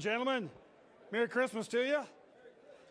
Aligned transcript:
Gentlemen, 0.00 0.48
Merry 1.10 1.26
Christmas 1.26 1.66
to 1.66 1.84
you. 1.84 1.98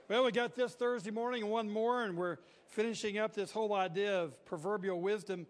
Well, 0.10 0.26
we 0.26 0.32
got 0.34 0.56
this 0.56 0.74
Thursday 0.74 1.10
morning 1.10 1.44
and 1.44 1.50
one 1.50 1.70
more, 1.70 2.04
and 2.04 2.18
we're 2.18 2.36
finishing 2.66 3.18
up 3.18 3.34
this 3.34 3.50
whole 3.50 3.74
idea 3.74 4.22
of 4.22 4.44
proverbial 4.44 5.00
wisdom. 5.00 5.48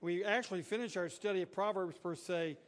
We 0.00 0.22
actually 0.22 0.62
finish 0.62 0.96
our 0.96 1.08
study 1.08 1.42
of 1.42 1.50
Proverbs, 1.50 1.98
per 1.98 2.14
se, 2.14 2.58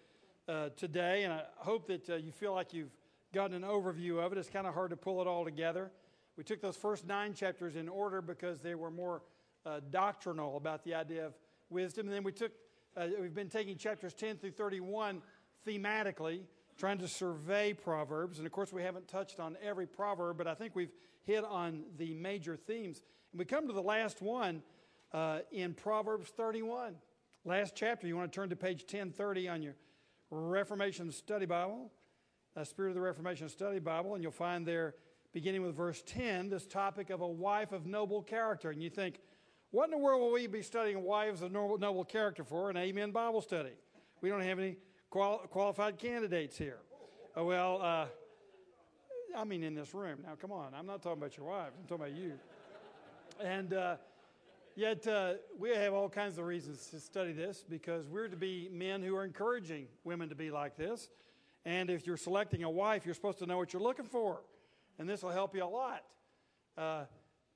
uh, 0.48 0.70
today, 0.76 1.22
and 1.22 1.32
I 1.32 1.44
hope 1.58 1.86
that 1.86 2.10
uh, 2.10 2.16
you 2.16 2.32
feel 2.32 2.52
like 2.52 2.74
you've 2.74 2.90
gotten 3.32 3.54
an 3.54 3.62
overview 3.62 4.18
of 4.18 4.32
it. 4.32 4.38
It's 4.38 4.50
kind 4.50 4.66
of 4.66 4.74
hard 4.74 4.90
to 4.90 4.96
pull 4.96 5.20
it 5.20 5.28
all 5.28 5.44
together. 5.44 5.92
We 6.36 6.42
took 6.42 6.60
those 6.60 6.76
first 6.76 7.06
nine 7.06 7.34
chapters 7.34 7.76
in 7.76 7.88
order 7.88 8.20
because 8.20 8.60
they 8.60 8.74
were 8.74 8.90
more 8.90 9.22
uh, 9.64 9.78
doctrinal 9.92 10.56
about 10.56 10.82
the 10.82 10.96
idea 10.96 11.26
of 11.26 11.34
wisdom. 11.70 12.08
And 12.08 12.16
then 12.16 12.24
we 12.24 12.32
took, 12.32 12.50
uh, 12.96 13.06
we've 13.20 13.36
been 13.36 13.48
taking 13.48 13.76
chapters 13.76 14.14
10 14.14 14.38
through 14.38 14.50
31 14.50 15.22
thematically 15.64 16.40
trying 16.82 16.98
to 16.98 17.06
survey 17.06 17.72
Proverbs. 17.72 18.38
And 18.38 18.46
of 18.46 18.50
course, 18.50 18.72
we 18.72 18.82
haven't 18.82 19.06
touched 19.06 19.38
on 19.38 19.56
every 19.62 19.86
proverb, 19.86 20.36
but 20.36 20.48
I 20.48 20.54
think 20.54 20.74
we've 20.74 20.90
hit 21.22 21.44
on 21.44 21.84
the 21.96 22.12
major 22.12 22.56
themes. 22.56 23.02
And 23.30 23.38
we 23.38 23.44
come 23.44 23.68
to 23.68 23.72
the 23.72 23.80
last 23.80 24.20
one 24.20 24.64
uh, 25.12 25.42
in 25.52 25.74
Proverbs 25.74 26.30
31. 26.36 26.96
Last 27.44 27.74
chapter, 27.76 28.08
you 28.08 28.16
want 28.16 28.32
to 28.32 28.34
turn 28.34 28.48
to 28.48 28.56
page 28.56 28.80
1030 28.80 29.48
on 29.48 29.62
your 29.62 29.76
Reformation 30.32 31.12
Study 31.12 31.46
Bible, 31.46 31.92
uh, 32.56 32.64
Spirit 32.64 32.88
of 32.88 32.94
the 32.96 33.00
Reformation 33.00 33.48
Study 33.48 33.78
Bible, 33.78 34.16
and 34.16 34.22
you'll 34.24 34.32
find 34.32 34.66
there, 34.66 34.96
beginning 35.32 35.62
with 35.62 35.76
verse 35.76 36.02
10, 36.04 36.48
this 36.48 36.66
topic 36.66 37.10
of 37.10 37.20
a 37.20 37.28
wife 37.28 37.70
of 37.70 37.86
noble 37.86 38.22
character. 38.22 38.70
And 38.70 38.82
you 38.82 38.90
think, 38.90 39.20
what 39.70 39.84
in 39.84 39.92
the 39.92 39.98
world 39.98 40.20
will 40.20 40.32
we 40.32 40.48
be 40.48 40.62
studying 40.62 41.04
wives 41.04 41.42
of 41.42 41.52
noble, 41.52 41.78
noble 41.78 42.04
character 42.04 42.42
for 42.42 42.70
an 42.70 42.76
Amen 42.76 43.12
Bible 43.12 43.40
study? 43.40 43.70
We 44.20 44.30
don't 44.30 44.42
have 44.42 44.58
any 44.58 44.78
qual- 45.12 45.46
qualified 45.50 45.98
candidates 45.98 46.56
here. 46.56 46.78
Uh, 47.38 47.44
well, 47.44 47.80
uh, 47.82 48.06
I 49.36 49.44
mean, 49.44 49.62
in 49.62 49.74
this 49.74 49.94
room. 49.94 50.20
Now, 50.24 50.34
come 50.40 50.50
on. 50.50 50.72
I'm 50.74 50.86
not 50.86 51.02
talking 51.02 51.18
about 51.18 51.36
your 51.36 51.46
wives, 51.46 51.76
I'm 51.78 51.86
talking 51.86 52.06
about 52.06 52.18
you. 52.18 52.32
And 53.40 53.74
uh, 53.74 53.96
yet, 54.74 55.06
uh, 55.06 55.34
we 55.58 55.70
have 55.70 55.92
all 55.92 56.08
kinds 56.08 56.38
of 56.38 56.46
reasons 56.46 56.86
to 56.88 56.98
study 56.98 57.32
this 57.32 57.62
because 57.68 58.08
we're 58.08 58.28
to 58.28 58.36
be 58.36 58.70
men 58.72 59.02
who 59.02 59.14
are 59.14 59.24
encouraging 59.24 59.86
women 60.02 60.30
to 60.30 60.34
be 60.34 60.50
like 60.50 60.76
this. 60.76 61.10
And 61.66 61.90
if 61.90 62.06
you're 62.06 62.16
selecting 62.16 62.64
a 62.64 62.70
wife, 62.70 63.04
you're 63.04 63.14
supposed 63.14 63.38
to 63.40 63.46
know 63.46 63.58
what 63.58 63.72
you're 63.72 63.82
looking 63.82 64.06
for. 64.06 64.40
And 64.98 65.08
this 65.08 65.22
will 65.22 65.30
help 65.30 65.54
you 65.54 65.62
a 65.62 65.66
lot. 65.66 66.04
Uh, 66.76 67.04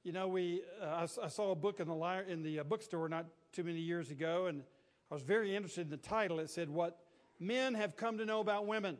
you 0.05 0.13
know, 0.13 0.29
we, 0.29 0.61
uh, 0.83 0.87
I, 0.87 1.03
I, 1.25 1.29
saw 1.29 1.53
a 1.53 1.57
book 1.57 1.81
in 1.81 1.89
the, 1.89 1.95
li- 1.95 2.25
in 2.29 2.43
the 2.43 2.63
bookstore 2.65 3.09
not 3.09 3.27
too 3.53 3.65
many 3.65 3.81
years 3.81 4.11
ago, 4.11 4.47
and 4.47 4.63
I 5.11 5.15
was 5.15 5.23
very 5.23 5.57
interested 5.57 5.87
in 5.87 5.91
the 5.91 5.97
title. 5.97 6.39
It 6.39 6.51
said, 6.51 6.69
What 6.69 7.06
men 7.39 7.75
have 7.75 7.97
come 7.97 8.19
to 8.19 8.25
know 8.25 8.41
about 8.41 8.67
women. 8.67 8.97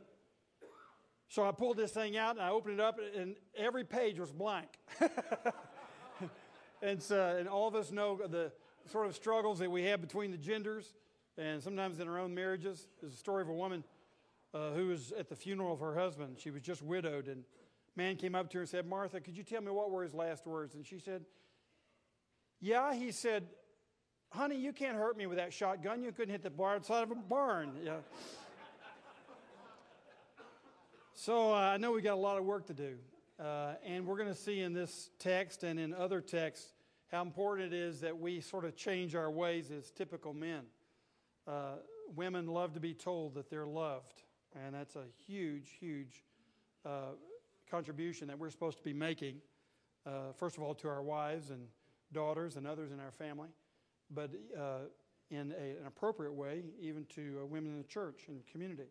So 1.29 1.47
I 1.47 1.51
pulled 1.51 1.77
this 1.77 1.91
thing 1.91 2.15
out 2.15 2.37
and 2.37 2.41
I 2.41 2.49
opened 2.49 2.75
it 2.75 2.79
up, 2.79 2.99
and 3.15 3.35
every 3.55 3.83
page 3.83 4.19
was 4.19 4.31
blank. 4.31 4.69
and, 6.81 7.01
so, 7.01 7.35
and 7.37 7.49
all 7.49 7.67
of 7.67 7.75
us 7.75 7.91
know 7.91 8.17
the 8.27 8.51
sort 8.89 9.07
of 9.07 9.15
struggles 9.15 9.59
that 9.59 9.69
we 9.69 9.83
have 9.83 9.99
between 9.99 10.31
the 10.31 10.37
genders, 10.37 10.93
and 11.37 11.61
sometimes 11.61 11.99
in 11.99 12.07
our 12.07 12.17
own 12.17 12.33
marriages. 12.33 12.87
There's 13.01 13.13
a 13.13 13.17
story 13.17 13.41
of 13.41 13.49
a 13.49 13.53
woman 13.53 13.83
uh, 14.53 14.71
who 14.71 14.87
was 14.87 15.11
at 15.11 15.27
the 15.29 15.35
funeral 15.35 15.73
of 15.73 15.79
her 15.81 15.95
husband. 15.95 16.37
She 16.39 16.49
was 16.49 16.61
just 16.61 16.81
widowed, 16.81 17.27
and 17.27 17.43
man 17.95 18.15
came 18.15 18.35
up 18.35 18.49
to 18.51 18.57
her 18.57 18.61
and 18.61 18.69
said, 18.69 18.85
Martha, 18.87 19.19
could 19.19 19.37
you 19.37 19.43
tell 19.43 19.61
me 19.61 19.71
what 19.71 19.91
were 19.91 20.03
his 20.03 20.13
last 20.13 20.47
words? 20.47 20.75
And 20.75 20.85
she 20.85 20.99
said, 20.99 21.25
Yeah, 22.61 22.93
he 22.93 23.11
said, 23.11 23.47
honey, 24.37 24.55
you 24.55 24.71
can't 24.71 24.95
hurt 24.95 25.17
me 25.17 25.25
with 25.25 25.39
that 25.39 25.51
shotgun. 25.51 26.03
You 26.03 26.11
couldn't 26.11 26.31
hit 26.31 26.43
the 26.43 26.51
bar 26.51 26.75
outside 26.75 27.01
of 27.01 27.11
a 27.11 27.15
barn. 27.15 27.71
Yeah. 27.83 27.97
so 31.15 31.51
uh, 31.51 31.55
I 31.57 31.77
know 31.77 31.91
we 31.91 32.01
got 32.01 32.13
a 32.13 32.21
lot 32.21 32.37
of 32.37 32.45
work 32.45 32.67
to 32.67 32.73
do. 32.73 32.97
Uh, 33.39 33.73
and 33.83 34.05
we're 34.05 34.17
going 34.17 34.29
to 34.29 34.39
see 34.39 34.61
in 34.61 34.73
this 34.73 35.09
text 35.19 35.63
and 35.63 35.79
in 35.79 35.93
other 35.93 36.21
texts 36.21 36.73
how 37.11 37.23
important 37.23 37.73
it 37.73 37.77
is 37.77 38.01
that 38.01 38.17
we 38.17 38.39
sort 38.39 38.63
of 38.63 38.75
change 38.75 39.15
our 39.15 39.31
ways 39.31 39.71
as 39.71 39.89
typical 39.91 40.33
men. 40.33 40.61
Uh, 41.47 41.75
women 42.15 42.47
love 42.47 42.73
to 42.73 42.79
be 42.79 42.93
told 42.93 43.33
that 43.35 43.49
they're 43.49 43.65
loved, 43.65 44.23
and 44.55 44.75
that's 44.75 44.95
a 44.95 45.05
huge, 45.25 45.69
huge 45.79 46.23
uh, 46.85 47.13
contribution 47.71 48.27
that 48.27 48.37
we're 48.37 48.49
supposed 48.49 48.77
to 48.77 48.83
be 48.83 48.93
making, 48.93 49.37
uh, 50.05 50.31
first 50.35 50.57
of 50.57 50.63
all, 50.63 50.75
to 50.75 50.87
our 50.87 51.01
wives 51.01 51.49
and 51.49 51.67
daughters 52.11 52.55
and 52.55 52.67
others 52.67 52.91
in 52.91 52.99
our 52.99 53.11
family 53.11 53.49
but 54.13 54.31
uh, 54.57 54.87
in 55.29 55.53
a, 55.59 55.81
an 55.81 55.87
appropriate 55.87 56.33
way, 56.33 56.63
even 56.79 57.05
to 57.15 57.39
uh, 57.41 57.45
women 57.45 57.71
in 57.71 57.77
the 57.77 57.87
church 57.87 58.25
and 58.27 58.45
community. 58.51 58.89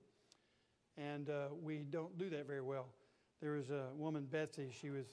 And 0.98 1.28
uh, 1.28 1.48
we 1.62 1.78
don't 1.78 2.16
do 2.18 2.30
that 2.30 2.46
very 2.46 2.62
well. 2.62 2.86
There 3.40 3.52
was 3.52 3.70
a 3.70 3.88
woman, 3.96 4.26
Betsy, 4.30 4.68
she 4.78 4.90
was, 4.90 5.06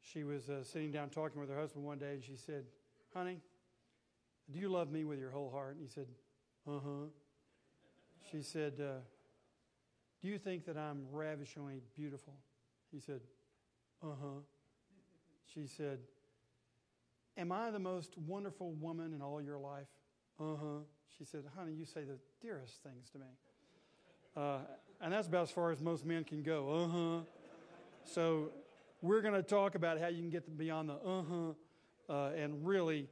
she 0.00 0.24
was 0.24 0.48
uh, 0.48 0.64
sitting 0.64 0.90
down 0.90 1.10
talking 1.10 1.40
with 1.40 1.50
her 1.50 1.58
husband 1.58 1.84
one 1.84 1.98
day, 1.98 2.12
and 2.12 2.24
she 2.24 2.36
said, 2.36 2.64
Honey, 3.12 3.40
do 4.50 4.58
you 4.58 4.68
love 4.68 4.90
me 4.90 5.04
with 5.04 5.18
your 5.18 5.30
whole 5.30 5.50
heart? 5.50 5.76
And 5.76 5.82
he 5.82 5.88
said, 5.88 6.06
Uh 6.66 6.80
huh. 6.84 7.06
She 8.30 8.42
said, 8.42 8.74
uh, 8.80 9.00
Do 10.22 10.28
you 10.28 10.38
think 10.38 10.64
that 10.66 10.76
I'm 10.76 11.06
ravishingly 11.12 11.80
beautiful? 11.94 12.34
He 12.90 13.00
said, 13.00 13.20
Uh 14.02 14.14
huh. 14.20 14.40
She 15.52 15.66
said, 15.66 15.98
Am 17.36 17.50
I 17.50 17.70
the 17.70 17.78
most 17.78 18.16
wonderful 18.16 18.72
woman 18.72 19.12
in 19.12 19.20
all 19.20 19.42
your 19.42 19.58
life? 19.58 19.88
Uh 20.38 20.56
huh. 20.56 20.78
She 21.18 21.24
said, 21.24 21.44
Honey, 21.56 21.72
you 21.72 21.84
say 21.84 22.02
the 22.04 22.18
dearest 22.40 22.82
things 22.82 23.10
to 23.10 23.18
me. 23.18 23.26
Uh, 24.36 24.58
and 25.00 25.12
that's 25.12 25.28
about 25.28 25.44
as 25.44 25.50
far 25.50 25.70
as 25.70 25.80
most 25.80 26.04
men 26.04 26.24
can 26.24 26.42
go. 26.42 26.70
Uh 26.70 26.88
huh. 26.88 27.20
So 28.04 28.50
we're 29.02 29.20
going 29.20 29.34
to 29.34 29.42
talk 29.42 29.74
about 29.74 30.00
how 30.00 30.08
you 30.08 30.18
can 30.18 30.30
get 30.30 30.56
beyond 30.56 30.88
the 30.88 30.94
uh 30.94 31.22
huh 31.22 31.52
uh, 32.08 32.30
and 32.36 32.66
really 32.66 33.08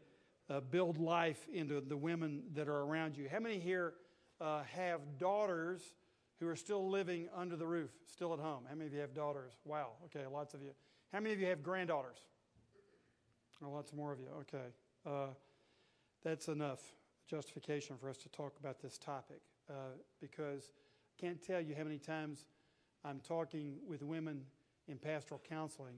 uh, 0.50 0.60
build 0.60 0.98
life 0.98 1.46
into 1.52 1.80
the 1.80 1.96
women 1.96 2.42
that 2.54 2.68
are 2.68 2.80
around 2.80 3.16
you. 3.16 3.28
How 3.30 3.40
many 3.40 3.58
here 3.58 3.94
uh, 4.40 4.62
have 4.74 5.00
daughters 5.18 5.80
who 6.40 6.48
are 6.48 6.56
still 6.56 6.88
living 6.90 7.28
under 7.34 7.56
the 7.56 7.66
roof, 7.66 7.90
still 8.06 8.32
at 8.32 8.40
home? 8.40 8.64
How 8.68 8.74
many 8.74 8.86
of 8.86 8.94
you 8.94 9.00
have 9.00 9.14
daughters? 9.14 9.52
Wow. 9.64 9.92
Okay, 10.06 10.26
lots 10.26 10.54
of 10.54 10.62
you. 10.62 10.72
How 11.12 11.20
many 11.20 11.34
of 11.34 11.40
you 11.40 11.46
have 11.46 11.62
granddaughters? 11.62 12.18
Oh, 13.64 13.70
lots 13.70 13.92
more 13.92 14.12
of 14.12 14.20
you. 14.20 14.28
Okay. 14.40 14.66
Uh, 15.06 15.34
that's 16.24 16.48
enough 16.48 16.80
justification 17.28 17.96
for 17.96 18.08
us 18.08 18.16
to 18.18 18.28
talk 18.28 18.54
about 18.58 18.80
this 18.80 18.98
topic 18.98 19.40
uh, 19.70 19.94
because 20.20 20.72
I 21.16 21.20
can't 21.20 21.42
tell 21.42 21.60
you 21.60 21.74
how 21.76 21.84
many 21.84 21.98
times 21.98 22.46
I'm 23.04 23.20
talking 23.20 23.76
with 23.86 24.02
women 24.02 24.42
in 24.88 24.98
pastoral 24.98 25.40
counseling, 25.48 25.96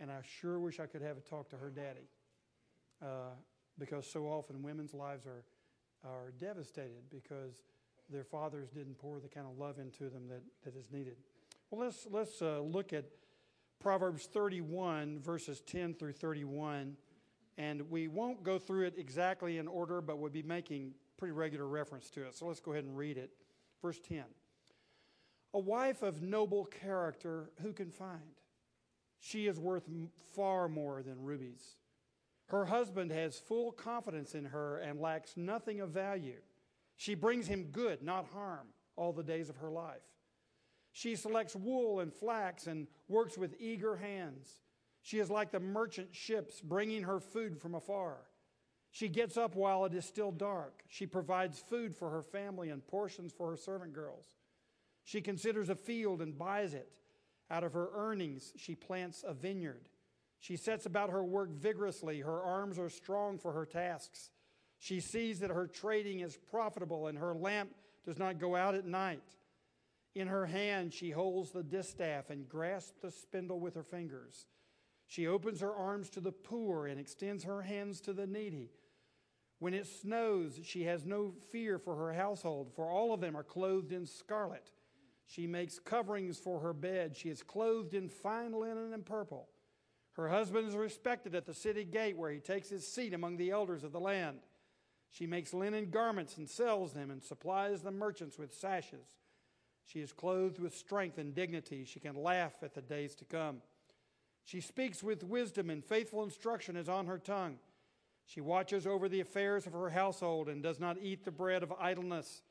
and 0.00 0.10
I 0.10 0.16
sure 0.40 0.58
wish 0.58 0.80
I 0.80 0.86
could 0.86 1.02
have 1.02 1.16
a 1.16 1.20
talk 1.20 1.50
to 1.50 1.56
her 1.56 1.70
daddy 1.70 2.08
uh, 3.02 3.34
because 3.78 4.10
so 4.10 4.24
often 4.24 4.62
women's 4.62 4.94
lives 4.94 5.26
are, 5.26 5.44
are 6.04 6.32
devastated 6.38 7.10
because 7.10 7.62
their 8.08 8.24
fathers 8.24 8.70
didn't 8.70 8.98
pour 8.98 9.20
the 9.20 9.28
kind 9.28 9.46
of 9.46 9.58
love 9.58 9.78
into 9.78 10.08
them 10.08 10.28
that, 10.28 10.42
that 10.64 10.76
is 10.78 10.90
needed. 10.90 11.16
Well, 11.70 11.84
let's, 11.84 12.06
let's 12.10 12.40
uh, 12.40 12.60
look 12.60 12.92
at 12.92 13.04
Proverbs 13.86 14.26
31, 14.32 15.20
verses 15.20 15.60
10 15.60 15.94
through 15.94 16.14
31. 16.14 16.96
And 17.56 17.88
we 17.88 18.08
won't 18.08 18.42
go 18.42 18.58
through 18.58 18.86
it 18.86 18.94
exactly 18.98 19.58
in 19.58 19.68
order, 19.68 20.00
but 20.00 20.18
we'll 20.18 20.32
be 20.32 20.42
making 20.42 20.94
pretty 21.16 21.30
regular 21.30 21.68
reference 21.68 22.10
to 22.10 22.24
it. 22.24 22.34
So 22.34 22.46
let's 22.46 22.58
go 22.58 22.72
ahead 22.72 22.82
and 22.82 22.98
read 22.98 23.16
it. 23.16 23.30
Verse 23.80 24.00
10 24.00 24.24
A 25.54 25.60
wife 25.60 26.02
of 26.02 26.20
noble 26.20 26.64
character, 26.64 27.52
who 27.62 27.72
can 27.72 27.92
find? 27.92 28.34
She 29.20 29.46
is 29.46 29.56
worth 29.56 29.88
far 30.34 30.68
more 30.68 31.04
than 31.04 31.22
rubies. 31.22 31.76
Her 32.46 32.64
husband 32.64 33.12
has 33.12 33.38
full 33.38 33.70
confidence 33.70 34.34
in 34.34 34.46
her 34.46 34.78
and 34.78 35.00
lacks 35.00 35.36
nothing 35.36 35.80
of 35.80 35.90
value. 35.90 36.40
She 36.96 37.14
brings 37.14 37.46
him 37.46 37.68
good, 37.70 38.02
not 38.02 38.26
harm, 38.32 38.66
all 38.96 39.12
the 39.12 39.22
days 39.22 39.48
of 39.48 39.58
her 39.58 39.70
life. 39.70 40.02
She 40.96 41.14
selects 41.14 41.54
wool 41.54 42.00
and 42.00 42.10
flax 42.10 42.66
and 42.66 42.86
works 43.06 43.36
with 43.36 43.54
eager 43.60 43.96
hands. 43.96 44.48
She 45.02 45.18
is 45.18 45.28
like 45.28 45.50
the 45.50 45.60
merchant 45.60 46.14
ships 46.14 46.62
bringing 46.62 47.02
her 47.02 47.20
food 47.20 47.60
from 47.60 47.74
afar. 47.74 48.16
She 48.92 49.10
gets 49.10 49.36
up 49.36 49.54
while 49.54 49.84
it 49.84 49.92
is 49.92 50.06
still 50.06 50.32
dark. 50.32 50.84
She 50.88 51.04
provides 51.04 51.58
food 51.58 51.94
for 51.94 52.08
her 52.08 52.22
family 52.22 52.70
and 52.70 52.86
portions 52.86 53.30
for 53.30 53.50
her 53.50 53.58
servant 53.58 53.92
girls. 53.92 54.24
She 55.04 55.20
considers 55.20 55.68
a 55.68 55.74
field 55.74 56.22
and 56.22 56.38
buys 56.38 56.72
it. 56.72 56.98
Out 57.50 57.62
of 57.62 57.74
her 57.74 57.90
earnings, 57.92 58.54
she 58.56 58.74
plants 58.74 59.22
a 59.22 59.34
vineyard. 59.34 59.90
She 60.38 60.56
sets 60.56 60.86
about 60.86 61.10
her 61.10 61.22
work 61.22 61.50
vigorously. 61.50 62.20
Her 62.20 62.42
arms 62.42 62.78
are 62.78 62.88
strong 62.88 63.36
for 63.36 63.52
her 63.52 63.66
tasks. 63.66 64.30
She 64.78 65.00
sees 65.00 65.40
that 65.40 65.50
her 65.50 65.66
trading 65.66 66.20
is 66.20 66.38
profitable 66.50 67.08
and 67.08 67.18
her 67.18 67.34
lamp 67.34 67.74
does 68.06 68.18
not 68.18 68.38
go 68.38 68.56
out 68.56 68.74
at 68.74 68.86
night. 68.86 69.35
In 70.16 70.28
her 70.28 70.46
hand, 70.46 70.94
she 70.94 71.10
holds 71.10 71.50
the 71.50 71.62
distaff 71.62 72.30
and 72.30 72.48
grasps 72.48 73.02
the 73.02 73.10
spindle 73.10 73.60
with 73.60 73.74
her 73.74 73.82
fingers. 73.82 74.46
She 75.06 75.26
opens 75.26 75.60
her 75.60 75.74
arms 75.74 76.08
to 76.10 76.20
the 76.20 76.32
poor 76.32 76.86
and 76.86 76.98
extends 76.98 77.44
her 77.44 77.60
hands 77.60 78.00
to 78.00 78.14
the 78.14 78.26
needy. 78.26 78.70
When 79.58 79.74
it 79.74 79.86
snows, 79.86 80.58
she 80.64 80.84
has 80.84 81.04
no 81.04 81.34
fear 81.52 81.78
for 81.78 81.94
her 81.96 82.14
household, 82.14 82.72
for 82.74 82.88
all 82.88 83.12
of 83.12 83.20
them 83.20 83.36
are 83.36 83.44
clothed 83.44 83.92
in 83.92 84.06
scarlet. 84.06 84.70
She 85.26 85.46
makes 85.46 85.78
coverings 85.78 86.38
for 86.38 86.60
her 86.60 86.72
bed. 86.72 87.14
She 87.14 87.28
is 87.28 87.42
clothed 87.42 87.92
in 87.92 88.08
fine 88.08 88.58
linen 88.58 88.94
and 88.94 89.04
purple. 89.04 89.50
Her 90.14 90.30
husband 90.30 90.66
is 90.66 90.74
respected 90.74 91.34
at 91.34 91.44
the 91.44 91.52
city 91.52 91.84
gate 91.84 92.16
where 92.16 92.30
he 92.30 92.40
takes 92.40 92.70
his 92.70 92.90
seat 92.90 93.12
among 93.12 93.36
the 93.36 93.50
elders 93.50 93.84
of 93.84 93.92
the 93.92 94.00
land. 94.00 94.38
She 95.10 95.26
makes 95.26 95.52
linen 95.52 95.90
garments 95.90 96.38
and 96.38 96.48
sells 96.48 96.94
them 96.94 97.10
and 97.10 97.22
supplies 97.22 97.82
the 97.82 97.90
merchants 97.90 98.38
with 98.38 98.54
sashes. 98.54 99.18
She 99.86 100.00
is 100.00 100.12
clothed 100.12 100.58
with 100.58 100.76
strength 100.76 101.16
and 101.16 101.34
dignity. 101.34 101.84
She 101.84 102.00
can 102.00 102.16
laugh 102.16 102.54
at 102.62 102.74
the 102.74 102.82
days 102.82 103.14
to 103.16 103.24
come. 103.24 103.62
She 104.44 104.60
speaks 104.60 105.02
with 105.02 105.24
wisdom, 105.24 105.70
and 105.70 105.84
faithful 105.84 106.22
instruction 106.22 106.76
is 106.76 106.88
on 106.88 107.06
her 107.06 107.18
tongue. 107.18 107.58
She 108.26 108.40
watches 108.40 108.86
over 108.86 109.08
the 109.08 109.20
affairs 109.20 109.66
of 109.66 109.72
her 109.72 109.90
household 109.90 110.48
and 110.48 110.62
does 110.62 110.80
not 110.80 110.98
eat 111.00 111.24
the 111.24 111.30
bread 111.30 111.62
of 111.62 111.72
idleness. 111.80 112.42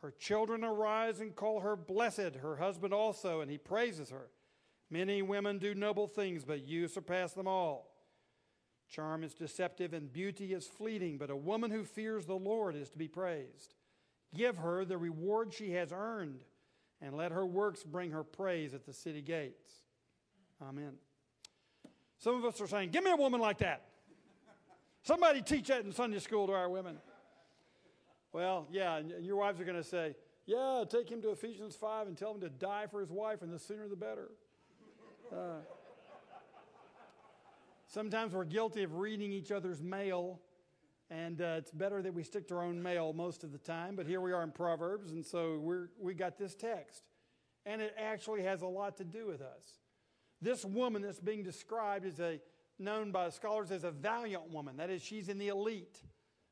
Her 0.00 0.10
children 0.10 0.64
arise 0.64 1.20
and 1.20 1.36
call 1.36 1.60
her 1.60 1.76
blessed, 1.76 2.36
her 2.40 2.56
husband 2.56 2.92
also, 2.92 3.40
and 3.40 3.50
he 3.50 3.58
praises 3.58 4.10
her. 4.10 4.28
Many 4.90 5.22
women 5.22 5.58
do 5.58 5.74
noble 5.74 6.06
things, 6.06 6.44
but 6.44 6.66
you 6.66 6.88
surpass 6.88 7.32
them 7.32 7.48
all. 7.48 7.90
Charm 8.88 9.24
is 9.24 9.34
deceptive 9.34 9.92
and 9.92 10.12
beauty 10.12 10.52
is 10.52 10.66
fleeting, 10.66 11.18
but 11.18 11.30
a 11.30 11.36
woman 11.36 11.70
who 11.70 11.84
fears 11.84 12.26
the 12.26 12.34
Lord 12.34 12.76
is 12.76 12.90
to 12.90 12.98
be 12.98 13.08
praised. 13.08 13.74
Give 14.34 14.58
her 14.58 14.84
the 14.84 14.98
reward 14.98 15.52
she 15.52 15.72
has 15.72 15.90
earned, 15.92 16.44
and 17.00 17.16
let 17.16 17.32
her 17.32 17.44
works 17.44 17.82
bring 17.82 18.10
her 18.10 18.24
praise 18.24 18.74
at 18.74 18.86
the 18.86 18.92
city 18.92 19.22
gates. 19.22 19.72
Amen. 20.62 20.94
Some 22.18 22.36
of 22.36 22.44
us 22.44 22.60
are 22.60 22.66
saying, 22.66 22.90
Give 22.90 23.04
me 23.04 23.10
a 23.10 23.16
woman 23.16 23.40
like 23.40 23.58
that. 23.58 23.82
Somebody 25.02 25.42
teach 25.42 25.68
that 25.68 25.84
in 25.84 25.92
Sunday 25.92 26.18
school 26.18 26.46
to 26.46 26.54
our 26.54 26.70
women. 26.70 26.96
Well, 28.32 28.66
yeah, 28.70 28.96
and 28.96 29.24
your 29.24 29.36
wives 29.36 29.60
are 29.60 29.64
going 29.64 29.76
to 29.76 29.84
say, 29.84 30.16
Yeah, 30.46 30.84
take 30.88 31.10
him 31.10 31.20
to 31.22 31.30
Ephesians 31.30 31.76
5 31.76 32.08
and 32.08 32.16
tell 32.16 32.32
him 32.32 32.40
to 32.40 32.48
die 32.48 32.86
for 32.90 33.00
his 33.00 33.10
wife, 33.10 33.42
and 33.42 33.52
the 33.52 33.58
sooner 33.58 33.86
the 33.88 33.96
better. 33.96 34.30
Uh, 35.30 35.58
sometimes 37.86 38.32
we're 38.32 38.44
guilty 38.44 38.82
of 38.82 38.94
reading 38.94 39.32
each 39.32 39.52
other's 39.52 39.82
mail, 39.82 40.40
and 41.10 41.40
uh, 41.40 41.56
it's 41.58 41.70
better 41.70 42.02
that 42.02 42.14
we 42.14 42.22
stick 42.22 42.48
to 42.48 42.56
our 42.56 42.62
own 42.62 42.82
mail 42.82 43.12
most 43.12 43.44
of 43.44 43.52
the 43.52 43.58
time. 43.58 43.96
But 43.96 44.06
here 44.06 44.20
we 44.20 44.32
are 44.32 44.42
in 44.42 44.50
Proverbs, 44.50 45.10
and 45.10 45.24
so 45.24 45.58
we're, 45.58 45.88
we 46.00 46.14
got 46.14 46.38
this 46.38 46.54
text. 46.54 47.02
And 47.66 47.80
it 47.80 47.94
actually 47.98 48.42
has 48.42 48.62
a 48.62 48.66
lot 48.66 48.96
to 48.98 49.04
do 49.04 49.26
with 49.26 49.40
us. 49.40 49.80
This 50.40 50.64
woman 50.64 51.02
that's 51.02 51.20
being 51.20 51.42
described 51.42 52.04
is 52.04 52.20
a 52.20 52.40
known 52.78 53.12
by 53.12 53.30
scholars 53.30 53.70
as 53.70 53.84
a 53.84 53.90
valiant 53.90 54.50
woman. 54.52 54.76
That 54.76 54.90
is, 54.90 55.02
she's 55.02 55.28
in 55.28 55.38
the 55.38 55.48
elite. 55.48 56.02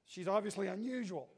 She's 0.07 0.29
obviously 0.29 0.69
unusual. 0.69 1.29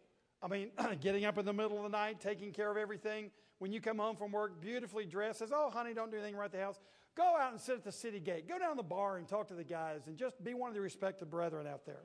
I 0.43 0.49
mean, 0.49 0.71
getting 1.01 1.25
up 1.25 1.39
in 1.39 1.47
the 1.47 1.53
middle 1.53 1.79
of 1.79 1.83
the 1.85 1.97
night, 1.97 2.21
taking 2.21 2.53
care 2.53 2.71
of 2.71 2.77
everything. 2.77 3.31
When 3.59 3.73
you 3.73 3.81
come 3.81 3.99
home 3.99 4.17
from 4.17 4.33
work, 4.33 4.61
beautifully 4.61 5.07
dressed, 5.07 5.39
says, 5.39 5.51
Oh, 5.55 5.71
honey, 5.71 5.95
don't 5.95 6.11
do 6.11 6.19
anything 6.19 6.37
right 6.37 6.47
at 6.47 6.53
the 6.53 6.61
house. 6.61 6.79
Go 7.17 7.37
out 7.37 7.53
and 7.53 7.61
sit 7.61 7.77
at 7.77 7.85
the 7.85 7.93
city 7.93 8.21
gate. 8.21 8.49
Go 8.49 8.59
down 8.59 8.77
the 8.77 8.83
bar 8.83 9.17
and 9.17 9.27
talk 9.27 9.49
to 9.49 9.55
the 9.55 9.65
guys 9.65 10.03
and 10.07 10.17
just 10.17 10.43
be 10.43 10.53
one 10.53 10.69
of 10.69 10.75
the 10.75 10.81
respected 10.81 11.31
brethren 11.31 11.67
out 11.67 11.87
there. 11.87 12.03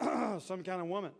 Some 0.40 0.62
kind 0.62 0.80
of 0.80 0.86
woman. 0.86 1.12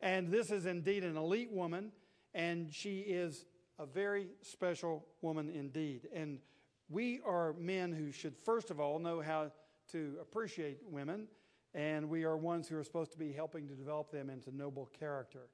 And 0.00 0.28
this 0.28 0.50
is 0.50 0.66
indeed 0.66 1.04
an 1.04 1.16
elite 1.16 1.52
woman, 1.52 1.92
and 2.34 2.72
she 2.72 3.00
is 3.00 3.44
a 3.78 3.86
very 3.86 4.28
special 4.40 5.06
woman 5.20 5.48
indeed. 5.48 6.08
And 6.14 6.40
we 6.88 7.20
are 7.24 7.52
men 7.54 7.92
who 7.92 8.10
should, 8.10 8.36
first 8.36 8.70
of 8.70 8.80
all, 8.80 8.98
know 8.98 9.20
how 9.20 9.52
to 9.92 10.16
appreciate 10.20 10.78
women, 10.90 11.28
and 11.74 12.08
we 12.08 12.24
are 12.24 12.36
ones 12.36 12.68
who 12.68 12.76
are 12.76 12.84
supposed 12.84 13.12
to 13.12 13.18
be 13.18 13.32
helping 13.32 13.68
to 13.68 13.74
develop 13.74 14.10
them 14.10 14.28
into 14.28 14.54
noble 14.54 14.90
character. 14.98 15.48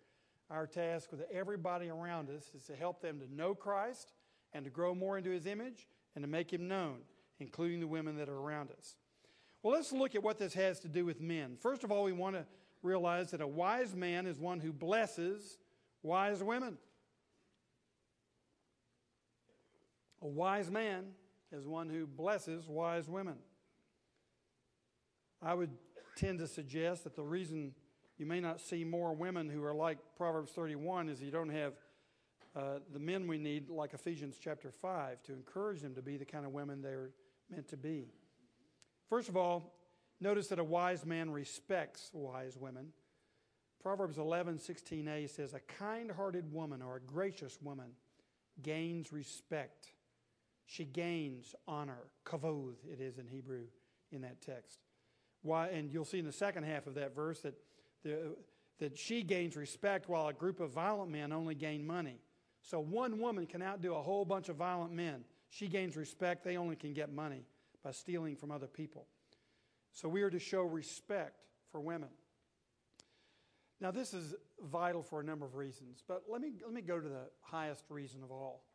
Our 0.50 0.66
task 0.66 1.10
with 1.12 1.22
everybody 1.30 1.90
around 1.90 2.30
us 2.30 2.50
is 2.54 2.62
to 2.64 2.74
help 2.74 3.02
them 3.02 3.20
to 3.20 3.32
know 3.32 3.54
Christ 3.54 4.12
and 4.52 4.64
to 4.64 4.70
grow 4.70 4.94
more 4.94 5.18
into 5.18 5.30
his 5.30 5.46
image 5.46 5.88
and 6.14 6.22
to 6.22 6.28
make 6.28 6.52
him 6.52 6.66
known, 6.66 7.00
including 7.38 7.80
the 7.80 7.86
women 7.86 8.16
that 8.16 8.28
are 8.28 8.38
around 8.38 8.70
us. 8.70 8.96
Well, 9.69 9.76
let's 9.76 9.93
look 9.93 10.15
at 10.15 10.23
what 10.23 10.38
this 10.38 10.55
has 10.55 10.81
to 10.81 10.88
do 10.88 11.05
with 11.05 11.20
men. 11.20 11.59
First 11.61 11.85
of 11.85 11.93
all, 11.93 12.05
we 12.05 12.12
want 12.12 12.37
to 12.37 12.47
realize 12.82 13.32
that 13.32 13.43
a 13.43 13.47
wise 13.47 13.94
man 13.94 14.25
is 14.25 14.38
one 14.38 14.61
who 14.61 14.73
blesses 14.73 15.59
wise 16.03 16.43
women. 16.43 16.79
A 20.23 20.26
wise 20.26 20.70
man 20.70 21.09
is 21.53 21.67
one 21.67 21.91
who 21.91 22.06
blesses 22.06 22.67
wise 22.67 23.11
women. 23.11 23.35
I 25.43 25.53
would 25.53 25.73
tend 26.17 26.38
to 26.38 26.47
suggest 26.47 27.05
that 27.05 27.15
the 27.15 27.23
reason 27.23 27.75
you 28.17 28.25
may 28.25 28.41
not 28.41 28.62
see 28.62 28.85
more 28.85 29.15
women 29.15 29.50
who 29.50 29.62
are 29.65 29.75
like 29.75 29.99
Proverbs 30.17 30.50
31 30.53 31.11
is 31.11 31.20
you 31.20 31.31
don't 31.31 31.50
have 31.50 31.75
uh, 32.56 32.79
the 32.91 32.99
men 32.99 33.29
we 33.29 33.37
need, 33.37 33.69
like 33.69 33.93
Ephesians 33.93 34.38
chapter 34.43 34.70
5, 34.70 35.23
to 35.25 35.35
encourage 35.35 35.82
them 35.82 35.94
to 35.94 36.00
be 36.00 36.17
the 36.17 36.25
kind 36.25 36.47
of 36.47 36.53
women 36.53 36.81
they're 36.81 37.11
meant 37.50 37.69
to 37.69 37.76
be. 37.76 38.06
First 39.08 39.28
of 39.28 39.37
all, 39.37 39.72
notice 40.20 40.49
that 40.49 40.58
a 40.58 40.64
wise 40.64 41.06
man 41.06 41.31
respects 41.31 42.10
wise 42.12 42.56
women. 42.56 42.88
Proverbs 43.82 44.19
11, 44.19 44.58
16a 44.58 45.31
says, 45.31 45.55
A 45.55 45.60
kind 45.60 46.10
hearted 46.10 46.52
woman 46.52 46.82
or 46.82 46.96
a 46.96 47.00
gracious 47.00 47.58
woman 47.62 47.93
gains 48.62 49.12
respect. 49.12 49.93
She 50.66 50.84
gains 50.84 51.55
honor. 51.66 52.10
Kavod, 52.26 52.75
it 52.90 53.00
is 53.00 53.19
in 53.19 53.26
Hebrew 53.26 53.64
in 54.12 54.20
that 54.22 54.43
text. 54.43 54.81
Why, 55.43 55.69
and 55.69 55.90
you'll 55.90 56.05
see 56.05 56.19
in 56.19 56.26
the 56.26 56.32
second 56.32 56.64
half 56.64 56.87
of 56.87 56.94
that 56.96 57.14
verse 57.14 57.40
that 57.40 57.55
the, 58.05 58.37
that 58.78 58.99
she 58.99 59.22
gains 59.22 59.56
respect 59.56 60.08
while 60.08 60.28
a 60.28 60.32
group 60.32 60.60
of 60.60 60.70
violent 60.70 61.10
men 61.10 61.32
only 61.32 61.55
gain 61.55 61.87
money. 61.87 62.20
So 62.62 62.81
one 62.81 63.20
woman 63.20 63.46
can 63.46 63.62
outdo 63.62 63.94
a 63.94 64.02
whole 64.02 64.25
bunch 64.25 64.49
of 64.49 64.56
violent 64.56 64.93
men. 64.93 65.25
She 65.49 65.69
gains 65.69 65.96
respect, 65.96 66.44
they 66.44 66.56
only 66.58 66.76
can 66.76 66.93
get 66.93 67.10
money 67.10 67.44
by 67.88 67.93
stealing 67.93 68.37
from 68.37 68.50
other 68.50 68.67
people. 68.67 69.06
So 69.93 70.11
we 70.11 70.20
are 70.20 70.29
to 70.29 70.38
show 70.38 70.61
respect 70.61 71.40
for 71.73 71.81
women. 71.81 72.11
Now, 73.81 73.90
this 73.93 74.12
is 74.12 74.35
vital 74.61 75.02
for 75.02 75.20
a 75.20 75.25
number 75.25 75.46
of 75.46 75.55
reasons, 75.55 76.02
but 76.06 76.25
let 76.29 76.43
me, 76.43 76.52
let 76.62 76.75
me 76.75 76.82
go 76.82 77.00
to 77.00 77.08
the 77.08 77.31
highest 77.40 77.85
reason 77.88 78.23
of 78.23 78.31
all. 78.31 78.67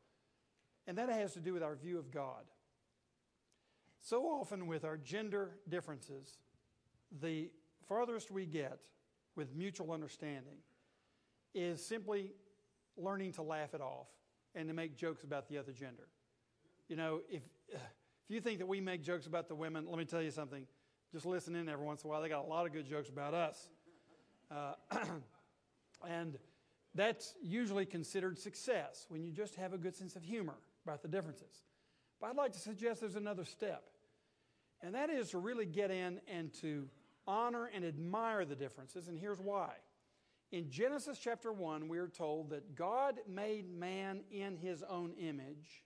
And 0.87 0.97
that 0.97 1.09
has 1.09 1.33
to 1.33 1.39
do 1.39 1.53
with 1.53 1.61
our 1.61 1.75
view 1.75 1.99
of 1.99 2.09
God. 2.09 2.41
So 4.01 4.23
often, 4.23 4.65
with 4.65 4.83
our 4.83 4.97
gender 4.97 5.59
differences, 5.69 6.39
the 7.21 7.51
farthest 7.87 8.31
we 8.31 8.47
get 8.47 8.79
with 9.35 9.53
mutual 9.53 9.91
understanding 9.91 10.57
is 11.53 11.85
simply 11.85 12.31
learning 12.97 13.33
to 13.33 13.43
laugh 13.43 13.75
it 13.75 13.81
off 13.81 14.07
and 14.55 14.67
to 14.69 14.73
make 14.73 14.97
jokes 14.97 15.23
about 15.23 15.47
the 15.49 15.59
other 15.59 15.71
gender. 15.71 16.07
You 16.89 16.95
know, 16.95 17.21
if, 17.29 17.43
if 18.29 18.33
you 18.33 18.41
think 18.41 18.59
that 18.59 18.67
we 18.67 18.79
make 18.81 19.03
jokes 19.03 19.25
about 19.25 19.47
the 19.47 19.55
women, 19.55 19.85
let 19.87 19.97
me 19.97 20.05
tell 20.05 20.21
you 20.21 20.31
something. 20.31 20.65
Just 21.11 21.25
listen 21.25 21.55
in 21.55 21.69
every 21.69 21.85
once 21.85 22.03
in 22.03 22.09
a 22.09 22.11
while. 22.11 22.21
They 22.21 22.29
got 22.29 22.45
a 22.45 22.47
lot 22.47 22.65
of 22.65 22.73
good 22.73 22.87
jokes 22.87 23.09
about 23.09 23.33
us. 23.33 23.69
Uh, 24.49 24.73
and 26.07 26.37
that's 26.95 27.33
usually 27.41 27.85
considered 27.85 28.39
success 28.39 29.05
when 29.09 29.23
you 29.23 29.31
just 29.31 29.55
have 29.55 29.73
a 29.73 29.77
good 29.77 29.95
sense 29.95 30.15
of 30.15 30.23
humor 30.23 30.55
about 30.85 31.01
the 31.01 31.07
differences. 31.07 31.63
But 32.19 32.29
I'd 32.29 32.35
like 32.35 32.53
to 32.53 32.59
suggest 32.59 33.01
there's 33.01 33.15
another 33.15 33.45
step, 33.45 33.83
and 34.81 34.95
that 34.95 35.09
is 35.09 35.31
to 35.31 35.37
really 35.37 35.65
get 35.65 35.91
in 35.91 36.21
and 36.27 36.53
to 36.61 36.87
honor 37.27 37.69
and 37.73 37.83
admire 37.83 38.45
the 38.45 38.55
differences, 38.55 39.07
and 39.07 39.17
here's 39.17 39.39
why. 39.39 39.71
In 40.51 40.69
Genesis 40.69 41.17
chapter 41.17 41.51
1, 41.51 41.87
we 41.87 41.97
are 41.97 42.07
told 42.07 42.51
that 42.51 42.75
God 42.75 43.15
made 43.27 43.69
man 43.69 44.21
in 44.29 44.55
his 44.55 44.83
own 44.83 45.13
image. 45.19 45.83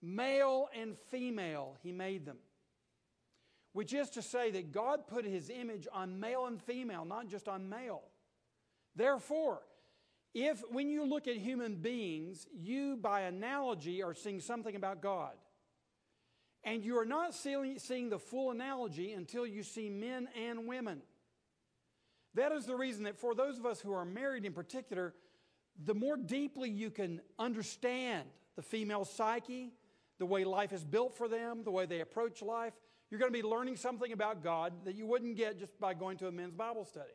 Male 0.00 0.68
and 0.78 0.96
female, 1.10 1.76
he 1.82 1.92
made 1.92 2.24
them. 2.24 2.38
Which 3.72 3.92
is 3.92 4.10
to 4.10 4.22
say 4.22 4.50
that 4.52 4.72
God 4.72 5.06
put 5.06 5.24
his 5.24 5.50
image 5.50 5.86
on 5.92 6.20
male 6.20 6.46
and 6.46 6.60
female, 6.60 7.04
not 7.04 7.28
just 7.28 7.48
on 7.48 7.68
male. 7.68 8.02
Therefore, 8.96 9.60
if 10.34 10.62
when 10.70 10.88
you 10.88 11.04
look 11.04 11.28
at 11.28 11.36
human 11.36 11.76
beings, 11.76 12.46
you 12.52 12.96
by 12.96 13.22
analogy 13.22 14.02
are 14.02 14.14
seeing 14.14 14.40
something 14.40 14.74
about 14.74 15.00
God. 15.00 15.32
And 16.64 16.84
you 16.84 16.98
are 16.98 17.04
not 17.04 17.34
seeing 17.34 18.10
the 18.10 18.18
full 18.18 18.50
analogy 18.50 19.12
until 19.12 19.46
you 19.46 19.62
see 19.62 19.88
men 19.88 20.28
and 20.36 20.66
women. 20.66 21.02
That 22.34 22.52
is 22.52 22.66
the 22.66 22.74
reason 22.76 23.04
that 23.04 23.16
for 23.16 23.34
those 23.34 23.58
of 23.58 23.66
us 23.66 23.80
who 23.80 23.92
are 23.92 24.04
married 24.04 24.44
in 24.44 24.52
particular, 24.52 25.14
the 25.84 25.94
more 25.94 26.16
deeply 26.16 26.68
you 26.68 26.90
can 26.90 27.20
understand 27.38 28.28
the 28.56 28.62
female 28.62 29.04
psyche, 29.04 29.72
the 30.18 30.26
way 30.26 30.44
life 30.44 30.72
is 30.72 30.84
built 30.84 31.16
for 31.16 31.28
them, 31.28 31.62
the 31.64 31.70
way 31.70 31.86
they 31.86 32.00
approach 32.00 32.42
life, 32.42 32.74
you're 33.10 33.20
going 33.20 33.32
to 33.32 33.42
be 33.42 33.46
learning 33.46 33.76
something 33.76 34.12
about 34.12 34.42
God 34.42 34.72
that 34.84 34.94
you 34.94 35.06
wouldn't 35.06 35.36
get 35.36 35.58
just 35.58 35.78
by 35.80 35.94
going 35.94 36.18
to 36.18 36.26
a 36.26 36.32
men's 36.32 36.54
Bible 36.54 36.84
study. 36.84 37.14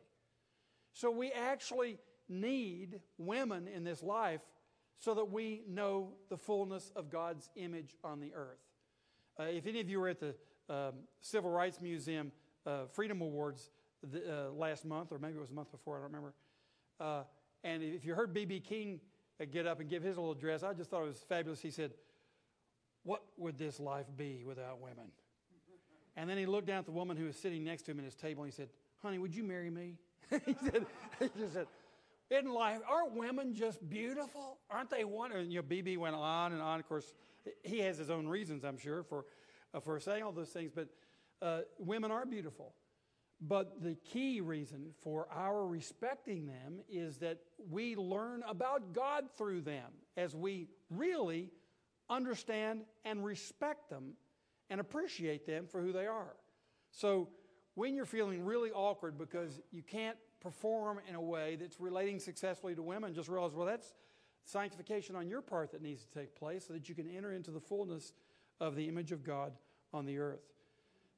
So 0.92 1.10
we 1.10 1.30
actually 1.30 1.98
need 2.28 3.00
women 3.18 3.68
in 3.68 3.84
this 3.84 4.02
life 4.02 4.40
so 4.98 5.14
that 5.14 5.30
we 5.30 5.62
know 5.68 6.12
the 6.30 6.36
fullness 6.36 6.90
of 6.96 7.10
God's 7.10 7.50
image 7.56 7.96
on 8.02 8.20
the 8.20 8.32
earth. 8.34 8.60
Uh, 9.38 9.44
if 9.44 9.66
any 9.66 9.80
of 9.80 9.88
you 9.88 10.00
were 10.00 10.08
at 10.08 10.20
the 10.20 10.34
um, 10.68 10.94
Civil 11.20 11.50
Rights 11.50 11.80
Museum 11.80 12.32
uh, 12.64 12.86
Freedom 12.92 13.20
Awards 13.20 13.70
the, 14.02 14.48
uh, 14.48 14.50
last 14.52 14.84
month, 14.84 15.12
or 15.12 15.18
maybe 15.18 15.34
it 15.34 15.40
was 15.40 15.50
a 15.50 15.54
month 15.54 15.70
before, 15.70 15.96
I 15.96 16.00
don't 16.00 16.06
remember, 16.06 16.34
uh, 17.00 17.22
and 17.64 17.82
if 17.82 18.04
you 18.04 18.14
heard 18.14 18.32
B.B. 18.32 18.60
King 18.60 19.00
uh, 19.40 19.44
get 19.50 19.66
up 19.66 19.80
and 19.80 19.88
give 19.88 20.02
his 20.02 20.16
little 20.16 20.32
address, 20.32 20.62
I 20.62 20.72
just 20.72 20.90
thought 20.90 21.02
it 21.02 21.08
was 21.08 21.24
fabulous. 21.28 21.60
He 21.60 21.70
said, 21.70 21.92
What 23.04 23.22
would 23.36 23.58
this 23.58 23.78
life 23.78 24.06
be 24.16 24.42
without 24.44 24.80
women? 24.80 25.12
And 26.16 26.28
then 26.28 26.38
he 26.38 26.46
looked 26.46 26.66
down 26.66 26.78
at 26.78 26.86
the 26.86 26.92
woman 26.92 27.16
who 27.16 27.26
was 27.26 27.36
sitting 27.36 27.64
next 27.64 27.82
to 27.82 27.90
him 27.90 27.98
at 27.98 28.04
his 28.04 28.14
table 28.14 28.42
and 28.42 28.52
he 28.52 28.56
said, 28.56 28.68
Honey, 29.02 29.18
would 29.18 29.34
you 29.34 29.44
marry 29.44 29.70
me? 29.70 29.96
he 30.30 30.56
said, 30.64 30.86
he 31.18 31.28
just 31.38 31.54
said, 31.54 31.66
Isn't 32.30 32.50
life, 32.50 32.80
aren't 32.88 33.14
women 33.14 33.54
just 33.54 33.86
beautiful? 33.88 34.58
Aren't 34.70 34.90
they 34.90 35.04
wonderful? 35.04 35.42
And 35.42 35.52
you 35.52 35.60
know, 35.60 35.66
BB 35.66 35.98
went 35.98 36.14
on 36.14 36.52
and 36.52 36.62
on. 36.62 36.80
Of 36.80 36.88
course, 36.88 37.14
he 37.62 37.80
has 37.80 37.98
his 37.98 38.10
own 38.10 38.26
reasons, 38.26 38.64
I'm 38.64 38.78
sure, 38.78 39.02
for, 39.02 39.26
uh, 39.74 39.80
for 39.80 40.00
saying 40.00 40.22
all 40.22 40.32
those 40.32 40.48
things, 40.48 40.70
but 40.74 40.88
uh, 41.42 41.60
women 41.78 42.10
are 42.10 42.24
beautiful. 42.24 42.74
But 43.40 43.82
the 43.82 43.96
key 43.96 44.40
reason 44.40 44.92
for 45.02 45.26
our 45.30 45.66
respecting 45.66 46.46
them 46.46 46.80
is 46.88 47.18
that 47.18 47.38
we 47.70 47.96
learn 47.96 48.42
about 48.48 48.92
God 48.94 49.24
through 49.36 49.62
them 49.62 49.92
as 50.16 50.34
we 50.34 50.68
really 50.88 51.50
understand 52.08 52.82
and 53.04 53.24
respect 53.24 53.90
them 53.90 54.14
and 54.70 54.80
appreciate 54.80 55.46
them 55.46 55.66
for 55.66 55.80
who 55.80 55.92
they 55.92 56.06
are. 56.06 56.34
So 56.90 57.28
when 57.74 57.94
you're 57.94 58.04
feeling 58.04 58.44
really 58.44 58.70
awkward 58.70 59.18
because 59.18 59.60
you 59.70 59.82
can't 59.82 60.16
perform 60.40 61.00
in 61.08 61.14
a 61.14 61.20
way 61.20 61.56
that's 61.56 61.80
relating 61.80 62.18
successfully 62.18 62.74
to 62.74 62.82
women, 62.82 63.14
just 63.14 63.28
realize, 63.28 63.52
well, 63.52 63.66
that's 63.66 63.94
sanctification 64.44 65.16
on 65.16 65.26
your 65.26 65.40
part 65.40 65.72
that 65.72 65.82
needs 65.82 66.04
to 66.04 66.18
take 66.18 66.34
place 66.34 66.66
so 66.66 66.74
that 66.74 66.88
you 66.88 66.94
can 66.94 67.08
enter 67.08 67.32
into 67.32 67.50
the 67.50 67.60
fullness 67.60 68.12
of 68.60 68.76
the 68.76 68.88
image 68.88 69.10
of 69.10 69.24
God 69.24 69.52
on 69.92 70.04
the 70.04 70.18
earth. 70.18 70.42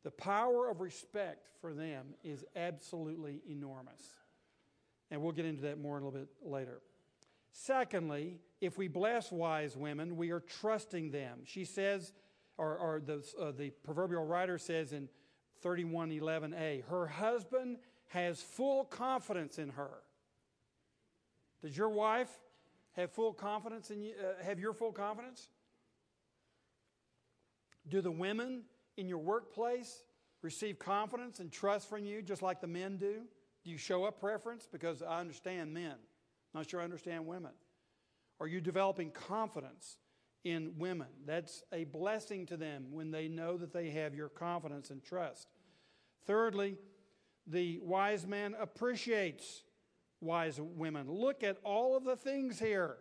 The 0.05 0.11
power 0.12 0.71
of 0.71 0.81
respect 0.81 1.49
for 1.61 1.75
them 1.75 2.14
is 2.23 2.45
absolutely 2.55 3.43
enormous. 3.49 4.00
And 5.11 5.21
we'll 5.21 5.33
get 5.33 5.45
into 5.45 5.62
that 5.62 5.81
more 5.81 5.99
a 5.99 6.05
little 6.05 6.12
bit 6.12 6.28
later. 6.43 6.81
Secondly, 7.58 8.38
if 8.60 8.76
we 8.76 8.86
bless 8.86 9.32
wise 9.32 9.78
women, 9.78 10.18
we 10.18 10.30
are 10.30 10.40
trusting 10.40 11.10
them. 11.10 11.40
She 11.44 11.64
says, 11.64 12.12
or, 12.58 12.76
or 12.76 13.00
the, 13.00 13.25
uh, 13.40 13.50
the 13.52 13.70
proverbial 13.82 14.26
writer 14.26 14.58
says 14.58 14.92
in 14.92 15.08
3111a, 15.64 16.84
her 16.84 17.06
husband 17.06 17.78
has 18.08 18.42
full 18.42 18.84
confidence 18.84 19.58
in 19.58 19.70
her. 19.70 20.02
Does 21.62 21.75
your 21.75 21.88
wife 21.88 22.28
have 22.92 23.10
full 23.10 23.32
confidence 23.32 23.90
in 23.90 24.02
you? 24.02 24.12
Uh, 24.20 24.44
have 24.44 24.60
your 24.60 24.75
full 24.75 24.92
confidence? 24.92 25.48
Do 27.88 28.02
the 28.02 28.10
women 28.10 28.64
in 28.98 29.08
your 29.08 29.18
workplace 29.18 30.04
receive 30.42 30.78
confidence 30.78 31.40
and 31.40 31.50
trust 31.50 31.88
from 31.88 32.04
you 32.04 32.20
just 32.20 32.42
like 32.42 32.60
the 32.60 32.66
men 32.66 32.98
do? 32.98 33.22
Do 33.64 33.70
you 33.70 33.78
show 33.78 34.04
up 34.04 34.20
preference? 34.20 34.68
Because 34.70 35.00
I 35.00 35.20
understand 35.20 35.72
men. 35.72 35.94
Not 36.56 36.70
sure 36.70 36.80
I 36.80 36.84
understand 36.84 37.26
women. 37.26 37.50
Are 38.40 38.46
you 38.46 38.62
developing 38.62 39.10
confidence 39.10 39.98
in 40.42 40.72
women? 40.78 41.08
That's 41.26 41.62
a 41.70 41.84
blessing 41.84 42.46
to 42.46 42.56
them 42.56 42.86
when 42.92 43.10
they 43.10 43.28
know 43.28 43.58
that 43.58 43.75
they 43.75 43.90
have 43.90 44.14
your 44.14 44.30
confidence 44.30 44.88
and 44.88 45.04
trust. 45.04 45.48
Thirdly, 46.26 46.78
the 47.46 47.78
wise 47.82 48.26
man 48.26 48.56
appreciates 48.58 49.64
wise 50.22 50.58
women. 50.58 51.10
Look 51.10 51.44
at 51.44 51.58
all 51.62 51.94
of 51.94 52.04
the 52.04 52.16
things 52.16 52.58
here 52.58 52.96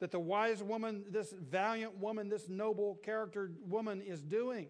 that 0.00 0.10
the 0.10 0.20
wise 0.20 0.62
woman, 0.62 1.04
this 1.08 1.32
valiant 1.32 1.96
woman, 1.96 2.28
this 2.28 2.50
noble 2.50 3.00
character 3.02 3.50
woman 3.66 4.02
is 4.02 4.22
doing. 4.22 4.68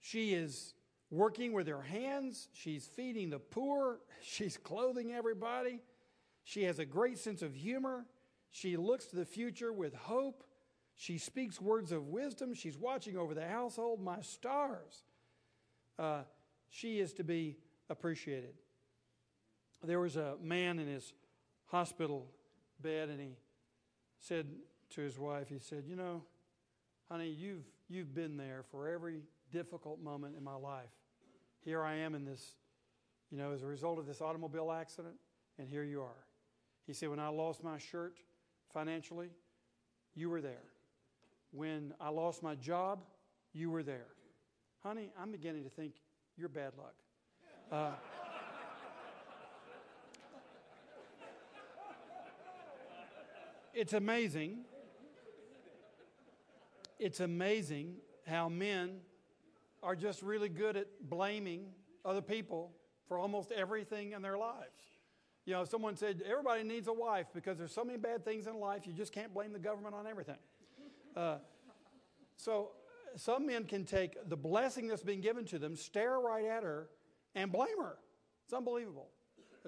She 0.00 0.34
is 0.34 0.74
working 1.10 1.52
with 1.52 1.66
her 1.66 1.82
hands, 1.82 2.48
she's 2.52 2.86
feeding 2.86 3.30
the 3.30 3.38
poor, 3.38 4.00
she's 4.22 4.56
clothing 4.56 5.12
everybody. 5.12 5.80
She 6.44 6.64
has 6.64 6.78
a 6.78 6.84
great 6.84 7.18
sense 7.18 7.42
of 7.42 7.54
humor. 7.54 8.06
She 8.50 8.76
looks 8.76 9.06
to 9.06 9.16
the 9.16 9.26
future 9.26 9.72
with 9.72 9.94
hope. 9.94 10.44
She 10.96 11.18
speaks 11.18 11.60
words 11.60 11.92
of 11.92 12.08
wisdom. 12.08 12.54
She's 12.54 12.78
watching 12.78 13.16
over 13.16 13.34
the 13.34 13.46
household. 13.46 14.02
My 14.02 14.20
stars. 14.22 15.04
Uh, 15.98 16.22
she 16.70 17.00
is 17.00 17.12
to 17.14 17.24
be 17.24 17.58
appreciated. 17.90 18.54
There 19.84 20.00
was 20.00 20.16
a 20.16 20.36
man 20.42 20.78
in 20.78 20.88
his 20.88 21.12
hospital 21.66 22.26
bed, 22.80 23.10
and 23.10 23.20
he 23.20 23.36
said 24.18 24.46
to 24.90 25.00
his 25.02 25.18
wife, 25.18 25.48
he 25.48 25.58
said, 25.58 25.84
You 25.86 25.96
know, 25.96 26.22
honey, 27.08 27.28
you've, 27.28 27.64
you've 27.88 28.14
been 28.14 28.36
there 28.36 28.64
for 28.70 28.88
every 28.88 29.22
difficult 29.52 30.00
moment 30.00 30.36
in 30.36 30.42
my 30.42 30.54
life. 30.54 30.90
Here 31.64 31.82
I 31.82 31.96
am 31.96 32.14
in 32.14 32.24
this, 32.24 32.54
you 33.30 33.38
know, 33.38 33.52
as 33.52 33.62
a 33.62 33.66
result 33.66 33.98
of 33.98 34.06
this 34.06 34.20
automobile 34.20 34.72
accident, 34.72 35.14
and 35.58 35.68
here 35.68 35.84
you 35.84 36.02
are. 36.02 36.24
He 36.86 36.92
said, 36.92 37.10
When 37.10 37.18
I 37.18 37.28
lost 37.28 37.62
my 37.62 37.78
shirt 37.78 38.18
financially, 38.72 39.30
you 40.14 40.30
were 40.30 40.40
there. 40.40 40.64
When 41.50 41.94
I 42.00 42.10
lost 42.10 42.42
my 42.42 42.54
job, 42.54 43.00
you 43.52 43.70
were 43.70 43.82
there. 43.82 44.06
Honey, 44.82 45.10
I'm 45.20 45.32
beginning 45.32 45.64
to 45.64 45.70
think 45.70 45.94
you're 46.36 46.48
bad 46.48 46.72
luck. 46.76 46.94
Uh, 47.70 47.90
it's 53.74 53.92
amazing. 53.92 54.58
It's 56.98 57.20
amazing 57.20 57.96
how 58.26 58.48
men 58.48 59.00
are 59.82 59.96
just 59.96 60.22
really 60.22 60.48
good 60.48 60.76
at 60.76 60.86
blaming 61.08 61.66
other 62.04 62.22
people 62.22 62.72
for 63.06 63.18
almost 63.18 63.52
everything 63.52 64.12
in 64.12 64.22
their 64.22 64.36
lives. 64.38 64.82
You 65.44 65.54
know, 65.54 65.64
someone 65.64 65.96
said 65.96 66.22
everybody 66.28 66.62
needs 66.62 66.88
a 66.88 66.92
wife 66.92 67.26
because 67.34 67.56
there's 67.56 67.72
so 67.72 67.84
many 67.84 67.98
bad 67.98 68.24
things 68.24 68.46
in 68.46 68.60
life, 68.60 68.86
you 68.86 68.92
just 68.92 69.12
can't 69.12 69.32
blame 69.32 69.52
the 69.52 69.58
government 69.58 69.94
on 69.94 70.06
everything. 70.06 70.36
Uh, 71.16 71.38
so 72.36 72.72
some 73.16 73.46
men 73.46 73.64
can 73.64 73.84
take 73.84 74.28
the 74.28 74.36
blessing 74.36 74.88
that's 74.88 75.02
been 75.02 75.20
given 75.20 75.44
to 75.46 75.58
them, 75.58 75.74
stare 75.74 76.18
right 76.18 76.44
at 76.44 76.62
her, 76.62 76.88
and 77.34 77.50
blame 77.50 77.78
her. 77.80 77.96
It's 78.44 78.52
unbelievable. 78.52 79.08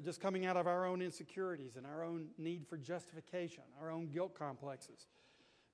Just 0.05 0.21
coming 0.21 0.47
out 0.47 0.57
of 0.57 0.67
our 0.67 0.87
own 0.87 1.02
insecurities 1.02 1.76
and 1.76 1.87
our 1.87 2.05
own 2.05 2.29
need 2.38 2.67
for 2.69 2.76
justification, 2.76 3.64
our 3.81 3.90
own 3.90 4.09
guilt 4.09 4.35
complexes. 4.35 5.09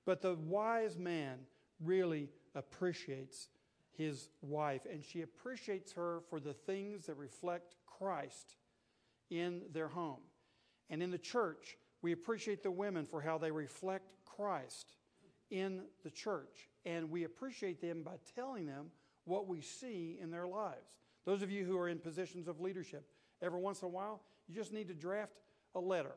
But 0.05 0.21
the 0.21 0.35
wise 0.35 0.97
man 0.97 1.39
really 1.81 2.29
appreciates 2.55 3.49
his 3.97 4.29
wife, 4.41 4.85
and 4.91 5.03
she 5.03 5.21
appreciates 5.21 5.93
her 5.93 6.21
for 6.29 6.39
the 6.39 6.53
things 6.53 7.07
that 7.07 7.17
reflect 7.17 7.75
Christ 7.85 8.55
in 9.29 9.61
their 9.73 9.87
home. 9.87 10.21
And 10.89 11.01
in 11.01 11.11
the 11.11 11.17
church, 11.17 11.77
we 12.01 12.11
appreciate 12.11 12.63
the 12.63 12.71
women 12.71 13.05
for 13.05 13.21
how 13.21 13.37
they 13.37 13.51
reflect 13.51 14.13
Christ 14.25 14.93
in 15.49 15.81
the 16.03 16.11
church. 16.11 16.69
And 16.85 17.09
we 17.09 17.23
appreciate 17.23 17.81
them 17.81 18.03
by 18.03 18.17
telling 18.35 18.65
them 18.65 18.91
what 19.25 19.47
we 19.47 19.61
see 19.61 20.17
in 20.21 20.31
their 20.31 20.47
lives. 20.47 20.95
Those 21.25 21.41
of 21.41 21.51
you 21.51 21.65
who 21.65 21.77
are 21.77 21.89
in 21.89 21.99
positions 21.99 22.47
of 22.47 22.61
leadership, 22.61 23.05
every 23.41 23.59
once 23.59 23.81
in 23.81 23.87
a 23.87 23.91
while, 23.91 24.21
you 24.47 24.55
just 24.55 24.71
need 24.71 24.87
to 24.87 24.93
draft 24.93 25.33
a 25.75 25.79
letter 25.79 26.15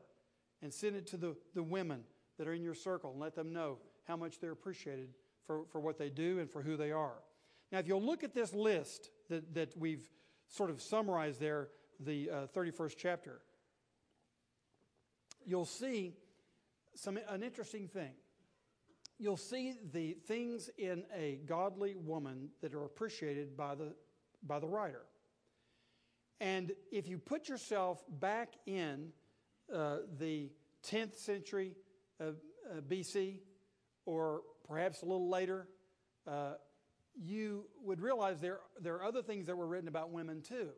and 0.61 0.73
send 0.73 0.95
it 0.95 1.07
to 1.07 1.17
the, 1.17 1.35
the 1.53 1.63
women 1.63 2.03
that 2.37 2.47
are 2.47 2.53
in 2.53 2.63
your 2.63 2.75
circle 2.75 3.11
and 3.11 3.19
let 3.19 3.35
them 3.35 3.51
know 3.51 3.77
how 4.07 4.15
much 4.15 4.39
they're 4.39 4.51
appreciated 4.51 5.09
for, 5.45 5.65
for 5.71 5.81
what 5.81 5.97
they 5.97 6.09
do 6.09 6.39
and 6.39 6.49
for 6.49 6.61
who 6.61 6.77
they 6.77 6.91
are. 6.91 7.15
Now, 7.71 7.79
if 7.79 7.87
you'll 7.87 8.03
look 8.03 8.23
at 8.23 8.33
this 8.33 8.53
list 8.53 9.09
that, 9.29 9.53
that 9.53 9.77
we've 9.77 10.07
sort 10.47 10.69
of 10.69 10.81
summarized 10.81 11.39
there, 11.39 11.69
the 11.99 12.29
uh, 12.29 12.47
31st 12.55 12.95
chapter, 12.97 13.41
you'll 15.45 15.65
see 15.65 16.13
some, 16.95 17.17
an 17.29 17.43
interesting 17.43 17.87
thing. 17.87 18.11
You'll 19.19 19.37
see 19.37 19.75
the 19.93 20.13
things 20.27 20.69
in 20.77 21.03
a 21.15 21.39
godly 21.45 21.95
woman 21.95 22.49
that 22.61 22.73
are 22.73 22.85
appreciated 22.85 23.55
by 23.55 23.75
the, 23.75 23.93
by 24.45 24.59
the 24.59 24.67
writer. 24.67 25.03
And 26.39 26.71
if 26.91 27.07
you 27.07 27.19
put 27.19 27.47
yourself 27.47 28.03
back 28.09 28.55
in 28.65 29.09
uh, 29.73 29.97
the 30.17 30.49
10th 30.89 31.15
century 31.15 31.75
uh, 32.19 32.23
uh 32.25 32.81
BC, 32.81 33.39
or 34.05 34.41
perhaps 34.67 35.03
a 35.03 35.05
little 35.05 35.29
later, 35.29 35.67
uh, 36.27 36.53
you 37.15 37.65
would 37.83 38.01
realize 38.01 38.39
there, 38.39 38.59
there 38.79 38.95
are 38.95 39.03
other 39.03 39.21
things 39.21 39.47
that 39.47 39.55
were 39.55 39.67
written 39.67 39.87
about 39.87 40.11
women 40.11 40.41
too 40.41 40.69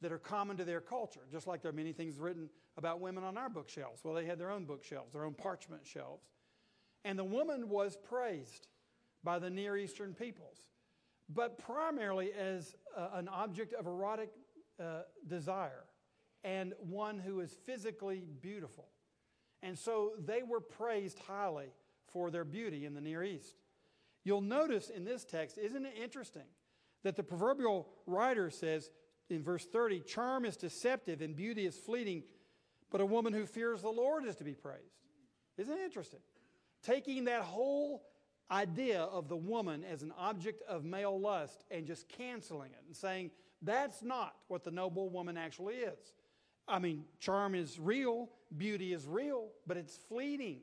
that 0.00 0.12
are 0.12 0.18
common 0.18 0.56
to 0.56 0.64
their 0.64 0.80
culture, 0.80 1.20
just 1.30 1.46
like 1.46 1.62
there 1.62 1.70
are 1.70 1.74
many 1.74 1.92
things 1.92 2.18
written 2.18 2.48
about 2.76 3.00
women 3.00 3.22
on 3.22 3.36
our 3.38 3.48
bookshelves. 3.48 4.02
Well, 4.02 4.14
they 4.14 4.26
had 4.26 4.38
their 4.38 4.50
own 4.50 4.64
bookshelves, 4.64 5.12
their 5.12 5.24
own 5.24 5.34
parchment 5.34 5.86
shelves. 5.86 6.24
And 7.04 7.18
the 7.18 7.24
woman 7.24 7.68
was 7.68 7.96
praised 7.96 8.68
by 9.22 9.38
the 9.38 9.50
Near 9.50 9.76
Eastern 9.76 10.14
peoples, 10.14 10.58
but 11.28 11.58
primarily 11.58 12.32
as 12.32 12.74
uh, 12.96 13.10
an 13.14 13.28
object 13.28 13.74
of 13.74 13.86
erotic 13.86 14.30
uh, 14.80 15.02
desire 15.28 15.84
and 16.44 16.74
one 16.80 17.18
who 17.18 17.40
is 17.40 17.56
physically 17.64 18.24
beautiful. 18.40 18.88
And 19.62 19.78
so 19.78 20.12
they 20.18 20.42
were 20.42 20.60
praised 20.60 21.18
highly 21.20 21.68
for 22.08 22.30
their 22.30 22.44
beauty 22.44 22.84
in 22.84 22.94
the 22.94 23.00
Near 23.00 23.22
East. 23.22 23.61
You'll 24.24 24.40
notice 24.40 24.90
in 24.90 25.04
this 25.04 25.24
text, 25.24 25.58
isn't 25.58 25.84
it 25.84 25.94
interesting, 26.00 26.46
that 27.02 27.16
the 27.16 27.22
proverbial 27.22 27.88
writer 28.06 28.50
says, 28.50 28.90
in 29.28 29.42
verse 29.42 29.64
30 29.64 30.00
charm 30.00 30.44
is 30.44 30.56
deceptive 30.56 31.22
and 31.22 31.34
beauty 31.34 31.66
is 31.66 31.76
fleeting, 31.76 32.22
but 32.90 33.00
a 33.00 33.06
woman 33.06 33.32
who 33.32 33.46
fears 33.46 33.82
the 33.82 33.88
Lord 33.88 34.24
is 34.24 34.36
to 34.36 34.44
be 34.44 34.54
praised. 34.54 34.82
Isn't 35.56 35.78
it 35.78 35.84
interesting? 35.84 36.20
Taking 36.82 37.24
that 37.24 37.42
whole 37.42 38.02
idea 38.50 39.00
of 39.02 39.28
the 39.28 39.36
woman 39.36 39.84
as 39.84 40.02
an 40.02 40.12
object 40.18 40.62
of 40.68 40.84
male 40.84 41.18
lust 41.18 41.64
and 41.70 41.86
just 41.86 42.08
canceling 42.08 42.70
it 42.72 42.84
and 42.86 42.96
saying 42.96 43.30
that's 43.62 44.02
not 44.02 44.34
what 44.48 44.64
the 44.64 44.70
noble 44.70 45.08
woman 45.08 45.36
actually 45.36 45.76
is. 45.76 46.12
I 46.68 46.78
mean, 46.78 47.04
charm 47.18 47.54
is 47.54 47.78
real, 47.78 48.28
beauty 48.56 48.92
is 48.92 49.06
real, 49.06 49.48
but 49.66 49.76
it's 49.76 49.96
fleeting, 50.08 50.60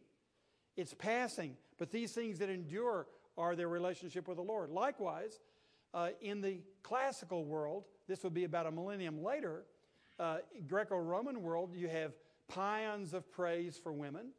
it's 0.77 0.93
passing. 0.93 1.55
But 1.77 1.91
these 1.91 2.11
things 2.11 2.39
that 2.39 2.49
endure 2.49 3.07
are 3.39 3.55
their 3.55 3.69
relationship 3.69 4.27
with 4.27 4.37
the 4.37 4.43
Lord. 4.43 4.69
Likewise, 4.69 5.39
uh, 5.93 6.09
in 6.21 6.41
the 6.41 6.59
classical 6.83 7.45
world, 7.45 7.85
this 8.07 8.23
would 8.23 8.33
be 8.33 8.43
about 8.43 8.67
a 8.67 8.71
millennium 8.71 9.23
later, 9.23 9.63
uh, 10.19 10.39
Greco 10.67 10.97
Roman 10.97 11.41
world, 11.41 11.73
you 11.73 11.87
have 11.87 12.11
paeans 12.51 13.13
of 13.13 13.31
praise 13.31 13.79
for 13.81 13.93
women. 13.93 14.31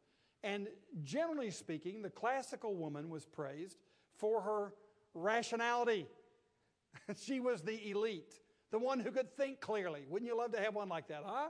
And 0.43 0.67
generally 1.03 1.49
speaking, 1.49 2.03
the 2.03 2.09
classical 2.09 2.75
woman 2.75 3.09
was 3.09 3.25
praised 3.25 3.77
for 4.17 4.41
her 4.41 4.73
rationality. 5.15 6.07
she 7.17 7.39
was 7.39 7.61
the 7.61 7.89
elite, 7.89 8.39
the 8.69 8.79
one 8.79 8.99
who 8.99 9.11
could 9.11 9.35
think 9.35 9.59
clearly. 9.59 10.05
Wouldn't 10.07 10.29
you 10.29 10.37
love 10.37 10.51
to 10.51 10.59
have 10.59 10.75
one 10.75 10.89
like 10.89 11.07
that, 11.07 11.23
huh? 11.25 11.49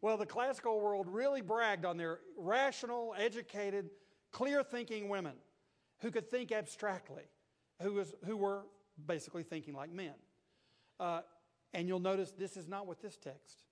Well, 0.00 0.16
the 0.16 0.26
classical 0.26 0.80
world 0.80 1.08
really 1.08 1.40
bragged 1.40 1.84
on 1.84 1.96
their 1.96 2.20
rational, 2.36 3.14
educated, 3.18 3.90
clear 4.30 4.62
thinking 4.62 5.08
women 5.08 5.34
who 6.00 6.10
could 6.10 6.30
think 6.30 6.52
abstractly, 6.52 7.24
who, 7.82 7.94
was, 7.94 8.14
who 8.24 8.36
were 8.36 8.62
basically 9.06 9.42
thinking 9.42 9.74
like 9.74 9.92
men. 9.92 10.14
Uh, 10.98 11.20
and 11.74 11.88
you'll 11.88 12.00
notice 12.00 12.32
this 12.32 12.56
is 12.56 12.68
not 12.68 12.86
what 12.86 13.00
this 13.00 13.16
text 13.16 13.62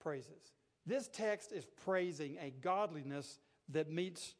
praises. 0.00 0.52
This 0.86 1.08
text 1.08 1.52
is 1.52 1.64
praising 1.84 2.36
a 2.40 2.50
godliness 2.50 3.38
that 3.68 3.90
meets, 3.90 4.34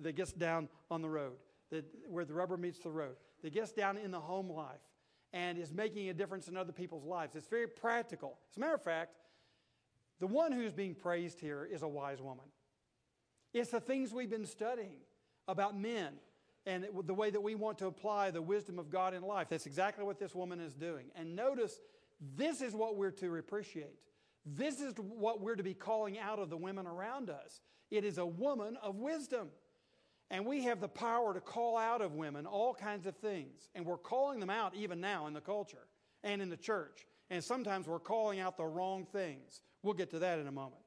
that 0.00 0.14
gets 0.14 0.32
down 0.32 0.68
on 0.90 1.00
the 1.00 1.08
road, 1.08 1.36
that, 1.70 1.84
where 2.08 2.24
the 2.24 2.34
rubber 2.34 2.56
meets 2.56 2.78
the 2.80 2.90
road, 2.90 3.16
that 3.42 3.52
gets 3.52 3.72
down 3.72 3.96
in 3.96 4.10
the 4.10 4.20
home 4.20 4.50
life 4.50 4.80
and 5.32 5.58
is 5.58 5.72
making 5.72 6.08
a 6.08 6.14
difference 6.14 6.48
in 6.48 6.56
other 6.56 6.72
people's 6.72 7.04
lives. 7.04 7.34
It's 7.34 7.48
very 7.48 7.66
practical. 7.66 8.38
As 8.50 8.56
a 8.56 8.60
matter 8.60 8.74
of 8.74 8.82
fact, 8.82 9.16
the 10.18 10.26
one 10.26 10.52
who's 10.52 10.72
being 10.72 10.94
praised 10.94 11.40
here 11.40 11.68
is 11.70 11.82
a 11.82 11.88
wise 11.88 12.20
woman. 12.22 12.46
It's 13.52 13.70
the 13.70 13.80
things 13.80 14.12
we've 14.12 14.30
been 14.30 14.46
studying 14.46 15.00
about 15.48 15.78
men 15.78 16.14
and 16.66 16.86
the 17.04 17.14
way 17.14 17.30
that 17.30 17.40
we 17.40 17.54
want 17.54 17.78
to 17.78 17.86
apply 17.86 18.32
the 18.32 18.42
wisdom 18.42 18.78
of 18.78 18.90
God 18.90 19.14
in 19.14 19.22
life. 19.22 19.46
That's 19.48 19.66
exactly 19.66 20.04
what 20.04 20.18
this 20.18 20.34
woman 20.34 20.60
is 20.60 20.74
doing. 20.74 21.06
And 21.14 21.36
notice, 21.36 21.78
this 22.36 22.60
is 22.60 22.74
what 22.74 22.96
we're 22.96 23.12
to 23.12 23.36
appreciate. 23.36 24.00
This 24.44 24.80
is 24.80 24.94
what 24.96 25.40
we're 25.40 25.56
to 25.56 25.62
be 25.62 25.74
calling 25.74 26.18
out 26.18 26.38
of 26.38 26.50
the 26.50 26.56
women 26.56 26.86
around 26.86 27.30
us. 27.30 27.60
It 27.90 28.04
is 28.04 28.18
a 28.18 28.26
woman 28.26 28.76
of 28.82 28.96
wisdom. 28.96 29.48
And 30.28 30.44
we 30.44 30.64
have 30.64 30.80
the 30.80 30.88
power 30.88 31.34
to 31.34 31.40
call 31.40 31.76
out 31.76 32.02
of 32.02 32.14
women 32.14 32.46
all 32.46 32.74
kinds 32.74 33.06
of 33.06 33.16
things. 33.16 33.68
And 33.76 33.86
we're 33.86 33.96
calling 33.96 34.40
them 34.40 34.50
out 34.50 34.74
even 34.74 35.00
now 35.00 35.28
in 35.28 35.34
the 35.34 35.40
culture 35.40 35.86
and 36.24 36.42
in 36.42 36.50
the 36.50 36.56
church. 36.56 37.06
And 37.30 37.42
sometimes 37.42 37.86
we're 37.86 38.00
calling 38.00 38.40
out 38.40 38.56
the 38.56 38.64
wrong 38.64 39.06
things. 39.12 39.62
We'll 39.82 39.94
get 39.94 40.10
to 40.10 40.18
that 40.20 40.40
in 40.40 40.48
a 40.48 40.52
moment. 40.52 40.82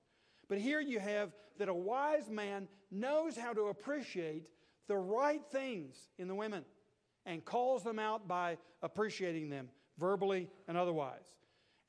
But 0.49 0.57
here 0.57 0.81
you 0.81 0.99
have 0.99 1.31
that 1.57 1.69
a 1.69 1.73
wise 1.73 2.29
man 2.29 2.67
knows 2.91 3.37
how 3.37 3.53
to 3.53 3.67
appreciate 3.67 4.47
the 4.89 4.97
right 4.97 5.41
things 5.51 5.95
in 6.17 6.27
the 6.27 6.35
women 6.35 6.65
and 7.25 7.45
calls 7.45 7.83
them 7.83 7.99
out 7.99 8.27
by 8.27 8.57
appreciating 8.81 9.49
them 9.49 9.69
verbally 9.97 10.49
and 10.67 10.75
otherwise. 10.75 11.23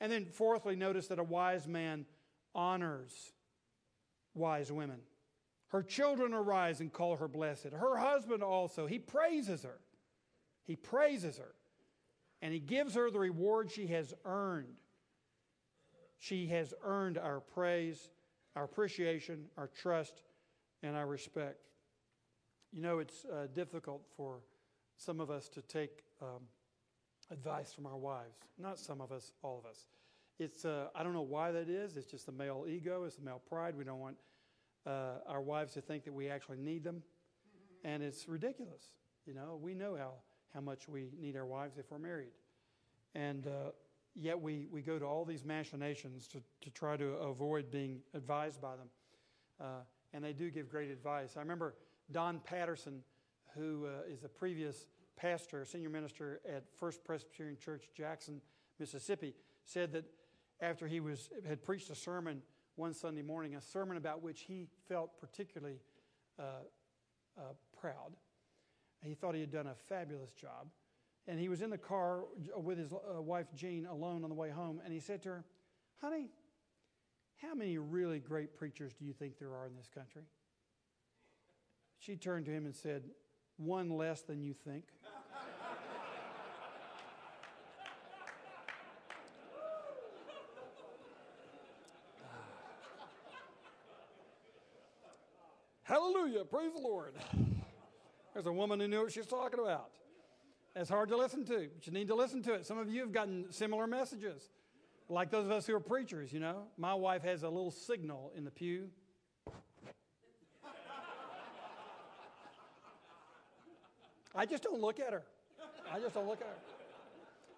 And 0.00 0.12
then, 0.12 0.26
fourthly, 0.26 0.76
notice 0.76 1.09
that 1.09 1.19
a 1.19 1.25
wise 1.25 1.66
man 1.66 2.07
honors 2.54 3.33
wise 4.35 4.71
women. 4.71 5.00
Her 5.69 5.83
children 5.83 6.35
arise 6.35 6.80
and 6.80 6.92
call 6.92 7.16
her 7.16 7.28
blessed. 7.28 7.69
Her 7.73 7.97
husband 7.97 8.42
also, 8.42 8.87
he 8.87 8.99
praises 8.99 9.62
her. 9.62 9.80
He 10.64 10.76
praises 10.76 11.38
her. 11.38 11.55
And 12.42 12.53
he 12.53 12.61
gives 12.61 12.94
her 12.94 13.11
the 13.11 13.18
reward 13.18 13.70
she 13.70 13.87
has 13.88 14.14
earned. 14.24 14.77
She 16.18 16.46
has 16.48 16.74
earned 16.83 17.18
our 17.18 17.40
praise, 17.40 18.11
our 18.57 18.64
appreciation, 18.64 19.46
our 19.57 19.68
trust, 19.68 20.22
and 20.83 20.96
our 20.96 21.07
respect. 21.07 21.69
You 22.72 22.83
know, 22.83 23.00
it's 23.00 23.24
uh, 23.24 23.48
difficult 23.52 24.02
for 24.16 24.40
some 24.96 25.20
of 25.20 25.30
us 25.30 25.48
to 25.48 25.62
take 25.62 26.02
um, 26.22 26.42
advice 27.33 27.72
from 27.72 27.87
our 27.87 27.96
wives. 27.96 28.37
Not 28.59 28.78
some 28.78 29.00
of 29.00 29.11
us, 29.11 29.33
all 29.42 29.59
of 29.59 29.68
us. 29.68 29.88
It's, 30.38 30.64
uh, 30.64 30.87
I 30.94 31.02
don't 31.02 31.12
know 31.12 31.20
why 31.20 31.50
that 31.50 31.68
is. 31.68 31.96
It's 31.96 32.06
just 32.06 32.26
the 32.26 32.33
male 32.33 32.66
ego, 32.68 33.04
it's 33.04 33.16
the 33.16 33.24
male 33.24 33.42
pride. 33.48 33.74
We 33.76 33.85
don't 33.85 33.98
want 33.98 34.16
uh, 34.87 35.14
our 35.26 35.40
wives 35.40 35.74
to 35.74 35.80
think 35.80 36.04
that 36.04 36.12
we 36.12 36.28
actually 36.28 36.59
need 36.59 36.85
them. 36.85 37.02
And 37.85 38.02
it's 38.02 38.28
ridiculous. 38.28 38.85
You 39.26 39.35
know, 39.35 39.59
we 39.61 39.74
know 39.74 39.96
how, 39.96 40.12
how 40.54 40.61
much 40.61 40.88
we 40.88 41.11
need 41.20 41.37
our 41.37 41.46
wives 41.46 41.76
if 41.76 41.90
we're 41.90 41.98
married. 41.98 42.33
And 43.16 43.48
uh, 43.48 43.70
yet 44.14 44.40
we, 44.40 44.68
we 44.70 44.80
go 44.80 44.98
to 44.98 45.04
all 45.04 45.24
these 45.24 45.44
machinations 45.44 46.28
to, 46.28 46.40
to 46.61 46.70
try 46.70 46.96
to 46.96 47.14
avoid 47.14 47.70
being 47.70 48.00
advised 48.14 48.61
by 48.61 48.76
them. 48.76 48.88
Uh, 49.61 49.64
and 50.12 50.24
they 50.24 50.33
do 50.33 50.50
give 50.50 50.68
great 50.68 50.90
advice. 50.90 51.37
I 51.37 51.40
remember 51.40 51.74
Don 52.12 52.40
Patterson, 52.40 53.03
who 53.55 53.87
uh, 53.87 54.12
is 54.12 54.25
a 54.25 54.29
previous 54.29 54.87
pastor, 55.16 55.64
senior 55.64 55.90
minister 55.90 56.40
at 56.49 56.64
First 56.79 57.05
Presbyterian 57.05 57.57
Church, 57.57 57.90
Jackson, 57.96 58.40
Mississippi, 58.79 59.35
said 59.64 59.92
that 59.92 60.05
after 60.61 60.87
he 60.87 61.01
was, 61.01 61.31
had 61.46 61.62
preached 61.62 61.90
a 61.90 61.94
sermon 61.94 62.42
one 62.77 62.94
Sunday 62.94 63.23
morning, 63.23 63.57
a 63.57 63.61
sermon 63.61 63.96
about 63.96 64.23
which 64.23 64.42
he 64.42 64.66
felt 64.88 65.18
particularly 65.20 65.81
uh, 66.38 66.42
uh, 67.38 67.42
proud. 67.79 68.16
He 69.03 69.14
thought 69.14 69.35
he 69.35 69.40
had 69.40 69.53
done 69.53 69.66
a 69.66 69.75
fabulous 69.75 70.33
job. 70.33 70.68
And 71.27 71.38
he 71.38 71.49
was 71.49 71.62
in 71.62 71.70
the 71.70 71.79
car 71.79 72.25
with 72.57 72.79
his 72.79 72.92
uh, 72.92 73.20
wife 73.20 73.46
Jean 73.55 73.87
alone 73.87 74.25
on 74.25 74.31
the 74.31 74.35
way 74.35 74.51
home, 74.51 74.81
and 74.85 74.92
he 74.92 75.01
said 75.01 75.23
to 75.23 75.29
her, 75.29 75.44
Honey, 76.01 76.31
how 77.37 77.55
many 77.55 77.79
really 77.79 78.18
great 78.18 78.55
preachers 78.57 78.94
do 78.94 79.05
you 79.05 79.12
think 79.12 79.38
there 79.38 79.55
are 79.55 79.66
in 79.66 79.77
this 79.77 79.88
country? 79.94 80.23
She 82.00 82.16
turned 82.16 82.46
to 82.46 82.50
him 82.50 82.64
and 82.64 82.74
said, 82.74 83.02
One 83.58 83.90
less 83.90 84.22
than 84.22 84.42
you 84.42 84.54
think. 84.54 84.84
Ah. 85.04 85.10
Hallelujah. 95.82 96.44
Praise 96.44 96.72
the 96.72 96.80
Lord. 96.80 97.12
There's 98.32 98.46
a 98.46 98.52
woman 98.52 98.80
who 98.80 98.88
knew 98.88 99.02
what 99.02 99.12
she 99.12 99.20
was 99.20 99.26
talking 99.26 99.60
about. 99.60 99.90
It's 100.74 100.88
hard 100.88 101.10
to 101.10 101.18
listen 101.18 101.44
to, 101.46 101.68
but 101.74 101.86
you 101.86 101.92
need 101.92 102.08
to 102.08 102.14
listen 102.14 102.42
to 102.44 102.54
it. 102.54 102.64
Some 102.64 102.78
of 102.78 102.88
you 102.88 103.00
have 103.02 103.12
gotten 103.12 103.52
similar 103.52 103.86
messages, 103.86 104.48
like 105.10 105.30
those 105.30 105.44
of 105.44 105.50
us 105.50 105.66
who 105.66 105.74
are 105.74 105.80
preachers, 105.80 106.32
you 106.32 106.40
know. 106.40 106.62
My 106.78 106.94
wife 106.94 107.24
has 107.24 107.42
a 107.42 107.48
little 107.50 107.72
signal 107.72 108.32
in 108.34 108.44
the 108.44 108.50
pew. 108.50 108.88
I 114.35 114.47
just 114.47 114.62
don't 114.62 114.81
look 114.81 115.01
at 115.01 115.12
her. 115.12 115.23
I 115.93 115.99
just 115.99 116.14
don't 116.14 116.29
look 116.29 116.40
at 116.40 116.47
her. 116.47 116.55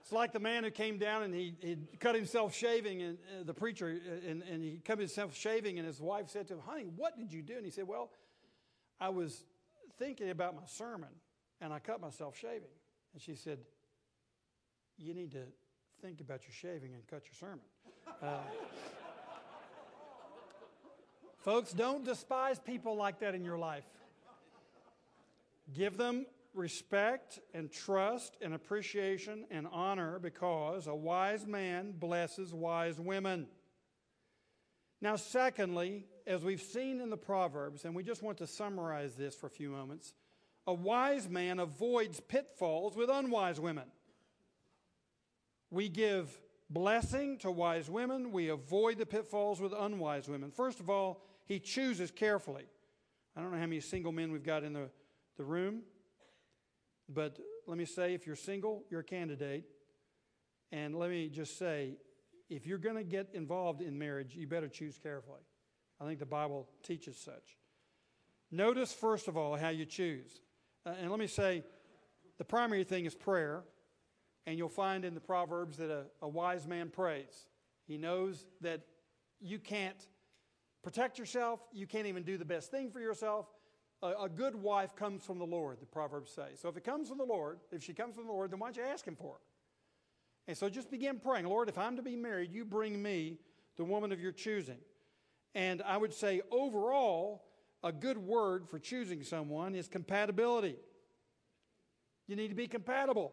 It's 0.03 0.13
like 0.13 0.33
the 0.33 0.41
man 0.41 0.65
who 0.65 0.71
came 0.71 0.99
down 0.99 1.23
and 1.23 1.33
he, 1.33 1.55
he 1.61 1.77
cut 2.01 2.17
himself 2.17 2.55
shaving, 2.55 3.03
and 3.03 3.19
uh, 3.41 3.45
the 3.45 3.55
preacher, 3.55 4.01
uh, 4.05 4.29
and, 4.29 4.43
and 4.43 4.63
he 4.63 4.81
cut 4.85 4.99
himself 4.99 5.37
shaving, 5.37 5.79
and 5.79 5.87
his 5.87 6.01
wife 6.01 6.29
said 6.29 6.49
to 6.49 6.55
him, 6.55 6.61
Honey, 6.67 6.87
what 6.97 7.17
did 7.17 7.33
you 7.33 7.41
do? 7.41 7.57
And 7.57 7.65
he 7.65 7.71
said, 7.71 7.87
Well, 7.87 8.11
I 9.01 9.11
was 9.11 9.45
thinking 9.99 10.31
about 10.31 10.57
my 10.57 10.63
sermon, 10.67 11.11
and 11.61 11.73
I 11.73 11.79
cut 11.79 12.01
myself 12.01 12.37
shaving. 12.37 12.69
And 13.13 13.23
she 13.23 13.37
said, 13.37 13.59
You 14.99 15.15
need 15.15 15.31
to 15.33 15.45
think 16.01 16.21
about 16.21 16.43
your 16.43 16.53
shaving 16.53 16.95
and 16.95 17.07
cut 17.07 17.23
your 17.27 17.35
sermon. 17.35 17.65
Uh, 18.21 18.39
folks, 21.39 21.73
don't 21.73 22.05
despise 22.05 22.59
people 22.59 22.97
like 22.97 23.21
that 23.21 23.37
in 23.37 23.45
your 23.45 23.59
life. 23.59 23.85
Give 25.73 25.97
them 25.97 26.27
respect 26.55 27.39
and 27.55 27.71
trust 27.71 28.37
and 28.41 28.55
appreciation 28.55 29.45
and 29.51 29.67
honor 29.71 30.19
because 30.19 30.87
a 30.87 30.95
wise 30.95 31.47
man 31.47 31.93
blesses 31.93 32.53
wise 32.53 33.01
women. 33.01 33.47
Now, 35.01 35.17
secondly, 35.17 36.07
as 36.27 36.45
we've 36.45 36.63
seen 36.63 37.01
in 37.01 37.11
the 37.11 37.17
Proverbs, 37.17 37.85
and 37.85 37.95
we 37.95 38.03
just 38.03 38.23
want 38.23 38.39
to 38.39 38.47
summarize 38.47 39.15
this 39.15 39.35
for 39.35 39.47
a 39.47 39.51
few 39.51 39.71
moments, 39.71 40.15
a 40.67 40.75
wise 40.75 41.29
man 41.29 41.59
avoids 41.59 42.21
pitfalls 42.21 42.97
with 42.97 43.11
unwise 43.11 43.59
women. 43.59 43.87
We 45.71 45.89
give 45.89 46.41
blessing 46.71 47.39
to 47.39 47.51
wise 47.51 47.91
women, 47.91 48.31
we 48.31 48.49
avoid 48.49 48.99
the 48.99 49.07
pitfalls 49.07 49.61
with 49.61 49.73
unwise 49.77 50.29
women. 50.29 50.51
First 50.51 50.81
of 50.81 50.89
all, 50.89 51.25
he 51.47 51.59
chooses 51.59 52.11
carefully. 52.11 52.65
I 53.37 53.41
don't 53.41 53.51
know 53.51 53.59
how 53.59 53.67
many 53.67 53.81
single 53.81 54.13
men 54.13 54.31
we've 54.31 54.45
got 54.45 54.63
in 54.63 54.73
the, 54.73 54.91
the 55.37 55.45
room. 55.45 55.83
But 57.13 57.39
let 57.67 57.79
me 57.79 57.85
say, 57.85 58.15
if 58.15 58.27
you're 58.27 58.37
single, 58.37 58.85
you're 58.91 59.01
a 59.01 59.05
candidate. 59.05 59.65
And 60.71 60.99
let 60.99 61.11
me 61.11 61.29
just 61.29 61.59
say, 61.59 61.97
if 62.49 62.67
you're 62.67 62.79
going 62.79 62.97
to 62.97 63.05
get 63.05 63.29
involved 63.35 63.83
in 63.83 63.99
marriage, 63.99 64.35
you 64.35 64.47
better 64.47 64.69
choose 64.69 64.99
carefully. 64.99 65.41
I 66.01 66.07
think 66.07 66.19
the 66.19 66.27
Bible 66.27 66.69
teaches 66.83 67.17
such. 67.17 67.57
Notice, 68.51 68.93
first 68.93 69.29
of 69.29 69.37
all, 69.37 69.57
how 69.57 69.69
you 69.69 69.85
choose. 69.85 70.41
Uh, 70.85 70.95
and 71.01 71.11
let 71.11 71.19
me 71.19 71.27
say, 71.27 71.63
the 72.39 72.45
primary 72.45 72.85
thing 72.85 73.05
is 73.05 73.15
prayer. 73.15 73.65
And 74.47 74.59
you'll 74.59 74.69
find 74.69 75.05
in 75.05 75.15
the 75.15 75.21
Proverbs 75.21 75.77
that 75.77 75.91
a, 75.91 76.05
a 76.21 76.29
wise 76.29 76.67
man 76.67 76.89
prays. 76.89 77.47
He 77.87 77.97
knows 77.97 78.45
that 78.61 78.81
you 79.41 79.59
can't 79.59 80.07
protect 80.83 81.19
yourself, 81.19 81.61
you 81.73 81.87
can't 81.87 82.07
even 82.07 82.25
do 82.25 82.37
the 82.37 82.45
best 82.45 82.71
thing 82.71 82.91
for 82.91 83.01
yourself. 83.01 83.47
A, 84.03 84.25
a, 84.25 84.29
good 84.29 84.57
wife 84.57 84.97
comes 84.97 85.25
from 85.25 85.39
the 85.39 85.47
Lord, 85.47 85.79
the 85.81 85.87
Proverbs 85.87 86.33
say. 86.33 86.49
So 86.57 86.69
if 86.69 86.77
it 86.77 86.85
comes 86.85 87.09
from 87.09 87.19
the 87.19 87.25
Lord, 87.25 87.61
if 87.71 87.83
she 87.83 87.93
comes 87.93 88.17
from 88.17 88.27
the 88.27 88.33
Lord, 88.33 88.51
then 88.51 88.59
why 88.59 88.69
don't 88.69 88.77
you 88.77 88.91
ask 88.91 89.07
Him 89.07 89.17
for 89.17 89.37
it? 89.37 89.43
And 90.49 90.57
so 90.57 90.69
just 90.69 90.91
begin 90.91 91.21
praying 91.21 91.47
Lord, 91.47 91.69
if 91.69 91.79
I'm 91.79 91.97
to 91.97 92.03
be 92.03 92.17
married, 92.17 92.53
you 92.53 92.65
bring 92.65 93.01
me 93.01 93.39
the 93.77 93.85
woman 93.85 94.13
of 94.13 94.21
your 94.21 94.33
choosing. 94.33 94.79
And 95.55 95.83
I 95.83 95.97
would 95.97 96.13
say 96.13 96.41
overall, 96.51 97.45
a 97.85 97.93
good 97.93 98.19
word 98.19 98.69
for 98.69 98.79
choosing 98.79 99.23
someone 99.23 99.75
is 99.75 99.89
compatibility. 99.89 100.77
You 102.27 102.37
need 102.37 102.49
to 102.49 102.55
be 102.55 102.67
compatible 102.67 103.33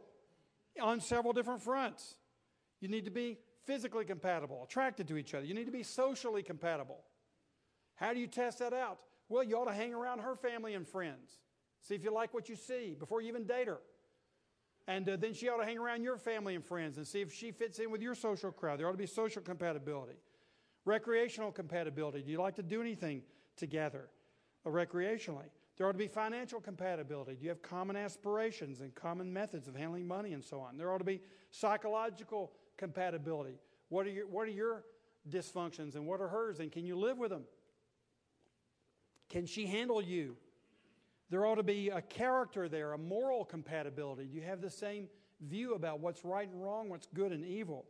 on 0.82 1.00
several 1.00 1.34
different 1.34 1.62
fronts. 1.62 2.16
You 2.82 2.88
need 2.88 3.06
to 3.06 3.12
be 3.12 3.38
physically 3.66 4.06
compatible, 4.06 4.64
attracted 4.64 5.08
to 5.10 5.18
each 5.18 5.34
other. 5.34 5.46
You 5.46 5.54
need 5.54 5.66
to 5.66 5.72
be 5.72 5.84
socially 5.84 6.42
compatible. 6.42 7.04
How 7.96 8.14
do 8.14 8.20
you 8.20 8.28
test 8.28 8.60
that 8.60 8.74
out? 8.74 9.00
Well, 9.30 9.44
you 9.44 9.56
ought 9.58 9.66
to 9.66 9.74
hang 9.74 9.94
around 9.94 10.20
her 10.20 10.36
family 10.36 10.74
and 10.74 10.88
friends. 10.88 11.38
See 11.82 11.96
if 11.96 12.04
you 12.04 12.14
like 12.14 12.34
what 12.34 12.50
you 12.50 12.56
see 12.56 12.96
before 13.00 13.22
you 13.22 13.30
even 13.30 13.46
date 13.46 13.68
her. 13.68 13.80
And 14.88 15.08
uh, 15.08 15.18
then 15.18 15.34
she 15.34 15.48
ought 15.50 15.58
to 15.58 15.66
hang 15.66 15.78
around 15.78 16.04
your 16.04 16.18
family 16.18 16.56
and 16.56 16.66
friends 16.66 16.98
and 16.98 17.06
see 17.06 17.22
if 17.22 17.32
she 17.32 17.52
fits 17.52 17.78
in 17.78 17.92
with 17.92 18.02
your 18.02 18.16
social 18.16 18.52
crowd. 18.52 18.80
There 18.80 18.88
ought 18.88 18.94
to 18.94 18.98
be 18.98 19.06
social 19.06 19.42
compatibility. 19.42 20.16
Recreational 20.84 21.52
compatibility. 21.52 22.24
Do 22.24 22.32
you 22.32 22.40
like 22.40 22.56
to 22.56 22.64
do 22.64 22.82
anything 22.82 23.22
together 23.56 24.10
uh, 24.66 24.70
recreationally? 24.70 25.46
There 25.78 25.88
ought 25.88 25.94
to 25.94 25.98
be 25.98 26.08
financial 26.08 26.60
compatibility. 26.60 27.36
Do 27.36 27.44
you 27.44 27.50
have 27.50 27.62
common 27.62 27.96
aspirations 27.96 28.82
and 28.82 28.94
common 28.96 29.32
methods 29.32 29.68
of 29.68 29.76
handling 29.76 30.08
money 30.08 30.34
and 30.34 30.44
so 30.44 30.60
on? 30.60 30.76
There 30.76 30.92
ought 30.92 30.98
to 30.98 31.04
be 31.04 31.22
psychological 31.52 32.52
compatibility. 32.76 33.60
What 33.90 34.08
are 34.08 34.10
your, 34.10 34.28
what 34.28 34.48
are 34.48 34.52
your 34.52 34.84
dysfunctions 35.30 35.96
and 35.96 36.06
what 36.06 36.20
are 36.20 36.28
hers? 36.28 36.60
And 36.60 36.72
can 36.72 36.84
you 36.84 36.98
live 36.98 37.18
with 37.18 37.30
them? 37.30 37.44
Can 39.30 39.46
she 39.46 39.66
handle 39.66 40.02
you? 40.02 40.36
There 41.30 41.46
ought 41.46 41.56
to 41.56 41.64
be 41.64 41.90
a 41.90 42.02
character 42.02 42.68
there, 42.68 42.94
a 42.94 42.98
moral 42.98 43.46
compatibility. 43.46 44.26
Do 44.26 44.36
you 44.36 44.42
have 44.42 44.62
the 44.62 44.70
same 44.70 45.08
view 45.42 45.76
about 45.76 46.00
what's 46.00 46.26
right 46.26 46.50
and 46.50 46.62
wrong, 46.62 46.90
what's 46.90 47.08
good 47.14 47.32
and 47.32 47.46
evil? 47.46 47.86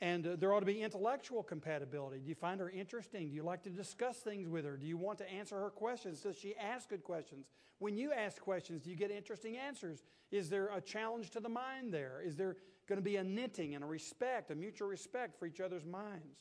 And 0.00 0.26
uh, 0.26 0.36
there 0.36 0.52
ought 0.52 0.60
to 0.60 0.66
be 0.66 0.80
intellectual 0.80 1.42
compatibility. 1.42 2.20
Do 2.20 2.28
you 2.28 2.34
find 2.34 2.60
her 2.60 2.70
interesting? 2.70 3.28
Do 3.28 3.34
you 3.34 3.42
like 3.42 3.62
to 3.64 3.70
discuss 3.70 4.18
things 4.18 4.48
with 4.48 4.64
her? 4.64 4.76
Do 4.76 4.86
you 4.86 4.96
want 4.96 5.18
to 5.18 5.30
answer 5.30 5.58
her 5.58 5.70
questions? 5.70 6.20
Does 6.20 6.36
she 6.38 6.54
ask 6.56 6.88
good 6.88 7.04
questions? 7.04 7.46
When 7.80 7.96
you 7.96 8.12
ask 8.12 8.40
questions, 8.40 8.82
do 8.82 8.90
you 8.90 8.96
get 8.96 9.10
interesting 9.10 9.56
answers? 9.56 10.04
Is 10.30 10.48
there 10.48 10.70
a 10.74 10.80
challenge 10.80 11.30
to 11.30 11.40
the 11.40 11.48
mind 11.48 11.92
there? 11.92 12.22
Is 12.24 12.36
there 12.36 12.56
going 12.86 12.98
to 12.98 13.02
be 13.02 13.16
a 13.16 13.24
knitting 13.24 13.74
and 13.74 13.84
a 13.84 13.86
respect, 13.86 14.50
a 14.50 14.54
mutual 14.54 14.88
respect 14.88 15.38
for 15.38 15.46
each 15.46 15.60
other's 15.60 15.84
minds? 15.84 16.38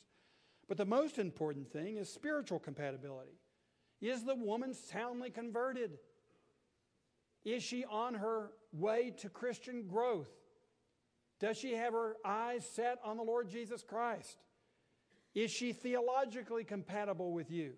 But 0.67 0.77
the 0.77 0.85
most 0.85 1.17
important 1.17 1.71
thing 1.71 1.97
is 1.97 2.07
spiritual 2.07 2.59
compatibility. 2.59 3.39
Is 4.01 4.23
the 4.23 4.35
woman 4.35 4.73
soundly 4.73 5.29
converted? 5.29 5.97
Is 7.43 7.63
she 7.63 7.85
on 7.85 8.15
her 8.15 8.51
way 8.71 9.11
to 9.19 9.29
Christian 9.29 9.87
growth? 9.87 10.29
Does 11.39 11.57
she 11.57 11.73
have 11.73 11.93
her 11.93 12.17
eyes 12.25 12.65
set 12.65 12.99
on 13.03 13.17
the 13.17 13.23
Lord 13.23 13.49
Jesus 13.49 13.83
Christ? 13.83 14.37
Is 15.33 15.51
she 15.51 15.73
theologically 15.73 16.63
compatible 16.63 17.31
with 17.31 17.51
you? 17.51 17.73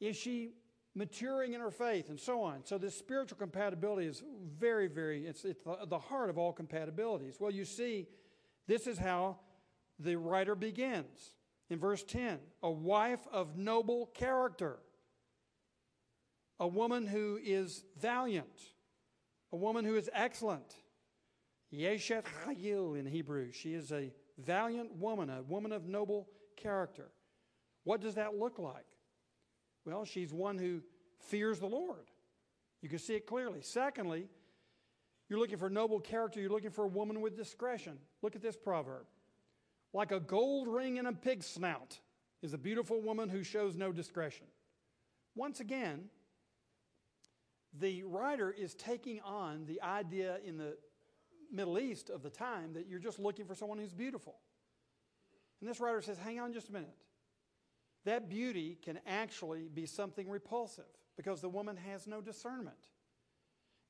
Is 0.00 0.16
she 0.16 0.52
maturing 0.94 1.54
in 1.54 1.60
her 1.60 1.70
faith 1.70 2.10
and 2.10 2.20
so 2.20 2.42
on? 2.42 2.64
So 2.64 2.78
this 2.78 2.96
spiritual 2.96 3.38
compatibility 3.38 4.06
is 4.06 4.22
very, 4.58 4.88
very, 4.88 5.26
it's, 5.26 5.44
it's 5.44 5.62
the, 5.62 5.78
the 5.88 5.98
heart 5.98 6.30
of 6.30 6.38
all 6.38 6.52
compatibilities. 6.52 7.40
Well, 7.40 7.50
you 7.50 7.64
see, 7.64 8.06
this 8.66 8.86
is 8.86 8.98
how 8.98 9.38
the 9.98 10.16
writer 10.16 10.54
begins. 10.54 11.34
In 11.70 11.78
verse 11.78 12.02
10, 12.02 12.38
a 12.62 12.70
wife 12.70 13.26
of 13.32 13.56
noble 13.56 14.06
character 14.14 14.78
a 16.62 16.68
woman 16.68 17.08
who 17.08 17.40
is 17.42 17.82
valiant, 18.00 18.60
a 19.52 19.56
woman 19.56 19.84
who 19.84 19.96
is 19.96 20.08
excellent. 20.12 20.76
Yeshet 21.74 22.22
Chayil 22.46 22.96
in 22.96 23.04
Hebrew. 23.04 23.50
She 23.50 23.74
is 23.74 23.90
a 23.90 24.12
valiant 24.38 24.92
woman, 24.92 25.28
a 25.28 25.42
woman 25.42 25.72
of 25.72 25.88
noble 25.88 26.28
character. 26.56 27.10
What 27.82 28.00
does 28.00 28.14
that 28.14 28.36
look 28.36 28.60
like? 28.60 28.86
Well, 29.84 30.04
she's 30.04 30.32
one 30.32 30.56
who 30.56 30.82
fears 31.18 31.58
the 31.58 31.66
Lord. 31.66 32.12
You 32.80 32.88
can 32.88 33.00
see 33.00 33.14
it 33.14 33.26
clearly. 33.26 33.60
Secondly, 33.62 34.28
you're 35.28 35.40
looking 35.40 35.58
for 35.58 35.68
noble 35.68 35.98
character, 35.98 36.40
you're 36.40 36.48
looking 36.48 36.70
for 36.70 36.84
a 36.84 36.88
woman 36.88 37.20
with 37.20 37.36
discretion. 37.36 37.98
Look 38.22 38.36
at 38.36 38.42
this 38.42 38.56
proverb. 38.56 39.06
Like 39.92 40.12
a 40.12 40.20
gold 40.20 40.68
ring 40.68 40.96
in 40.96 41.06
a 41.06 41.12
pig's 41.12 41.46
snout 41.46 41.98
is 42.42 42.54
a 42.54 42.58
beautiful 42.58 43.00
woman 43.00 43.28
who 43.28 43.42
shows 43.42 43.76
no 43.76 43.92
discretion. 43.92 44.46
Once 45.34 45.60
again, 45.60 46.04
the 47.78 48.02
writer 48.04 48.50
is 48.50 48.74
taking 48.74 49.20
on 49.20 49.64
the 49.66 49.80
idea 49.82 50.38
in 50.44 50.58
the 50.58 50.76
Middle 51.50 51.78
East 51.78 52.10
of 52.10 52.22
the 52.22 52.30
time 52.30 52.72
that 52.74 52.86
you're 52.88 52.98
just 52.98 53.18
looking 53.18 53.46
for 53.46 53.54
someone 53.54 53.78
who's 53.78 53.92
beautiful. 53.92 54.36
And 55.60 55.68
this 55.68 55.80
writer 55.80 56.02
says, 56.02 56.18
hang 56.18 56.40
on 56.40 56.52
just 56.52 56.70
a 56.70 56.72
minute. 56.72 56.96
That 58.04 58.28
beauty 58.28 58.78
can 58.82 58.98
actually 59.06 59.68
be 59.72 59.86
something 59.86 60.28
repulsive 60.28 60.84
because 61.16 61.40
the 61.40 61.48
woman 61.48 61.76
has 61.76 62.06
no 62.06 62.20
discernment. 62.20 62.88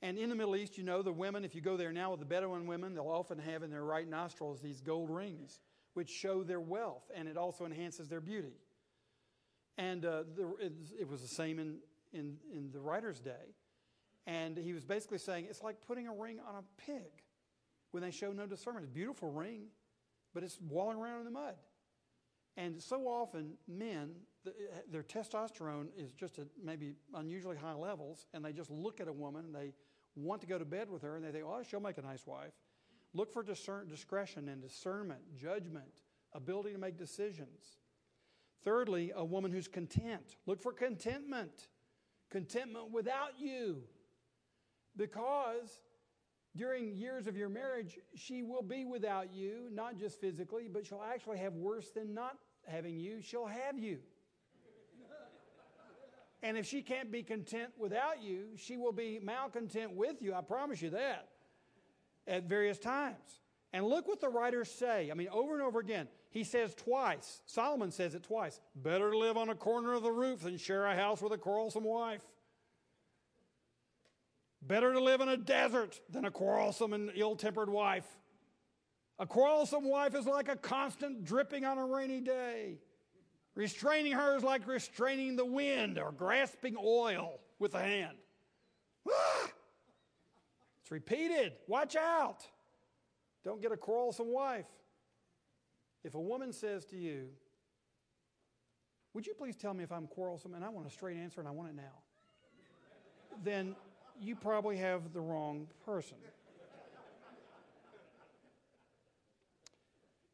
And 0.03 0.19
in 0.19 0.29
the 0.29 0.35
Middle 0.35 0.57
East, 0.57 0.77
you 0.77 0.85
know, 0.85 1.01
the 1.01 1.13
women, 1.13 1.45
if 1.45 1.55
you 1.55 1.61
go 1.61 1.77
there 1.77 1.93
now 1.93 2.11
with 2.11 2.21
the 2.21 2.27
Bedouin 2.27 2.67
women, 2.67 2.95
they'll 2.95 3.07
often 3.07 3.39
have 3.39 3.63
in 3.63 3.71
their 3.71 3.85
right 3.85 4.09
nostrils 4.09 4.61
these 4.61 4.81
gold 4.81 5.09
rings, 5.09 5.61
which 5.95 6.11
show 6.11 6.43
their 6.43 6.61
wealth, 6.61 7.11
and 7.15 7.29
it 7.29 7.37
also 7.37 7.65
enhances 7.65 8.09
their 8.09 8.21
beauty. 8.21 8.55
And 9.79 10.05
uh, 10.05 10.25
the, 10.37 10.55
it, 10.61 10.73
it 11.01 11.09
was 11.09 11.23
the 11.23 11.29
same 11.29 11.59
in, 11.59 11.77
in, 12.13 12.37
in 12.55 12.71
the 12.73 12.81
writer's 12.81 13.21
day. 13.21 13.55
And 14.27 14.57
he 14.57 14.73
was 14.73 14.85
basically 14.85 15.19
saying 15.19 15.47
it's 15.51 15.63
like 15.63 15.77
putting 15.87 16.07
a 16.07 16.15
ring 16.15 16.39
on 16.47 16.57
a 16.57 16.63
pig 16.81 17.11
when 17.91 18.03
they 18.03 18.11
show 18.11 18.33
no 18.33 18.47
discernment. 18.47 18.85
It's 18.85 18.93
a 18.93 18.95
beautiful 18.95 19.31
ring, 19.31 19.65
but 20.35 20.43
it's 20.43 20.59
walling 20.61 20.99
around 20.99 21.21
in 21.21 21.25
the 21.25 21.31
mud. 21.31 21.57
And 22.57 22.81
so 22.81 23.07
often, 23.09 23.55
men, 23.67 24.11
the, 24.45 24.53
their 24.91 25.03
testosterone 25.03 25.89
is 25.97 26.13
just 26.13 26.39
at 26.39 26.47
maybe 26.63 26.95
unusually 27.15 27.57
high 27.57 27.75
levels, 27.75 28.27
and 28.35 28.45
they 28.45 28.53
just 28.53 28.71
look 28.71 29.01
at 29.01 29.09
a 29.09 29.13
woman 29.13 29.47
and 29.47 29.55
they 29.55 29.73
want 30.15 30.43
to 30.43 30.47
go 30.47 30.59
to 30.59 30.65
bed 30.65 30.91
with 30.91 31.03
her, 31.03 31.17
and 31.17 31.25
they 31.25 31.31
think, 31.31 31.45
oh, 31.47 31.63
she'll 31.69 31.81
make 31.81 31.97
a 31.97 32.03
nice 32.03 32.27
wife. 32.27 32.53
Look 33.15 33.33
for 33.33 33.43
discern, 33.43 33.89
discretion 33.89 34.49
and 34.49 34.63
discernment, 34.63 35.21
judgment, 35.37 36.01
ability 36.33 36.73
to 36.73 36.79
make 36.79 36.97
decisions. 36.97 37.79
Thirdly, 38.65 39.13
a 39.15 39.25
woman 39.25 39.51
who's 39.51 39.69
content. 39.69 40.37
Look 40.47 40.63
for 40.63 40.73
contentment. 40.73 41.69
Contentment 42.31 42.91
without 42.91 43.39
you 43.39 43.83
because 44.97 45.81
during 46.57 46.95
years 46.95 47.27
of 47.27 47.37
your 47.37 47.49
marriage, 47.49 47.99
she 48.15 48.43
will 48.43 48.63
be 48.63 48.85
without 48.85 49.33
you, 49.33 49.69
not 49.73 49.99
just 49.99 50.21
physically, 50.21 50.69
but 50.73 50.87
she'll 50.87 51.03
actually 51.03 51.39
have 51.39 51.55
worse 51.55 51.91
than 51.91 52.15
not 52.15 52.39
having 52.67 52.99
you. 52.99 53.21
She'll 53.21 53.47
have 53.47 53.79
you. 53.79 53.99
and 56.43 56.57
if 56.57 56.67
she 56.67 56.83
can't 56.83 57.11
be 57.11 57.23
content 57.23 57.71
without 57.79 58.23
you, 58.23 58.49
she 58.57 58.77
will 58.77 58.93
be 58.93 59.19
malcontent 59.23 59.95
with 59.95 60.23
you. 60.23 60.35
I 60.35 60.41
promise 60.41 60.81
you 60.81 60.91
that 60.91 61.29
at 62.27 62.45
various 62.45 62.79
times. 62.79 63.41
And 63.73 63.87
look 63.87 64.07
what 64.07 64.21
the 64.21 64.29
writers 64.29 64.71
say. 64.71 65.11
I 65.11 65.15
mean, 65.15 65.29
over 65.29 65.55
and 65.55 65.63
over 65.63 65.79
again. 65.79 66.09
He 66.31 66.45
says 66.45 66.75
twice, 66.75 67.43
Solomon 67.47 67.91
says 67.91 68.15
it 68.15 68.23
twice 68.23 68.61
better 68.75 69.11
to 69.11 69.19
live 69.19 69.37
on 69.37 69.51
a 69.51 69.55
corner 69.55 69.93
of 69.93 70.03
the 70.03 70.13
roof 70.13 70.41
than 70.41 70.57
share 70.57 70.87
a 70.87 70.97
house 70.97 71.21
with 71.21 71.33
a 71.33 71.39
quarrelsome 71.39 71.85
wife. 71.85 72.23
Better 74.63 74.93
to 74.93 75.01
live 75.01 75.21
in 75.21 75.29
a 75.29 75.37
desert 75.37 76.01
than 76.09 76.25
a 76.25 76.31
quarrelsome 76.31 76.93
and 76.93 77.11
ill 77.15 77.37
tempered 77.37 77.69
wife. 77.69 78.07
A 79.19 79.27
quarrelsome 79.27 79.85
wife 79.85 80.15
is 80.15 80.27
like 80.27 80.49
a 80.49 80.57
constant 80.57 81.25
dripping 81.25 81.65
on 81.65 81.79
a 81.79 81.85
rainy 81.85 82.21
day. 82.21 82.79
Restraining 83.55 84.13
her 84.13 84.37
is 84.37 84.43
like 84.43 84.67
restraining 84.67 85.37
the 85.37 85.45
wind 85.45 85.99
or 85.99 86.13
grasping 86.13 86.77
oil 86.83 87.41
with 87.59 87.75
a 87.75 87.81
hand. 87.81 88.17
Ah! 89.11 89.49
Repeated. 90.93 91.55
Watch 91.69 91.97
out. 91.97 92.47
Don't 93.45 93.63
get 93.63 93.73
a 93.73 93.79
quarrelsome 93.79 94.31
wife. 94.31 94.67
If 96.05 96.15
a 96.15 96.21
woman 96.21 96.53
says 96.53 96.85
to 96.87 96.99
you, 96.99 97.29
Would 99.15 99.27
you 99.27 99.33
please 99.33 99.57
tell 99.57 99.73
me 99.73 99.85
if 99.85 99.91
I'm 99.91 100.07
quarrelsome? 100.07 100.53
And 100.53 100.63
I 100.63 100.69
want 100.69 100.87
a 100.87 100.91
straight 100.91 101.17
answer 101.17 101.41
and 101.41 101.49
I 101.49 101.53
want 101.53 101.71
it 101.71 101.77
now. 101.77 102.03
then 103.43 103.75
you 104.21 104.37
probably 104.37 104.77
have 104.77 105.15
the 105.15 105.21
wrong 105.23 105.67
person. 105.87 106.19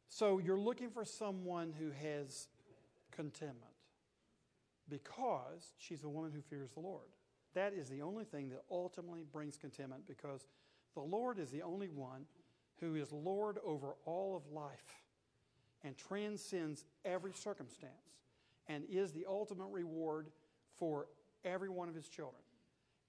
So 0.09 0.39
you're 0.39 0.59
looking 0.59 0.91
for 0.91 1.05
someone 1.05 1.73
who 1.79 1.93
has 1.93 2.49
contentment 3.13 3.63
because 4.89 5.75
she's 5.79 6.03
a 6.03 6.09
woman 6.09 6.33
who 6.33 6.41
fears 6.41 6.73
the 6.73 6.81
Lord. 6.81 7.07
That 7.59 7.75
is 7.75 7.89
the 7.89 8.03
only 8.03 8.23
thing 8.23 8.51
that 8.51 8.63
ultimately 8.71 9.25
brings 9.33 9.57
contentment 9.57 10.07
because 10.07 10.47
the 10.95 11.01
Lord 11.01 11.41
is 11.41 11.51
the 11.51 11.63
only 11.63 11.89
one 11.89 12.25
who 12.79 12.95
is 12.95 13.11
Lord 13.11 13.59
over 13.65 13.97
all 14.05 14.37
of 14.37 14.53
life 14.53 15.03
and 15.83 15.97
transcends 15.97 16.85
every 17.05 17.33
circumstance 17.33 17.91
and 18.69 18.85
is 18.89 19.11
the 19.11 19.27
ultimate 19.29 19.67
reward 19.73 20.29
for 20.77 21.09
every 21.45 21.69
one 21.69 21.89
of 21.89 21.97
his 21.97 22.09
children. 22.09 22.43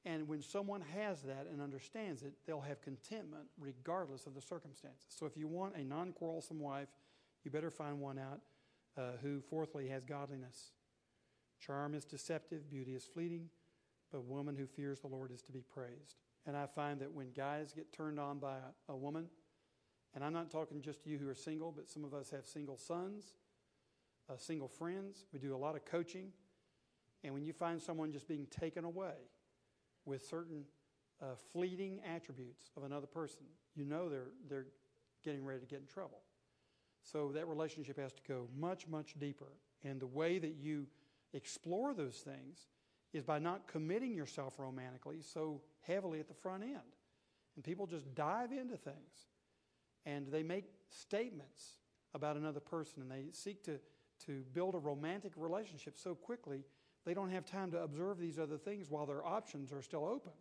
And 0.03 0.27
when 0.27 0.41
someone 0.41 0.81
has 0.95 1.21
that 1.21 1.45
and 1.51 1.61
understands 1.61 2.23
it, 2.23 2.33
they'll 2.47 2.59
have 2.59 2.81
contentment 2.81 3.43
regardless 3.59 4.25
of 4.25 4.33
the 4.33 4.41
circumstances. 4.41 5.09
So 5.09 5.27
if 5.27 5.37
you 5.37 5.47
want 5.47 5.75
a 5.75 5.83
non 5.83 6.11
quarrelsome 6.11 6.59
wife, 6.59 6.89
you 7.43 7.51
better 7.51 7.69
find 7.69 7.99
one 7.99 8.17
out 8.17 8.39
uh, 8.97 9.17
who, 9.21 9.41
fourthly, 9.41 9.89
has 9.89 10.05
godliness. 10.05 10.71
Charm 11.59 11.93
is 11.93 12.03
deceptive, 12.03 12.67
beauty 12.67 12.95
is 12.95 13.03
fleeting, 13.03 13.49
but 14.11 14.19
a 14.19 14.21
woman 14.21 14.55
who 14.55 14.65
fears 14.65 14.99
the 14.99 15.07
Lord 15.07 15.31
is 15.31 15.41
to 15.43 15.51
be 15.51 15.61
praised. 15.61 16.17
And 16.45 16.55
I 16.57 16.65
find 16.65 16.99
that 17.01 17.13
when 17.13 17.31
guys 17.31 17.73
get 17.73 17.91
turned 17.91 18.19
on 18.19 18.39
by 18.39 18.55
a, 18.57 18.93
a 18.93 18.95
woman, 18.95 19.27
and 20.15 20.23
I'm 20.23 20.33
not 20.33 20.49
talking 20.49 20.81
just 20.81 21.03
to 21.03 21.09
you 21.09 21.17
who 21.17 21.29
are 21.29 21.35
single, 21.35 21.71
but 21.71 21.89
some 21.89 22.03
of 22.03 22.13
us 22.13 22.31
have 22.31 22.45
single 22.47 22.77
sons, 22.77 23.33
uh, 24.29 24.37
single 24.37 24.67
friends. 24.67 25.25
We 25.31 25.39
do 25.39 25.55
a 25.55 25.57
lot 25.57 25.75
of 25.75 25.85
coaching. 25.85 26.31
And 27.23 27.33
when 27.33 27.43
you 27.43 27.53
find 27.53 27.81
someone 27.81 28.11
just 28.11 28.27
being 28.27 28.47
taken 28.47 28.85
away 28.85 29.13
with 30.05 30.25
certain 30.25 30.63
uh, 31.21 31.35
fleeting 31.51 31.99
attributes 32.05 32.71
of 32.77 32.83
another 32.83 33.07
person, 33.07 33.41
you 33.75 33.85
know 33.85 34.09
they're, 34.09 34.31
they're 34.49 34.67
getting 35.23 35.45
ready 35.45 35.59
to 35.59 35.65
get 35.65 35.79
in 35.81 35.87
trouble. 35.87 36.21
So 37.03 37.31
that 37.33 37.47
relationship 37.47 37.99
has 37.99 38.13
to 38.13 38.21
go 38.27 38.47
much, 38.57 38.87
much 38.87 39.15
deeper. 39.19 39.53
And 39.83 39.99
the 39.99 40.07
way 40.07 40.39
that 40.39 40.55
you 40.59 40.87
explore 41.33 41.93
those 41.93 42.17
things 42.17 42.67
is 43.13 43.23
by 43.23 43.39
not 43.39 43.67
committing 43.67 44.13
yourself 44.13 44.59
romantically 44.59 45.21
so 45.21 45.61
heavily 45.81 46.19
at 46.19 46.27
the 46.27 46.33
front 46.33 46.63
end. 46.63 46.95
And 47.55 47.63
people 47.63 47.87
just 47.87 48.13
dive 48.15 48.51
into 48.51 48.77
things 48.77 49.27
and 50.05 50.27
they 50.27 50.43
make 50.43 50.65
statements 50.89 51.79
about 52.13 52.37
another 52.37 52.59
person 52.59 53.01
and 53.01 53.11
they 53.11 53.25
seek 53.31 53.63
to, 53.63 53.79
to 54.25 54.43
build 54.53 54.75
a 54.75 54.79
romantic 54.79 55.33
relationship 55.35 55.97
so 55.97 56.15
quickly 56.15 56.63
they 57.05 57.13
don't 57.13 57.29
have 57.29 57.45
time 57.45 57.71
to 57.71 57.81
observe 57.81 58.19
these 58.19 58.39
other 58.39 58.57
things 58.57 58.89
while 58.89 59.05
their 59.05 59.25
options 59.25 59.71
are 59.71 59.81
still 59.81 60.05
open. 60.05 60.33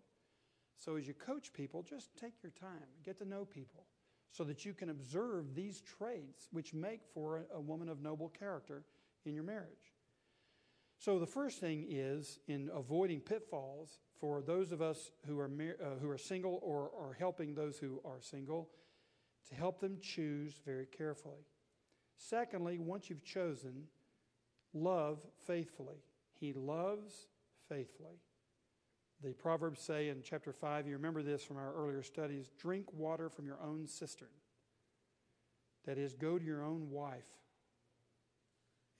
So 0.76 0.96
as 0.96 1.08
you 1.08 1.14
coach 1.14 1.52
people, 1.52 1.82
just 1.82 2.16
take 2.16 2.34
your 2.42 2.52
time, 2.52 2.86
get 3.04 3.18
to 3.18 3.28
know 3.28 3.44
people 3.44 3.86
so 4.30 4.44
that 4.44 4.64
you 4.64 4.74
can 4.74 4.90
observe 4.90 5.54
these 5.54 5.80
traits 5.80 6.48
which 6.52 6.74
make 6.74 7.00
for 7.14 7.38
a, 7.38 7.56
a 7.56 7.60
woman 7.60 7.88
of 7.88 8.00
noble 8.00 8.28
character 8.28 8.84
in 9.24 9.34
your 9.34 9.44
marriage. 9.44 9.94
So 10.98 11.20
the 11.20 11.26
first 11.26 11.60
thing 11.60 11.86
is 11.88 12.40
in 12.48 12.70
avoiding 12.74 13.20
pitfalls 13.20 13.98
for 14.20 14.42
those 14.42 14.72
of 14.72 14.82
us 14.82 15.12
who 15.26 15.38
are, 15.38 15.46
uh, 15.46 15.98
who 16.00 16.10
are 16.10 16.18
single 16.18 16.58
or 16.62 16.90
are 16.98 17.14
helping 17.14 17.54
those 17.54 17.78
who 17.78 18.00
are 18.04 18.20
single 18.20 18.68
to 19.48 19.54
help 19.54 19.80
them 19.80 19.98
choose 20.00 20.60
very 20.64 20.86
carefully. 20.86 21.46
Secondly, 22.16 22.78
once 22.78 23.08
you've 23.08 23.24
chosen, 23.24 23.84
love 24.74 25.20
faithfully. 25.46 26.02
He 26.34 26.52
loves 26.52 27.28
faithfully. 27.68 28.18
The 29.22 29.32
Proverbs 29.34 29.80
say 29.80 30.08
in 30.08 30.22
chapter 30.22 30.52
5, 30.52 30.86
you 30.86 30.94
remember 30.94 31.22
this 31.22 31.44
from 31.44 31.56
our 31.56 31.74
earlier 31.74 32.02
studies 32.02 32.50
drink 32.58 32.92
water 32.92 33.28
from 33.28 33.46
your 33.46 33.58
own 33.62 33.86
cistern. 33.86 34.28
That 35.86 35.96
is, 35.96 36.12
go 36.12 36.38
to 36.38 36.44
your 36.44 36.64
own 36.64 36.90
wife. 36.90 37.26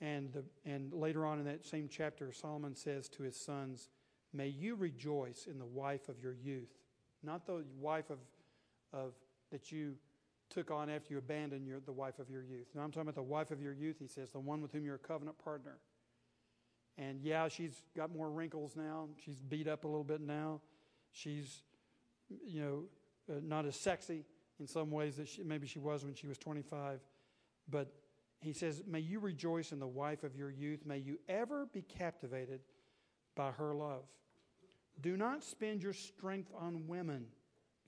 And, 0.01 0.33
the, 0.33 0.45
and 0.65 0.93
later 0.93 1.27
on 1.27 1.39
in 1.39 1.45
that 1.47 1.65
same 1.65 1.89
chapter, 1.91 2.33
Solomon 2.33 2.75
says 2.75 3.09
to 3.11 3.23
his 3.25 3.37
sons, 3.37 3.89
May 4.33 4.49
you 4.49 4.75
rejoice 4.75 5.47
in 5.51 5.59
the 5.59 5.67
wife 5.67 6.09
of 6.09 6.21
your 6.23 6.35
youth, 6.35 6.73
not 7.23 7.47
the 7.47 7.65
wife 7.81 8.11
of, 8.11 8.19
of 8.93 9.15
that 9.51 9.73
you 9.73 9.95
took 10.51 10.71
on 10.71 10.89
after 10.89 11.13
you 11.13 11.19
abandoned 11.19 11.67
your, 11.67 11.81
the 11.81 11.93
wife 11.93 12.19
of 12.19 12.31
your 12.31 12.43
youth. 12.43 12.69
Now 12.75 12.83
I'm 12.83 12.91
talking 12.91 13.03
about 13.03 13.15
the 13.15 13.23
wife 13.23 13.51
of 13.51 13.61
your 13.61 13.73
youth, 13.73 13.97
he 13.99 14.07
says, 14.07 14.31
the 14.31 14.39
one 14.39 14.63
with 14.63 14.73
whom 14.73 14.85
you're 14.85 14.97
a 14.97 14.99
covenant 14.99 15.39
partner. 15.43 15.79
And 16.97 17.21
yeah, 17.23 17.49
she's 17.49 17.83
got 17.97 18.15
more 18.15 18.31
wrinkles 18.31 18.75
now. 18.77 19.09
She's 19.25 19.41
beat 19.41 19.69
up 19.69 19.85
a 19.85 19.87
little 19.87 20.05
bit 20.05 20.21
now. 20.21 20.61
She's, 21.13 21.63
you 22.29 22.61
know, 22.61 22.83
uh, 23.31 23.41
not 23.43 23.67
as 23.67 23.77
sexy 23.77 24.25
in 24.59 24.67
some 24.67 24.91
ways 24.91 25.17
that 25.17 25.29
she, 25.29 25.43
maybe 25.43 25.67
she 25.67 25.79
was 25.79 26.05
when 26.05 26.15
she 26.15 26.27
was 26.27 26.39
25. 26.39 27.01
But 27.71 27.93
he 28.41 28.53
says, 28.53 28.83
May 28.87 29.01
you 29.01 29.21
rejoice 29.21 29.73
in 29.73 29.81
the 29.81 29.87
wife 29.87 30.23
of 30.23 30.37
your 30.37 30.51
youth. 30.51 30.87
May 30.87 30.99
you 30.99 31.19
ever 31.29 31.67
be 31.67 31.83
captivated 31.83 32.61
by 33.35 33.51
her 33.53 33.75
love. 33.75 34.05
Do 35.01 35.17
not 35.17 35.45
spend 35.45 35.83
your 35.83 35.93
strength 35.93 36.51
on 36.59 36.87
women 36.89 37.27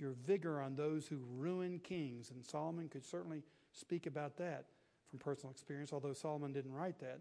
your 0.01 0.13
vigor 0.27 0.61
on 0.61 0.75
those 0.75 1.07
who 1.07 1.21
ruin 1.37 1.79
kings. 1.79 2.31
And 2.31 2.45
Solomon 2.45 2.89
could 2.89 3.05
certainly 3.05 3.43
speak 3.73 4.07
about 4.07 4.37
that 4.39 4.67
from 5.09 5.19
personal 5.19 5.53
experience, 5.53 5.93
although 5.93 6.13
Solomon 6.13 6.53
didn't 6.53 6.73
write 6.73 6.99
that. 7.01 7.21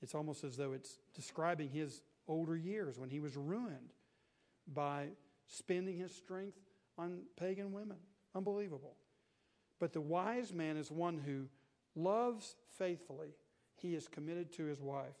It's 0.00 0.14
almost 0.14 0.44
as 0.44 0.56
though 0.56 0.72
it's 0.72 0.98
describing 1.14 1.68
his 1.68 2.02
older 2.28 2.56
years 2.56 2.98
when 2.98 3.10
he 3.10 3.20
was 3.20 3.36
ruined 3.36 3.92
by 4.72 5.08
spending 5.46 5.96
his 5.98 6.14
strength 6.14 6.58
on 6.98 7.22
pagan 7.36 7.72
women. 7.72 7.98
Unbelievable. 8.34 8.96
But 9.78 9.92
the 9.92 10.00
wise 10.00 10.52
man 10.52 10.76
is 10.76 10.90
one 10.90 11.18
who 11.18 11.46
loves 11.94 12.56
faithfully, 12.78 13.34
he 13.74 13.94
is 13.94 14.08
committed 14.08 14.52
to 14.54 14.64
his 14.64 14.80
wife. 14.80 15.16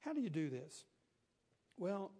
How 0.00 0.12
do 0.12 0.20
you 0.20 0.30
do 0.30 0.48
this? 0.48 0.84
Well, 1.78 2.12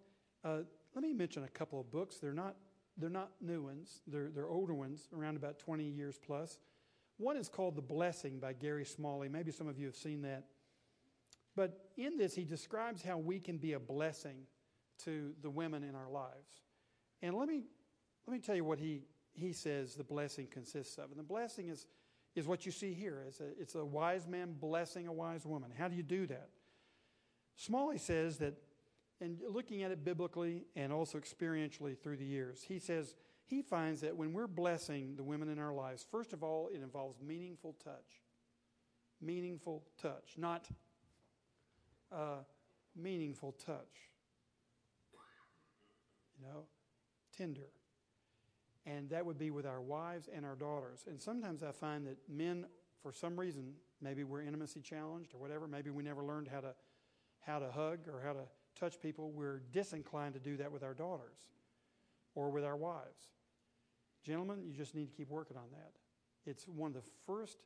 uh, 0.43 0.59
let 0.93 1.03
me 1.03 1.13
mention 1.13 1.43
a 1.43 1.49
couple 1.49 1.79
of 1.79 1.91
books. 1.91 2.17
They're 2.17 2.33
not 2.33 2.55
they're 2.97 3.09
not 3.09 3.29
new 3.41 3.61
ones, 3.61 4.01
they're, 4.07 4.29
they're 4.29 4.49
older 4.49 4.73
ones, 4.73 5.07
around 5.15 5.37
about 5.37 5.59
20 5.59 5.83
years 5.83 6.19
plus. 6.25 6.57
One 7.17 7.37
is 7.37 7.47
called 7.47 7.75
The 7.75 7.81
Blessing 7.81 8.39
by 8.39 8.53
Gary 8.53 8.85
Smalley. 8.85 9.29
Maybe 9.29 9.51
some 9.51 9.67
of 9.67 9.77
you 9.77 9.85
have 9.85 9.95
seen 9.95 10.23
that. 10.23 10.45
But 11.55 11.89
in 11.95 12.17
this, 12.17 12.35
he 12.35 12.43
describes 12.43 13.03
how 13.03 13.17
we 13.17 13.39
can 13.39 13.57
be 13.57 13.73
a 13.73 13.79
blessing 13.79 14.37
to 15.05 15.33
the 15.41 15.49
women 15.49 15.83
in 15.83 15.95
our 15.95 16.09
lives. 16.09 16.61
And 17.21 17.35
let 17.35 17.47
me, 17.47 17.63
let 18.27 18.33
me 18.33 18.39
tell 18.39 18.55
you 18.55 18.63
what 18.63 18.79
he, 18.79 19.03
he 19.33 19.53
says 19.53 19.95
the 19.95 20.03
blessing 20.03 20.47
consists 20.49 20.97
of. 20.97 21.09
And 21.09 21.19
the 21.19 21.23
blessing 21.23 21.69
is, 21.69 21.87
is 22.37 22.47
what 22.47 22.65
you 22.65 22.71
see 22.71 22.93
here. 22.93 23.23
It's 23.27 23.39
a, 23.39 23.47
it's 23.59 23.75
a 23.75 23.83
wise 23.83 24.27
man 24.27 24.55
blessing 24.59 25.07
a 25.07 25.13
wise 25.13 25.45
woman. 25.45 25.71
How 25.77 25.87
do 25.87 25.95
you 25.95 26.03
do 26.03 26.27
that? 26.27 26.49
Smalley 27.55 27.97
says 27.97 28.37
that 28.37 28.53
and 29.19 29.39
looking 29.49 29.83
at 29.83 29.91
it 29.91 30.05
biblically 30.05 30.65
and 30.75 30.93
also 30.93 31.17
experientially 31.17 31.97
through 31.97 32.17
the 32.17 32.25
years, 32.25 32.63
he 32.67 32.77
says 32.77 33.15
he 33.45 33.61
finds 33.61 34.01
that 34.01 34.15
when 34.15 34.33
we're 34.33 34.47
blessing 34.47 35.15
the 35.15 35.23
women 35.23 35.49
in 35.49 35.57
our 35.57 35.73
lives, 35.73 36.05
first 36.11 36.33
of 36.33 36.43
all, 36.43 36.69
it 36.71 36.81
involves 36.81 37.19
meaningful 37.19 37.75
touch. 37.83 38.21
Meaningful 39.19 39.83
touch, 39.99 40.35
not 40.37 40.67
uh, 42.11 42.43
meaningful 42.95 43.53
touch. 43.53 44.11
You 46.39 46.45
know, 46.45 46.65
tender. 47.35 47.71
And 48.87 49.09
that 49.09 49.25
would 49.25 49.37
be 49.37 49.51
with 49.51 49.65
our 49.65 49.81
wives 49.81 50.29
and 50.33 50.45
our 50.45 50.55
daughters. 50.55 51.03
And 51.07 51.21
sometimes 51.21 51.61
I 51.61 51.71
find 51.71 52.07
that 52.07 52.17
men, 52.29 52.65
for 53.03 53.11
some 53.11 53.37
reason, 53.37 53.73
maybe 54.01 54.23
we're 54.23 54.41
intimacy 54.41 54.79
challenged 54.81 55.35
or 55.35 55.39
whatever, 55.39 55.67
maybe 55.67 55.89
we 55.89 56.03
never 56.03 56.23
learned 56.23 56.47
how 56.47 56.61
to 56.61 56.73
how 57.41 57.59
to 57.59 57.71
hug 57.71 57.99
or 58.11 58.21
how 58.21 58.33
to 58.33 58.43
touch 58.77 58.99
people, 59.01 59.31
we're 59.31 59.61
disinclined 59.71 60.33
to 60.33 60.39
do 60.39 60.57
that 60.57 60.71
with 60.71 60.83
our 60.83 60.93
daughters 60.93 61.37
or 62.35 62.49
with 62.49 62.65
our 62.65 62.75
wives. 62.75 63.31
Gentlemen, 64.23 64.61
you 64.65 64.73
just 64.73 64.93
need 64.93 65.09
to 65.09 65.15
keep 65.15 65.29
working 65.29 65.55
on 65.55 65.69
that. 65.71 65.93
It's 66.45 66.67
one 66.67 66.89
of 66.89 66.95
the 66.95 67.09
first 67.25 67.57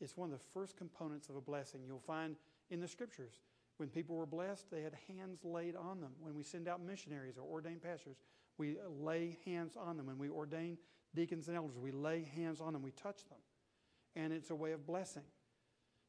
it's 0.00 0.16
one 0.16 0.32
of 0.32 0.38
the 0.38 0.44
first 0.52 0.76
components 0.76 1.28
of 1.28 1.36
a 1.36 1.40
blessing. 1.40 1.80
You'll 1.86 2.00
find 2.00 2.36
in 2.68 2.80
the 2.80 2.88
scriptures 2.88 3.40
when 3.76 3.88
people 3.88 4.16
were 4.16 4.26
blessed, 4.26 4.70
they 4.70 4.82
had 4.82 4.92
hands 5.08 5.40
laid 5.44 5.76
on 5.76 6.00
them. 6.00 6.12
When 6.20 6.34
we 6.34 6.42
send 6.42 6.68
out 6.68 6.82
missionaries 6.82 7.36
or 7.38 7.42
ordained 7.42 7.82
pastors, 7.82 8.16
we 8.58 8.76
lay 9.00 9.38
hands 9.44 9.76
on 9.76 9.96
them. 9.96 10.06
When 10.06 10.18
we 10.18 10.28
ordain 10.28 10.78
deacons 11.14 11.48
and 11.48 11.56
elders, 11.56 11.76
we 11.78 11.90
lay 11.92 12.24
hands 12.34 12.60
on 12.60 12.72
them, 12.72 12.82
we 12.82 12.90
touch 12.92 13.28
them. 13.28 13.38
And 14.16 14.32
it's 14.32 14.50
a 14.50 14.54
way 14.54 14.72
of 14.72 14.86
blessing. 14.86 15.24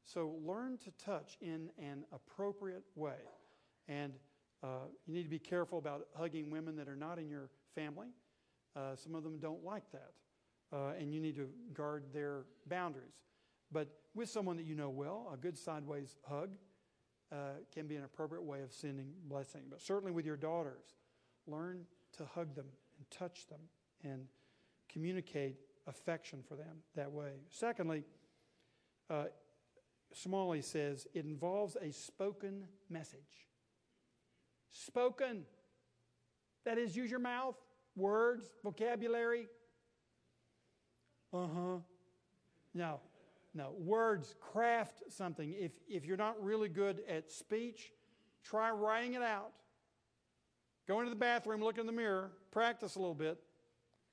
So 0.04 0.36
learn 0.46 0.78
to 0.80 0.92
touch 1.04 1.38
in 1.42 1.70
an 1.80 2.06
appropriate 2.14 2.84
way. 2.96 3.18
And 3.88 4.14
uh, 4.64 4.88
you 5.06 5.14
need 5.14 5.24
to 5.24 5.30
be 5.30 5.40
careful 5.40 5.80
about 5.80 6.08
hugging 6.16 6.50
women 6.52 6.76
that 6.76 6.88
are 6.88 6.96
not 6.96 7.18
in 7.18 7.30
your 7.30 7.50
family. 7.74 8.08
Uh, 8.76 8.96
some 8.96 9.16
of 9.16 9.24
them 9.24 9.40
don't 9.40 9.64
like 9.64 9.92
that. 9.92 10.12
Uh, 10.72 10.94
and 11.00 11.14
you 11.14 11.20
need 11.20 11.36
to 11.36 11.50
guard 11.74 12.04
their 12.14 12.46
boundaries. 12.68 13.14
But 13.72 13.90
with 14.14 14.30
someone 14.30 14.58
that 14.58 14.66
you 14.66 14.76
know 14.76 14.90
well, 14.90 15.30
a 15.34 15.38
good 15.38 15.58
sideways 15.58 16.16
hug 16.28 16.52
uh, 17.32 17.36
can 17.74 17.88
be 17.88 17.96
an 17.96 18.04
appropriate 18.04 18.44
way 18.44 18.62
of 18.62 18.72
sending 18.72 19.12
blessing. 19.28 19.62
But 19.70 19.82
certainly 19.82 20.12
with 20.12 20.26
your 20.26 20.38
daughters, 20.38 20.96
learn 21.48 21.86
to 22.16 22.26
hug 22.26 22.56
them 22.56 22.68
and 22.98 23.10
touch 23.12 23.48
them 23.48 23.60
and 24.04 24.28
communicate 24.90 25.58
affection 25.88 26.44
for 26.48 26.56
them 26.56 26.78
that 26.96 27.12
way. 27.12 27.32
Secondly, 27.50 28.04
uh, 29.10 29.26
Smalley 30.14 30.62
says 30.62 31.08
it 31.14 31.26
involves 31.26 31.76
a 31.82 31.92
spoken 31.92 32.64
message. 32.90 33.20
Spoken. 34.72 35.46
That 36.66 36.78
is, 36.78 36.96
use 36.96 37.12
your 37.12 37.20
mouth, 37.20 37.56
words, 37.96 38.50
vocabulary. 38.64 39.48
Uh 41.34 41.48
huh. 41.54 41.78
No, 42.74 43.00
no. 43.54 43.74
Words, 43.78 44.36
craft 44.40 45.04
something. 45.10 45.54
If, 45.58 45.72
if 45.88 46.06
you're 46.06 46.18
not 46.18 46.42
really 46.44 46.70
good 46.70 47.02
at 47.10 47.32
speech, 47.32 47.92
try 48.44 48.72
writing 48.72 49.14
it 49.14 49.22
out. 49.22 49.52
Go 50.88 51.00
into 51.00 51.10
the 51.10 51.16
bathroom, 51.16 51.64
look 51.64 51.78
in 51.78 51.86
the 51.86 51.92
mirror, 51.92 52.32
practice 52.52 52.96
a 52.96 53.00
little 53.00 53.16
bit, 53.16 53.40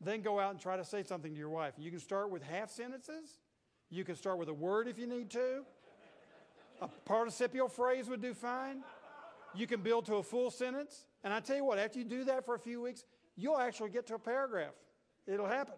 then 0.00 0.22
go 0.22 0.40
out 0.40 0.52
and 0.52 0.60
try 0.60 0.76
to 0.76 0.84
say 0.84 1.02
something 1.02 1.32
to 1.32 1.38
your 1.38 1.50
wife. 1.50 1.74
You 1.78 1.90
can 1.90 2.00
start 2.00 2.30
with 2.30 2.42
half 2.42 2.70
sentences. 2.70 3.38
You 3.90 4.04
can 4.04 4.16
start 4.16 4.38
with 4.38 4.48
a 4.48 4.54
word 4.54 4.88
if 4.88 4.98
you 4.98 5.06
need 5.06 5.30
to. 5.30 5.64
A 6.80 6.88
participial 7.04 7.68
phrase 7.68 8.08
would 8.08 8.22
do 8.22 8.34
fine. 8.34 8.82
You 9.54 9.66
can 9.66 9.82
build 9.82 10.06
to 10.06 10.16
a 10.16 10.22
full 10.22 10.50
sentence. 10.50 11.04
And 11.22 11.32
I 11.32 11.40
tell 11.40 11.56
you 11.56 11.64
what, 11.64 11.78
after 11.78 11.98
you 11.98 12.04
do 12.04 12.24
that 12.24 12.44
for 12.44 12.54
a 12.54 12.58
few 12.58 12.80
weeks, 12.80 13.04
you'll 13.36 13.58
actually 13.58 13.90
get 13.90 14.06
to 14.06 14.14
a 14.14 14.18
paragraph. 14.18 14.72
It'll 15.26 15.46
happen. 15.46 15.74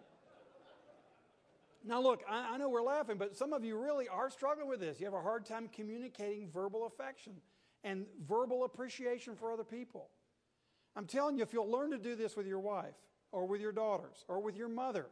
Now, 1.83 2.01
look, 2.01 2.23
I, 2.27 2.53
I, 2.53 2.57
know 2.57 2.69
we're 2.69 2.81
laughing, 2.81 3.17
but 3.17 3.35
some 3.35 3.53
of 3.53 3.63
you 3.63 3.77
really 3.77 4.07
are 4.07 4.31
struggling 4.31 4.67
with 4.67 4.79
this. 4.79 4.99
You 4.99 5.05
have 5.05 5.13
a 5.13 5.21
hard 5.21 5.45
time 5.45 5.69
communicating 5.71 6.49
verbal 6.49 6.87
affection 6.87 7.33
and 7.83 8.07
verbal 8.27 8.63
appreciation 8.63 9.35
for 9.35 9.51
other 9.51 9.63
people. 9.63 10.09
I'm 10.95 11.05
telling 11.05 11.37
you, 11.37 11.43
if 11.43 11.53
you'll 11.53 11.69
learn 11.69 11.91
to 11.91 11.97
do 11.97 12.15
this 12.15 12.35
with 12.35 12.47
your 12.47 12.59
wife 12.59 12.95
or 13.31 13.45
with 13.45 13.61
your 13.61 13.71
daughters 13.71 14.23
or 14.27 14.39
with 14.39 14.55
your 14.55 14.69
mother, 14.69 15.07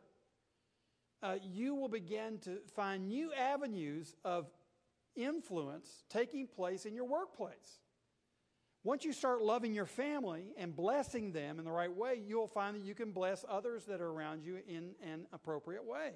uh, 1.22 1.38
you 1.42 1.76
will 1.76 1.90
begin 1.90 2.38
to 2.40 2.60
find 2.76 3.08
new 3.08 3.32
avenues 3.34 4.16
of 4.24 4.48
influence 5.16 6.04
taking 6.10 6.48
place 6.48 6.86
in 6.86 6.96
your 6.96 7.06
workplace. 7.06 7.80
Once 8.84 9.06
you 9.06 9.14
start 9.14 9.42
loving 9.42 9.74
your 9.74 9.86
family 9.86 10.54
and 10.58 10.76
blessing 10.76 11.32
them 11.32 11.58
in 11.58 11.64
the 11.64 11.72
right 11.72 11.96
way, 11.96 12.22
you'll 12.26 12.48
find 12.48 12.76
that 12.76 12.84
you 12.84 12.94
can 12.94 13.12
bless 13.12 13.46
others 13.48 13.86
that 13.86 14.02
are 14.02 14.10
around 14.10 14.44
you 14.44 14.58
in 14.68 14.92
an 15.02 15.26
appropriate 15.32 15.86
way. 15.86 16.12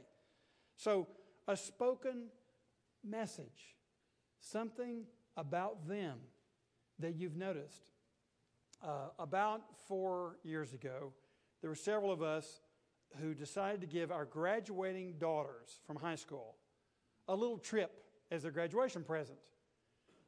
So, 0.76 1.08
a 1.48 1.56
spoken 1.56 2.26
message, 3.06 3.78
something 4.42 5.06
about 5.38 5.88
them 5.88 6.18
that 7.00 7.16
you've 7.16 7.38
noticed. 7.38 7.92
Uh, 8.84 9.10
about 9.18 9.62
four 9.88 10.38
years 10.44 10.74
ago, 10.74 11.12
there 11.62 11.70
were 11.70 11.76
several 11.76 12.12
of 12.12 12.22
us 12.22 12.62
who 13.22 13.34
decided 13.34 13.82
to 13.82 13.88
give 13.88 14.12
our 14.12 14.26
graduating 14.26 15.16
daughters 15.20 15.80
from 15.86 15.96
high 15.96 16.16
school 16.16 16.56
a 17.28 17.36
little 17.36 17.58
trip 17.58 18.04
as 18.32 18.44
their 18.44 18.52
graduation 18.52 19.04
present. 19.04 19.40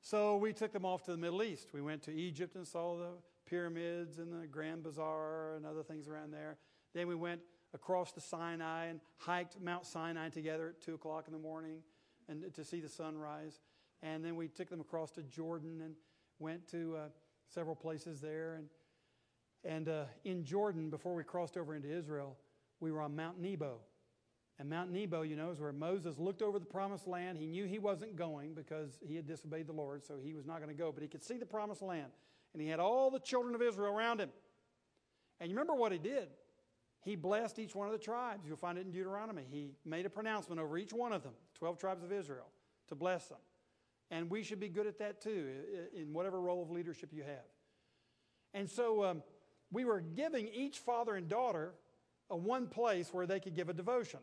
So 0.01 0.37
we 0.37 0.53
took 0.53 0.71
them 0.71 0.85
off 0.85 1.03
to 1.05 1.11
the 1.11 1.17
Middle 1.17 1.43
East. 1.43 1.69
We 1.73 1.81
went 1.81 2.01
to 2.03 2.13
Egypt 2.13 2.55
and 2.55 2.65
saw 2.65 2.97
the 2.97 3.09
pyramids 3.45 4.17
and 4.17 4.31
the 4.31 4.47
Grand 4.47 4.83
Bazaar 4.83 5.55
and 5.55 5.65
other 5.65 5.83
things 5.83 6.07
around 6.07 6.31
there. 6.31 6.57
Then 6.93 7.07
we 7.07 7.15
went 7.15 7.41
across 7.73 8.11
the 8.11 8.21
Sinai 8.21 8.85
and 8.85 8.99
hiked 9.17 9.61
Mount 9.61 9.85
Sinai 9.85 10.29
together 10.29 10.69
at 10.69 10.81
2 10.81 10.95
o'clock 10.95 11.25
in 11.27 11.33
the 11.33 11.39
morning 11.39 11.79
and 12.27 12.53
to 12.53 12.63
see 12.63 12.79
the 12.79 12.89
sunrise. 12.89 13.59
And 14.01 14.23
then 14.23 14.35
we 14.35 14.47
took 14.47 14.69
them 14.69 14.79
across 14.79 15.11
to 15.11 15.23
Jordan 15.23 15.81
and 15.83 15.95
went 16.39 16.67
to 16.69 16.95
uh, 16.95 17.07
several 17.53 17.75
places 17.75 18.21
there. 18.21 18.55
And, 18.55 18.67
and 19.63 19.89
uh, 19.89 20.03
in 20.23 20.43
Jordan, 20.43 20.89
before 20.89 21.15
we 21.15 21.23
crossed 21.23 21.57
over 21.57 21.75
into 21.75 21.91
Israel, 21.91 22.37
we 22.79 22.91
were 22.91 23.01
on 23.01 23.15
Mount 23.15 23.39
Nebo. 23.39 23.79
And 24.59 24.69
Mount 24.69 24.91
Nebo, 24.91 25.21
you 25.21 25.35
know, 25.35 25.51
is 25.51 25.59
where 25.59 25.71
Moses 25.71 26.17
looked 26.17 26.41
over 26.41 26.59
the 26.59 26.65
promised 26.65 27.07
land. 27.07 27.37
He 27.37 27.45
knew 27.45 27.65
he 27.65 27.79
wasn't 27.79 28.15
going 28.15 28.53
because 28.53 28.99
he 29.01 29.15
had 29.15 29.25
disobeyed 29.25 29.67
the 29.67 29.73
Lord, 29.73 30.03
so 30.03 30.15
he 30.21 30.33
was 30.33 30.45
not 30.45 30.57
going 30.57 30.69
to 30.69 30.75
go. 30.75 30.91
But 30.91 31.01
he 31.01 31.07
could 31.07 31.23
see 31.23 31.37
the 31.37 31.45
promised 31.45 31.81
land. 31.81 32.11
And 32.53 32.61
he 32.61 32.67
had 32.67 32.79
all 32.79 33.09
the 33.09 33.19
children 33.19 33.55
of 33.55 33.61
Israel 33.61 33.93
around 33.93 34.19
him. 34.19 34.29
And 35.39 35.49
you 35.49 35.55
remember 35.55 35.75
what 35.75 35.93
he 35.93 35.97
did? 35.97 36.27
He 37.01 37.15
blessed 37.15 37.59
each 37.59 37.73
one 37.73 37.87
of 37.87 37.93
the 37.93 37.99
tribes. 37.99 38.45
You'll 38.45 38.57
find 38.57 38.77
it 38.77 38.85
in 38.85 38.91
Deuteronomy. 38.91 39.45
He 39.49 39.71
made 39.85 40.05
a 40.05 40.09
pronouncement 40.09 40.59
over 40.59 40.77
each 40.77 40.91
one 40.91 41.13
of 41.13 41.23
them, 41.23 41.33
12 41.55 41.77
tribes 41.77 42.03
of 42.03 42.11
Israel, 42.11 42.47
to 42.89 42.95
bless 42.95 43.27
them. 43.27 43.37
And 44.11 44.29
we 44.29 44.43
should 44.43 44.59
be 44.59 44.69
good 44.69 44.87
at 44.87 44.99
that 44.99 45.21
too, 45.21 45.47
in 45.95 46.13
whatever 46.13 46.41
role 46.41 46.63
of 46.63 46.71
leadership 46.71 47.09
you 47.13 47.23
have. 47.23 47.45
And 48.53 48.69
so 48.69 49.03
um, 49.03 49.23
we 49.71 49.85
were 49.85 50.01
giving 50.01 50.47
each 50.47 50.79
father 50.79 51.15
and 51.15 51.27
daughter 51.27 51.73
a 52.29 52.35
one 52.35 52.67
place 52.67 53.13
where 53.13 53.27
they 53.27 53.39
could 53.39 53.55
give 53.55 53.69
a 53.69 53.73
devotion. 53.73 54.19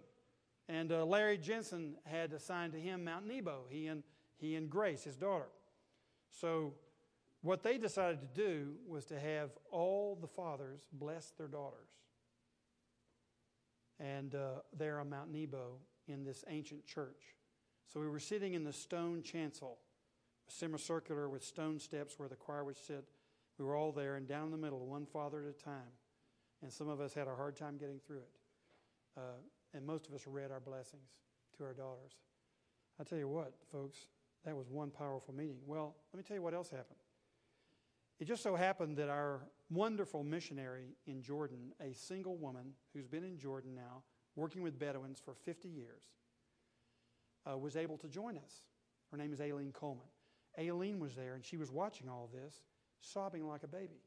And 0.68 0.90
uh, 0.90 1.04
Larry 1.04 1.38
Jensen 1.38 1.94
had 2.04 2.32
assigned 2.32 2.72
to 2.72 2.80
him 2.80 3.04
Mount 3.04 3.26
Nebo, 3.26 3.64
he 3.68 3.86
and, 3.86 4.02
he 4.36 4.56
and 4.56 4.68
Grace, 4.68 5.04
his 5.04 5.16
daughter. 5.16 5.48
So, 6.30 6.74
what 7.42 7.62
they 7.62 7.78
decided 7.78 8.20
to 8.20 8.26
do 8.40 8.72
was 8.88 9.04
to 9.04 9.20
have 9.20 9.50
all 9.70 10.18
the 10.20 10.26
fathers 10.26 10.80
bless 10.92 11.30
their 11.38 11.46
daughters. 11.46 11.90
And 14.00 14.34
uh, 14.34 14.62
there 14.76 14.98
on 14.98 15.10
Mount 15.10 15.30
Nebo 15.30 15.76
in 16.08 16.24
this 16.24 16.44
ancient 16.48 16.84
church. 16.86 17.35
So, 17.92 18.00
we 18.00 18.08
were 18.08 18.20
sitting 18.20 18.54
in 18.54 18.64
the 18.64 18.72
stone 18.72 19.22
chancel, 19.22 19.78
semicircular 20.48 21.28
with 21.28 21.44
stone 21.44 21.78
steps 21.78 22.18
where 22.18 22.28
the 22.28 22.36
choir 22.36 22.64
would 22.64 22.76
sit. 22.76 23.04
We 23.58 23.64
were 23.64 23.76
all 23.76 23.92
there, 23.92 24.16
and 24.16 24.28
down 24.28 24.50
the 24.50 24.56
middle, 24.56 24.86
one 24.86 25.06
father 25.06 25.42
at 25.42 25.48
a 25.48 25.64
time. 25.64 25.92
And 26.62 26.72
some 26.72 26.88
of 26.88 27.00
us 27.00 27.14
had 27.14 27.28
a 27.28 27.34
hard 27.34 27.56
time 27.56 27.76
getting 27.78 28.00
through 28.06 28.18
it. 28.18 28.30
Uh, 29.16 29.40
and 29.74 29.86
most 29.86 30.06
of 30.06 30.14
us 30.14 30.26
read 30.26 30.50
our 30.50 30.60
blessings 30.60 31.10
to 31.56 31.64
our 31.64 31.72
daughters. 31.72 32.12
I 33.00 33.04
tell 33.04 33.18
you 33.18 33.28
what, 33.28 33.54
folks, 33.70 33.98
that 34.44 34.56
was 34.56 34.70
one 34.70 34.90
powerful 34.90 35.34
meeting. 35.34 35.58
Well, 35.66 35.96
let 36.12 36.18
me 36.18 36.24
tell 36.26 36.36
you 36.36 36.42
what 36.42 36.54
else 36.54 36.70
happened. 36.70 36.98
It 38.18 38.26
just 38.26 38.42
so 38.42 38.56
happened 38.56 38.96
that 38.96 39.10
our 39.10 39.42
wonderful 39.70 40.24
missionary 40.24 40.96
in 41.06 41.20
Jordan, 41.20 41.72
a 41.80 41.92
single 41.92 42.36
woman 42.36 42.72
who's 42.94 43.06
been 43.06 43.24
in 43.24 43.38
Jordan 43.38 43.74
now, 43.74 44.02
working 44.34 44.62
with 44.62 44.78
Bedouins 44.78 45.20
for 45.22 45.34
50 45.34 45.68
years, 45.68 46.04
uh, 47.50 47.56
was 47.56 47.76
able 47.76 47.98
to 47.98 48.08
join 48.08 48.36
us. 48.36 48.62
Her 49.10 49.16
name 49.16 49.32
is 49.32 49.40
Aileen 49.40 49.72
Coleman. 49.72 50.06
Aileen 50.58 50.98
was 50.98 51.14
there, 51.14 51.34
and 51.34 51.44
she 51.44 51.56
was 51.56 51.70
watching 51.70 52.08
all 52.08 52.28
this, 52.32 52.62
sobbing 53.00 53.46
like 53.46 53.62
a 53.62 53.68
baby 53.68 54.00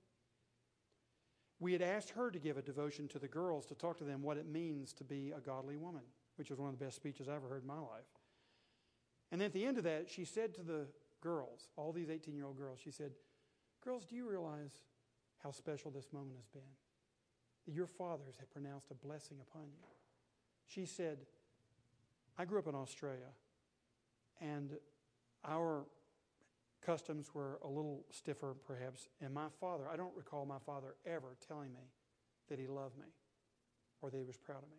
we 1.60 1.74
had 1.74 1.82
asked 1.82 2.12
her 2.12 2.32
to 2.32 2.40
give 2.40 2.58
a 2.58 2.62
devotion 2.62 3.08
to 3.10 3.20
the 3.20 3.28
girls 3.28 3.66
to 3.68 3.76
talk 3.76 3.98
to 3.98 4.04
them 4.04 4.24
what 4.24 4.38
it 4.38 4.48
means 4.48 4.94
to 4.94 5.04
be 5.04 5.34
a 5.36 5.42
godly 5.42 5.76
woman, 5.76 6.04
which 6.38 6.50
was 6.50 6.60
one 6.60 6.70
of 6.70 6.80
the 6.80 6.84
best 6.84 6.96
speeches 6.96 7.28
I 7.28 7.36
ever 7.36 7.48
heard 7.48 7.64
in 7.64 7.68
my 7.68 7.80
life. 7.80 8.08
And 9.32 9.42
at 9.42 9.54
the 9.54 9.66
end 9.66 9.78
of 9.78 9.84
that, 9.84 10.10
she 10.10 10.26
said 10.26 10.56
to 10.56 10.64
the 10.64 10.88
girls, 11.22 11.68
all 11.76 11.92
these 11.92 12.10
18 12.10 12.36
year 12.36 12.46
old 12.46 12.58
girls, 12.58 12.80
she 12.82 12.92
said, 12.92 13.12
Girls, 13.84 14.06
do 14.06 14.16
you 14.16 14.30
realize 14.30 14.72
how 15.44 15.52
special 15.52 15.92
this 15.92 16.08
moment 16.12 16.38
has 16.38 16.48
been? 16.48 16.70
That 17.66 17.74
your 17.74 17.88
fathers 17.88 18.36
have 18.40 18.52
pronounced 18.52 18.92
a 18.92 18.96
blessing 18.96 19.38
upon 19.42 19.68
you. 19.68 19.86
She 20.66 20.86
said, 20.86 21.20
I 22.40 22.46
grew 22.46 22.58
up 22.58 22.68
in 22.68 22.76
Australia, 22.76 23.28
and 24.40 24.72
our 25.46 25.86
customs 26.82 27.36
were 27.36 27.60
a 27.66 27.68
little 27.68 28.06
stiffer, 28.10 28.56
perhaps. 28.66 29.10
And 29.20 29.34
my 29.34 29.48
father, 29.60 29.84
I 29.92 29.98
don't 29.98 30.16
recall 30.16 30.46
my 30.46 30.60
father 30.66 30.96
ever 31.06 31.36
telling 31.46 31.74
me 31.74 31.92
that 32.48 32.58
he 32.58 32.66
loved 32.66 32.98
me 32.98 33.08
or 34.02 34.10
that 34.10 34.18
he 34.18 34.24
was 34.24 34.38
proud 34.38 34.64
of 34.64 34.70
me. 34.70 34.78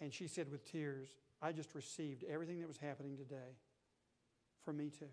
And 0.00 0.12
she 0.12 0.26
said 0.26 0.50
with 0.50 0.70
tears, 0.70 1.08
I 1.40 1.52
just 1.52 1.74
received 1.74 2.24
everything 2.30 2.60
that 2.60 2.68
was 2.68 2.76
happening 2.76 3.16
today 3.16 3.56
for 4.62 4.74
me 4.74 4.90
too. 4.90 5.06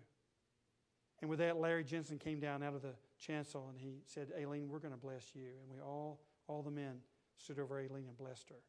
And 1.20 1.30
with 1.30 1.38
that, 1.38 1.56
Larry 1.56 1.82
Jensen 1.82 2.18
came 2.18 2.40
down 2.40 2.62
out 2.62 2.74
of 2.74 2.82
the 2.82 2.94
chancel 3.18 3.68
and 3.70 3.78
he 3.78 4.02
said, 4.04 4.28
Aileen, 4.38 4.68
we're 4.68 4.78
going 4.78 4.94
to 4.94 5.00
bless 5.00 5.34
you. 5.34 5.48
And 5.62 5.70
we 5.70 5.80
all, 5.80 6.20
all 6.46 6.62
the 6.62 6.70
men 6.70 6.98
stood 7.38 7.58
over 7.58 7.80
Aileen 7.80 8.04
and 8.06 8.16
blessed 8.16 8.50
her. 8.50 8.62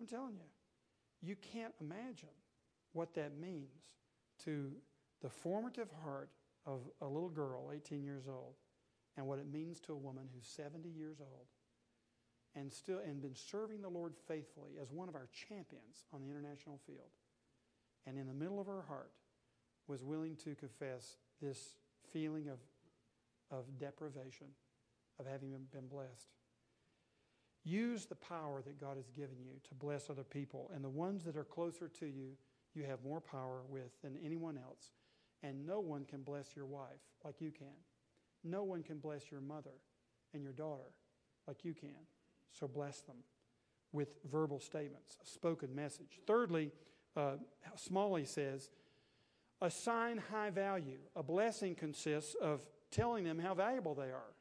I'm 0.00 0.06
telling 0.06 0.36
you, 0.36 0.46
you 1.22 1.36
can't 1.36 1.74
imagine 1.80 2.28
what 2.92 3.14
that 3.14 3.38
means 3.38 3.90
to 4.44 4.72
the 5.22 5.30
formative 5.30 5.88
heart 6.02 6.30
of 6.66 6.80
a 7.00 7.06
little 7.06 7.28
girl, 7.28 7.70
18 7.74 8.02
years 8.02 8.24
old, 8.28 8.54
and 9.16 9.26
what 9.26 9.38
it 9.38 9.50
means 9.50 9.80
to 9.80 9.92
a 9.92 9.96
woman 9.96 10.24
who's 10.34 10.46
70 10.46 10.88
years 10.88 11.18
old 11.20 11.46
and 12.54 12.72
still 12.72 12.98
and 12.98 13.22
been 13.22 13.34
serving 13.34 13.80
the 13.80 13.88
Lord 13.88 14.14
faithfully 14.28 14.72
as 14.80 14.90
one 14.90 15.08
of 15.08 15.14
our 15.14 15.28
champions 15.32 16.04
on 16.12 16.20
the 16.20 16.28
international 16.28 16.78
field. 16.86 17.10
And 18.06 18.18
in 18.18 18.26
the 18.26 18.34
middle 18.34 18.60
of 18.60 18.66
her 18.66 18.82
heart 18.86 19.12
was 19.86 20.02
willing 20.02 20.36
to 20.44 20.54
confess 20.54 21.16
this 21.40 21.76
feeling 22.12 22.48
of, 22.48 22.58
of 23.50 23.78
deprivation, 23.78 24.48
of 25.18 25.26
having 25.26 25.50
been 25.72 25.86
blessed. 25.88 26.28
Use 27.64 28.06
the 28.06 28.16
power 28.16 28.62
that 28.62 28.80
God 28.80 28.96
has 28.96 29.10
given 29.10 29.36
you 29.38 29.52
to 29.68 29.74
bless 29.74 30.10
other 30.10 30.24
people. 30.24 30.70
And 30.74 30.84
the 30.84 30.90
ones 30.90 31.24
that 31.24 31.36
are 31.36 31.44
closer 31.44 31.88
to 31.88 32.06
you, 32.06 32.32
you 32.74 32.84
have 32.84 33.04
more 33.04 33.20
power 33.20 33.62
with 33.68 34.00
than 34.02 34.18
anyone 34.24 34.58
else. 34.58 34.90
And 35.42 35.66
no 35.66 35.80
one 35.80 36.04
can 36.04 36.22
bless 36.22 36.56
your 36.56 36.66
wife 36.66 37.00
like 37.24 37.40
you 37.40 37.50
can. 37.50 37.74
No 38.44 38.64
one 38.64 38.82
can 38.82 38.98
bless 38.98 39.30
your 39.30 39.40
mother 39.40 39.70
and 40.34 40.42
your 40.42 40.52
daughter 40.52 40.90
like 41.46 41.64
you 41.64 41.74
can. 41.74 42.06
So 42.52 42.66
bless 42.66 43.00
them 43.00 43.16
with 43.92 44.08
verbal 44.30 44.58
statements, 44.58 45.16
a 45.22 45.26
spoken 45.26 45.74
message. 45.74 46.20
Thirdly, 46.26 46.72
uh, 47.16 47.36
Smalley 47.76 48.24
says 48.24 48.70
Assign 49.62 50.18
high 50.18 50.50
value. 50.50 50.98
A 51.14 51.22
blessing 51.22 51.76
consists 51.76 52.34
of 52.34 52.66
telling 52.90 53.22
them 53.22 53.38
how 53.38 53.54
valuable 53.54 53.94
they 53.94 54.10
are. 54.10 54.31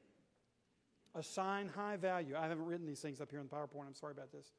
Assign 1.15 1.67
high 1.67 1.97
value. 1.97 2.35
I 2.37 2.47
haven't 2.47 2.65
written 2.65 2.85
these 2.85 2.99
things 2.99 3.19
up 3.19 3.29
here 3.29 3.39
in 3.39 3.47
the 3.47 3.55
PowerPoint. 3.55 3.87
I'm 3.87 3.95
sorry 3.95 4.13
about 4.13 4.31
this. 4.31 4.53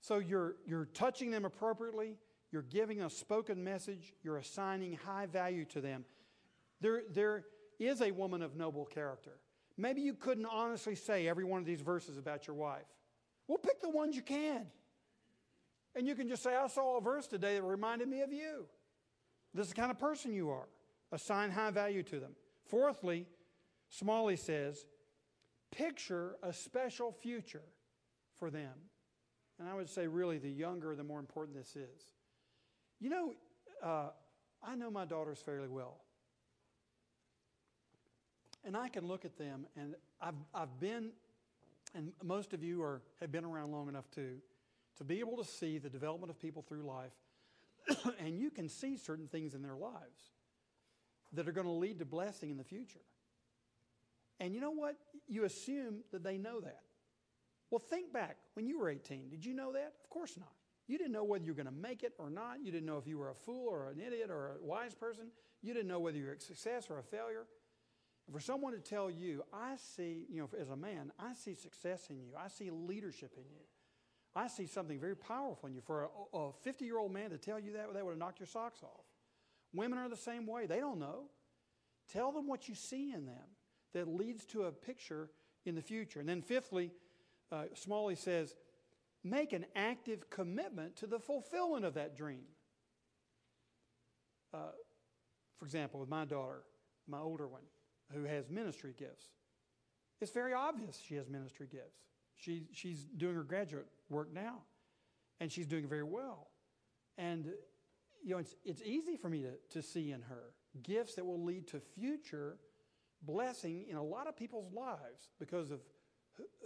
So 0.00 0.18
you're, 0.18 0.56
you're 0.66 0.86
touching 0.86 1.30
them 1.30 1.44
appropriately. 1.44 2.16
You're 2.52 2.62
giving 2.62 3.02
a 3.02 3.10
spoken 3.10 3.62
message. 3.62 4.14
You're 4.22 4.38
assigning 4.38 4.98
high 5.04 5.26
value 5.26 5.64
to 5.66 5.80
them. 5.80 6.04
There, 6.80 7.02
there 7.12 7.44
is 7.78 8.00
a 8.00 8.10
woman 8.12 8.42
of 8.42 8.56
noble 8.56 8.86
character. 8.86 9.32
Maybe 9.76 10.00
you 10.00 10.14
couldn't 10.14 10.46
honestly 10.46 10.94
say 10.94 11.28
every 11.28 11.44
one 11.44 11.60
of 11.60 11.66
these 11.66 11.82
verses 11.82 12.16
about 12.16 12.46
your 12.46 12.56
wife. 12.56 12.86
Well, 13.46 13.58
pick 13.58 13.80
the 13.82 13.90
ones 13.90 14.16
you 14.16 14.22
can. 14.22 14.66
And 15.94 16.06
you 16.06 16.14
can 16.14 16.28
just 16.28 16.42
say, 16.42 16.54
I 16.54 16.66
saw 16.68 16.98
a 16.98 17.00
verse 17.00 17.26
today 17.26 17.54
that 17.54 17.62
reminded 17.62 18.08
me 18.08 18.22
of 18.22 18.32
you. 18.32 18.66
This 19.54 19.68
is 19.68 19.72
the 19.72 19.80
kind 19.80 19.90
of 19.90 19.98
person 19.98 20.32
you 20.32 20.50
are. 20.50 20.68
Assign 21.12 21.50
high 21.50 21.70
value 21.70 22.02
to 22.04 22.20
them. 22.20 22.32
Fourthly, 22.66 23.26
Smalley 23.88 24.36
says, 24.36 24.84
picture 25.70 26.36
a 26.42 26.52
special 26.52 27.12
future 27.12 27.62
for 28.38 28.50
them. 28.50 28.72
And 29.58 29.68
I 29.68 29.74
would 29.74 29.88
say, 29.88 30.06
really, 30.06 30.38
the 30.38 30.50
younger, 30.50 30.94
the 30.94 31.04
more 31.04 31.18
important 31.18 31.56
this 31.56 31.76
is. 31.76 32.10
You 33.00 33.10
know, 33.10 33.32
uh, 33.82 34.08
I 34.62 34.74
know 34.74 34.90
my 34.90 35.04
daughters 35.04 35.38
fairly 35.38 35.68
well. 35.68 35.98
And 38.64 38.76
I 38.76 38.88
can 38.88 39.06
look 39.06 39.24
at 39.24 39.38
them, 39.38 39.66
and 39.76 39.94
I've, 40.20 40.34
I've 40.52 40.80
been, 40.80 41.10
and 41.94 42.12
most 42.22 42.52
of 42.52 42.64
you 42.64 42.82
are, 42.82 43.00
have 43.20 43.30
been 43.30 43.44
around 43.44 43.70
long 43.70 43.88
enough 43.88 44.10
too, 44.10 44.38
to 44.98 45.04
be 45.04 45.20
able 45.20 45.36
to 45.36 45.44
see 45.44 45.78
the 45.78 45.88
development 45.88 46.30
of 46.30 46.40
people 46.40 46.62
through 46.62 46.82
life, 46.82 47.12
and 48.18 48.38
you 48.38 48.50
can 48.50 48.68
see 48.68 48.96
certain 48.96 49.28
things 49.28 49.54
in 49.54 49.62
their 49.62 49.76
lives 49.76 50.32
that 51.32 51.46
are 51.48 51.52
going 51.52 51.66
to 51.66 51.72
lead 51.72 52.00
to 52.00 52.04
blessing 52.04 52.50
in 52.50 52.56
the 52.56 52.64
future. 52.64 53.00
And 54.40 54.54
you 54.54 54.60
know 54.60 54.70
what? 54.70 54.96
You 55.26 55.44
assume 55.44 56.00
that 56.12 56.22
they 56.22 56.38
know 56.38 56.60
that. 56.60 56.80
Well, 57.70 57.78
think 57.78 58.12
back 58.12 58.36
when 58.54 58.66
you 58.66 58.78
were 58.78 58.88
18. 58.88 59.30
Did 59.30 59.44
you 59.44 59.54
know 59.54 59.72
that? 59.72 59.94
Of 60.02 60.10
course 60.10 60.36
not. 60.36 60.52
You 60.86 60.98
didn't 60.98 61.12
know 61.12 61.24
whether 61.24 61.44
you 61.44 61.52
were 61.52 61.56
going 61.56 61.66
to 61.66 61.72
make 61.72 62.04
it 62.04 62.12
or 62.18 62.30
not. 62.30 62.58
You 62.62 62.70
didn't 62.70 62.86
know 62.86 62.98
if 62.98 63.08
you 63.08 63.18
were 63.18 63.30
a 63.30 63.34
fool 63.34 63.68
or 63.68 63.90
an 63.90 64.00
idiot 64.00 64.30
or 64.30 64.52
a 64.62 64.64
wise 64.64 64.94
person. 64.94 65.28
You 65.62 65.74
didn't 65.74 65.88
know 65.88 65.98
whether 65.98 66.16
you 66.16 66.26
were 66.26 66.32
a 66.32 66.40
success 66.40 66.86
or 66.90 66.98
a 66.98 67.02
failure. 67.02 67.46
For 68.30 68.40
someone 68.40 68.72
to 68.72 68.80
tell 68.80 69.10
you, 69.10 69.42
I 69.52 69.76
see, 69.76 70.26
you 70.28 70.40
know, 70.40 70.48
as 70.60 70.70
a 70.70 70.76
man, 70.76 71.12
I 71.18 71.34
see 71.34 71.54
success 71.54 72.08
in 72.10 72.18
you, 72.18 72.32
I 72.36 72.48
see 72.48 72.70
leadership 72.70 73.32
in 73.36 73.44
you, 73.44 73.62
I 74.34 74.48
see 74.48 74.66
something 74.66 74.98
very 74.98 75.16
powerful 75.16 75.68
in 75.68 75.74
you. 75.74 75.80
For 75.80 76.10
a 76.34 76.50
50 76.62 76.84
year 76.84 76.98
old 76.98 77.12
man 77.12 77.30
to 77.30 77.38
tell 77.38 77.58
you 77.58 77.72
that, 77.74 77.92
that 77.94 78.04
would 78.04 78.10
have 78.10 78.18
knocked 78.18 78.40
your 78.40 78.48
socks 78.48 78.82
off. 78.82 79.04
Women 79.72 79.98
are 79.98 80.08
the 80.08 80.16
same 80.16 80.46
way. 80.46 80.66
They 80.66 80.80
don't 80.80 80.98
know. 80.98 81.24
Tell 82.12 82.32
them 82.32 82.48
what 82.48 82.68
you 82.68 82.74
see 82.74 83.12
in 83.12 83.26
them 83.26 83.44
that 83.94 84.08
leads 84.08 84.44
to 84.46 84.64
a 84.64 84.72
picture 84.72 85.30
in 85.64 85.74
the 85.74 85.82
future. 85.82 86.20
And 86.20 86.28
then, 86.28 86.42
fifthly, 86.42 86.92
uh, 87.50 87.64
Smalley 87.74 88.14
says, 88.14 88.54
make 89.24 89.52
an 89.52 89.66
active 89.74 90.30
commitment 90.30 90.96
to 90.96 91.06
the 91.06 91.18
fulfillment 91.18 91.84
of 91.84 91.94
that 91.94 92.16
dream. 92.16 92.44
Uh, 94.54 94.72
for 95.58 95.64
example, 95.64 96.00
with 96.00 96.08
my 96.08 96.24
daughter, 96.24 96.62
my 97.08 97.18
older 97.18 97.48
one, 97.48 97.62
who 98.12 98.24
has 98.24 98.48
ministry 98.48 98.94
gifts. 98.96 99.26
It's 100.20 100.30
very 100.30 100.54
obvious 100.54 101.00
she 101.04 101.16
has 101.16 101.28
ministry 101.28 101.66
gifts. 101.70 101.98
She, 102.36 102.64
she's 102.72 103.04
doing 103.16 103.34
her 103.34 103.42
graduate 103.42 103.86
work 104.08 104.32
now, 104.32 104.58
and 105.40 105.50
she's 105.50 105.66
doing 105.66 105.88
very 105.88 106.02
well. 106.02 106.48
And, 107.18 107.46
you 108.22 108.32
know, 108.32 108.38
it's, 108.38 108.54
it's 108.64 108.82
easy 108.82 109.16
for 109.16 109.28
me 109.28 109.42
to, 109.42 109.52
to 109.70 109.82
see 109.82 110.12
in 110.12 110.22
her 110.22 110.52
gifts 110.82 111.14
that 111.14 111.24
will 111.24 111.42
lead 111.42 111.66
to 111.68 111.80
future 111.80 112.58
blessing 113.26 113.84
in 113.88 113.96
a 113.96 114.02
lot 114.02 114.26
of 114.26 114.36
people's 114.36 114.72
lives 114.72 115.30
because 115.38 115.70
of 115.70 115.80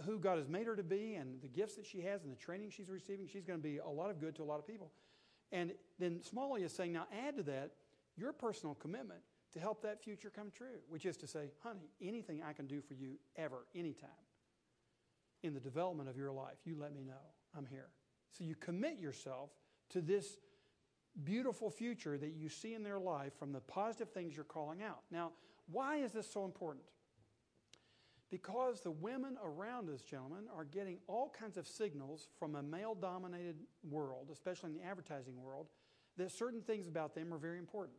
who 0.05 0.19
God 0.19 0.39
has 0.39 0.49
made 0.49 0.67
her 0.67 0.77
to 0.77 0.83
be 0.83 1.15
and 1.15 1.41
the 1.43 1.49
gifts 1.49 1.77
that 1.77 1.87
she 1.87 2.01
has 2.01 2.23
and 2.23 2.33
the 2.33 2.37
training 2.37 2.71
she's 2.71 2.91
receiving. 2.91 3.27
She's 3.27 3.45
going 3.45 3.59
to 3.59 3.63
be 3.63 3.79
a 3.79 3.89
lot 3.89 4.11
of 4.11 4.21
good 4.21 4.35
to 4.37 4.43
a 4.43 4.45
lot 4.45 4.59
of 4.59 4.67
people. 4.67 4.91
And 5.53 5.73
then 5.99 6.23
Smalley 6.23 6.63
is 6.63 6.73
saying, 6.73 6.93
now 6.93 7.07
add 7.27 7.37
to 7.37 7.43
that 7.45 7.71
your 8.17 8.33
personal 8.33 8.75
commitment 8.75 9.21
to 9.53 9.61
help 9.61 9.83
that 9.83 10.03
future 10.03 10.31
come 10.31 10.51
true, 10.55 10.79
which 10.89 11.07
is 11.07 11.17
to 11.19 11.27
say, 11.27 11.51
honey, 11.63 11.91
anything 12.01 12.43
I 12.43 12.53
can 12.53 12.67
do 12.67 12.81
for 12.81 12.95
you 12.95 13.15
ever, 13.37 13.67
anytime, 13.75 14.11
in 15.43 15.55
the 15.55 15.61
development 15.61 16.09
of 16.09 16.17
your 16.17 16.31
life, 16.31 16.59
you 16.65 16.77
let 16.79 16.95
me 16.95 17.03
know. 17.03 17.15
I'm 17.57 17.67
here. 17.67 17.89
So 18.33 18.45
you 18.45 18.55
commit 18.55 18.99
yourself 18.99 19.51
to 19.91 20.01
this 20.01 20.39
beautiful 21.25 21.71
future 21.71 22.17
that 22.17 22.33
you 22.35 22.49
see 22.49 22.75
in 22.75 22.85
their 22.85 23.01
life 23.01 23.33
from 23.39 23.53
the 23.53 23.61
positive 23.61 24.11
things 24.11 24.37
you're 24.37 24.45
calling 24.45 24.83
out. 24.83 25.01
Now, 25.11 25.33
why 25.71 25.97
is 25.97 26.13
this 26.13 26.31
so 26.31 26.45
important? 26.45 26.85
Because 28.31 28.81
the 28.81 28.91
women 28.91 29.37
around 29.43 29.91
us, 29.91 30.03
gentlemen, 30.03 30.45
are 30.55 30.65
getting 30.65 30.99
all 31.09 31.35
kinds 31.37 31.57
of 31.57 31.67
signals 31.67 32.29
from 32.39 32.55
a 32.55 32.63
male 32.63 32.95
dominated 32.95 33.57
world, 33.89 34.31
especially 34.33 34.71
in 34.71 34.77
the 34.77 34.85
advertising 34.85 35.43
world, 35.43 35.67
that 36.17 36.31
certain 36.31 36.63
things 36.63 36.87
about 36.87 37.15
them 37.15 37.35
are 37.35 37.39
very 37.39 37.59
important. 37.59 37.97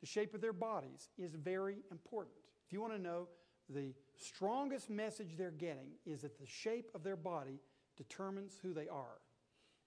The 0.00 0.06
shape 0.06 0.34
of 0.34 0.40
their 0.40 0.52
bodies 0.52 1.08
is 1.18 1.34
very 1.34 1.78
important. 1.90 2.36
If 2.66 2.72
you 2.72 2.80
want 2.80 2.92
to 2.92 3.02
know, 3.02 3.28
the 3.68 3.94
strongest 4.16 4.90
message 4.90 5.36
they're 5.36 5.50
getting 5.50 5.90
is 6.04 6.22
that 6.22 6.38
the 6.38 6.46
shape 6.46 6.90
of 6.94 7.02
their 7.02 7.16
body 7.16 7.60
determines 7.96 8.58
who 8.62 8.72
they 8.72 8.86
are. 8.88 9.20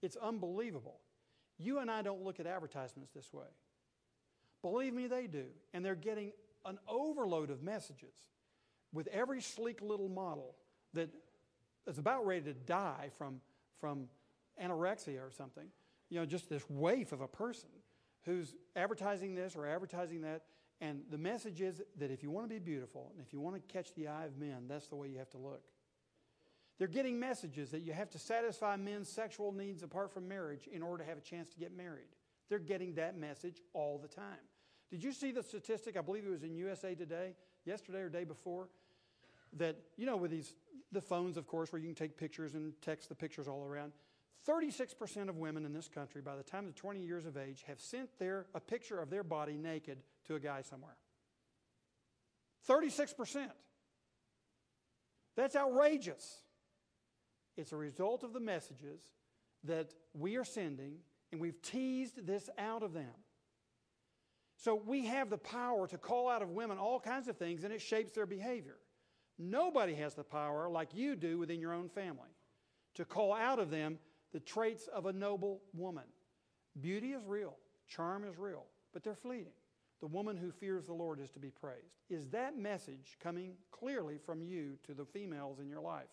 It's 0.02 0.18
unbelievable. 0.18 1.00
You 1.58 1.80
and 1.80 1.90
I 1.90 2.02
don't 2.02 2.24
look 2.24 2.40
at 2.40 2.48
advertisements 2.48 3.12
this 3.12 3.34
way. 3.34 3.48
Believe 4.62 4.94
me, 4.94 5.08
they 5.08 5.28
do. 5.28 5.46
And 5.74 5.86
they're 5.86 5.96
getting 5.96 6.32
an 6.66 6.78
overload 6.88 7.50
of 7.50 7.64
messages 7.64 8.16
with 8.94 9.08
every 9.08 9.42
sleek 9.42 9.82
little 9.82 10.10
model 10.10 10.56
that 10.94 11.10
is 11.88 11.98
about 11.98 12.26
ready 12.26 12.42
to 12.42 12.54
die 12.54 13.10
from, 13.18 13.42
from 13.80 14.08
anorexia 14.62 15.20
or 15.20 15.32
something. 15.32 15.68
You 16.10 16.20
know, 16.20 16.26
just 16.26 16.50
this 16.50 16.68
waif 16.70 17.12
of 17.12 17.22
a 17.22 17.28
person 17.28 17.70
who's 18.26 18.56
advertising 18.76 19.36
this 19.36 19.56
or 19.56 19.68
advertising 19.68 20.22
that. 20.22 20.44
And 20.82 21.02
the 21.10 21.18
message 21.18 21.62
is 21.62 21.82
that 21.98 22.10
if 22.10 22.24
you 22.24 22.32
want 22.32 22.48
to 22.48 22.54
be 22.54 22.60
beautiful 22.60 23.12
and 23.16 23.26
if 23.26 23.34
you 23.34 23.40
want 23.40 23.56
to 23.56 23.74
catch 23.74 23.94
the 23.96 24.08
eye 24.08 24.26
of 24.26 24.38
men, 24.38 24.66
that's 24.68 24.88
the 24.88 24.96
way 24.96 25.10
you 25.10 25.18
have 25.18 25.30
to 25.32 25.38
look. 25.38 25.62
They're 26.78 26.88
getting 26.88 27.20
messages 27.20 27.72
that 27.72 27.82
you 27.82 27.92
have 27.92 28.10
to 28.12 28.20
satisfy 28.20 28.78
men's 28.78 29.10
sexual 29.10 29.52
needs 29.52 29.84
apart 29.84 30.14
from 30.14 30.28
marriage 30.30 30.68
in 30.72 30.82
order 30.82 31.04
to 31.04 31.10
have 31.10 31.18
a 31.18 31.22
chance 31.22 31.50
to 31.50 31.60
get 31.60 31.76
married. 31.76 32.08
They're 32.48 32.58
getting 32.58 32.96
that 32.96 33.18
message 33.18 33.62
all 33.74 34.00
the 34.00 34.08
time. 34.08 34.40
Did 34.90 35.04
you 35.04 35.12
see 35.12 35.32
the 35.32 35.44
statistic? 35.44 35.98
I 35.98 36.02
believe 36.02 36.26
it 36.26 36.30
was 36.30 36.44
in 36.44 36.56
USA 36.56 36.96
Today, 36.96 37.36
yesterday 37.66 38.00
or 38.00 38.10
day 38.10 38.24
before, 38.24 38.70
that, 39.58 39.78
you 39.98 40.06
know, 40.06 40.18
with 40.18 40.32
these, 40.32 40.56
the 40.92 41.02
phones, 41.02 41.38
of 41.38 41.48
course, 41.48 41.72
where 41.72 41.80
you 41.80 41.88
can 41.88 41.96
take 41.96 42.18
pictures 42.18 42.56
and 42.56 42.74
text 42.82 43.10
the 43.10 43.16
pictures 43.16 43.48
all 43.48 43.64
around. 43.64 43.94
36% 44.48 45.30
of 45.30 45.38
women 45.38 45.66
in 45.66 45.74
this 45.74 45.88
country, 45.88 46.22
by 46.22 46.36
the 46.36 46.44
time 46.44 46.66
they're 46.66 46.74
20 46.74 47.02
years 47.02 47.26
of 47.26 47.38
age, 47.38 47.64
have 47.68 47.80
sent 47.80 48.10
their, 48.20 48.46
a 48.56 48.60
picture 48.60 49.00
of 49.00 49.10
their 49.10 49.24
body 49.24 49.58
naked 49.58 50.00
to 50.26 50.36
a 50.36 50.40
guy 50.40 50.62
somewhere. 50.62 50.96
36%. 52.68 53.48
That's 55.36 55.56
outrageous. 55.56 56.40
It's 57.58 57.74
a 57.74 57.78
result 57.78 58.24
of 58.24 58.34
the 58.34 58.40
messages 58.40 59.02
that 59.66 59.94
we 60.14 60.38
are 60.38 60.46
sending, 60.46 61.00
and 61.32 61.42
we've 61.42 61.62
teased 61.62 62.26
this 62.26 62.50
out 62.58 62.84
of 62.84 62.94
them. 62.94 63.12
So 64.60 64.76
we 64.76 65.06
have 65.06 65.30
the 65.30 65.38
power 65.38 65.88
to 65.88 65.98
call 65.98 66.28
out 66.28 66.42
of 66.42 66.50
women 66.50 66.78
all 66.78 67.00
kinds 67.00 67.30
of 67.30 67.38
things, 67.38 67.64
and 67.64 67.72
it 67.72 67.82
shapes 67.82 68.12
their 68.12 68.26
behavior. 68.26 68.76
Nobody 69.38 69.96
has 69.96 70.16
the 70.16 70.24
power 70.24 70.70
like 70.70 70.94
you 70.94 71.16
do 71.16 71.38
within 71.38 71.62
your 71.62 71.74
own 71.74 71.88
family 71.88 72.30
to 72.96 73.06
call 73.06 73.32
out 73.32 73.58
of 73.58 73.72
them 73.72 73.98
the 74.34 74.40
traits 74.42 74.88
of 74.88 75.06
a 75.06 75.14
noble 75.14 75.62
woman. 75.74 76.04
Beauty 76.82 77.14
is 77.14 77.26
real, 77.26 77.56
charm 77.88 78.26
is 78.26 78.38
real, 78.38 78.66
but 78.92 79.02
they're 79.02 79.16
fleeting. 79.16 79.54
The 80.02 80.08
woman 80.08 80.36
who 80.36 80.52
fears 80.52 80.86
the 80.86 80.94
Lord 80.94 81.22
is 81.22 81.32
to 81.32 81.40
be 81.40 81.52
praised. 81.52 82.04
Is 82.10 82.28
that 82.30 82.58
message 82.58 83.18
coming 83.24 83.54
clearly 83.72 84.18
from 84.18 84.42
you 84.42 84.78
to 84.86 84.94
the 84.94 85.06
females 85.06 85.60
in 85.60 85.70
your 85.70 85.82
life? 85.82 86.10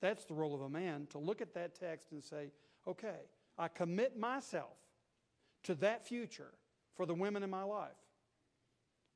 That's 0.00 0.24
the 0.24 0.34
role 0.34 0.54
of 0.54 0.62
a 0.62 0.68
man 0.68 1.08
to 1.10 1.18
look 1.18 1.40
at 1.40 1.54
that 1.54 1.74
text 1.74 2.12
and 2.12 2.22
say, 2.22 2.52
okay, 2.86 3.26
I 3.58 3.66
commit 3.66 4.16
myself 4.16 4.76
to 5.64 5.74
that 5.76 6.06
future 6.06 6.52
for 6.96 7.06
the 7.06 7.14
women 7.14 7.42
in 7.42 7.50
my 7.50 7.62
life. 7.62 7.90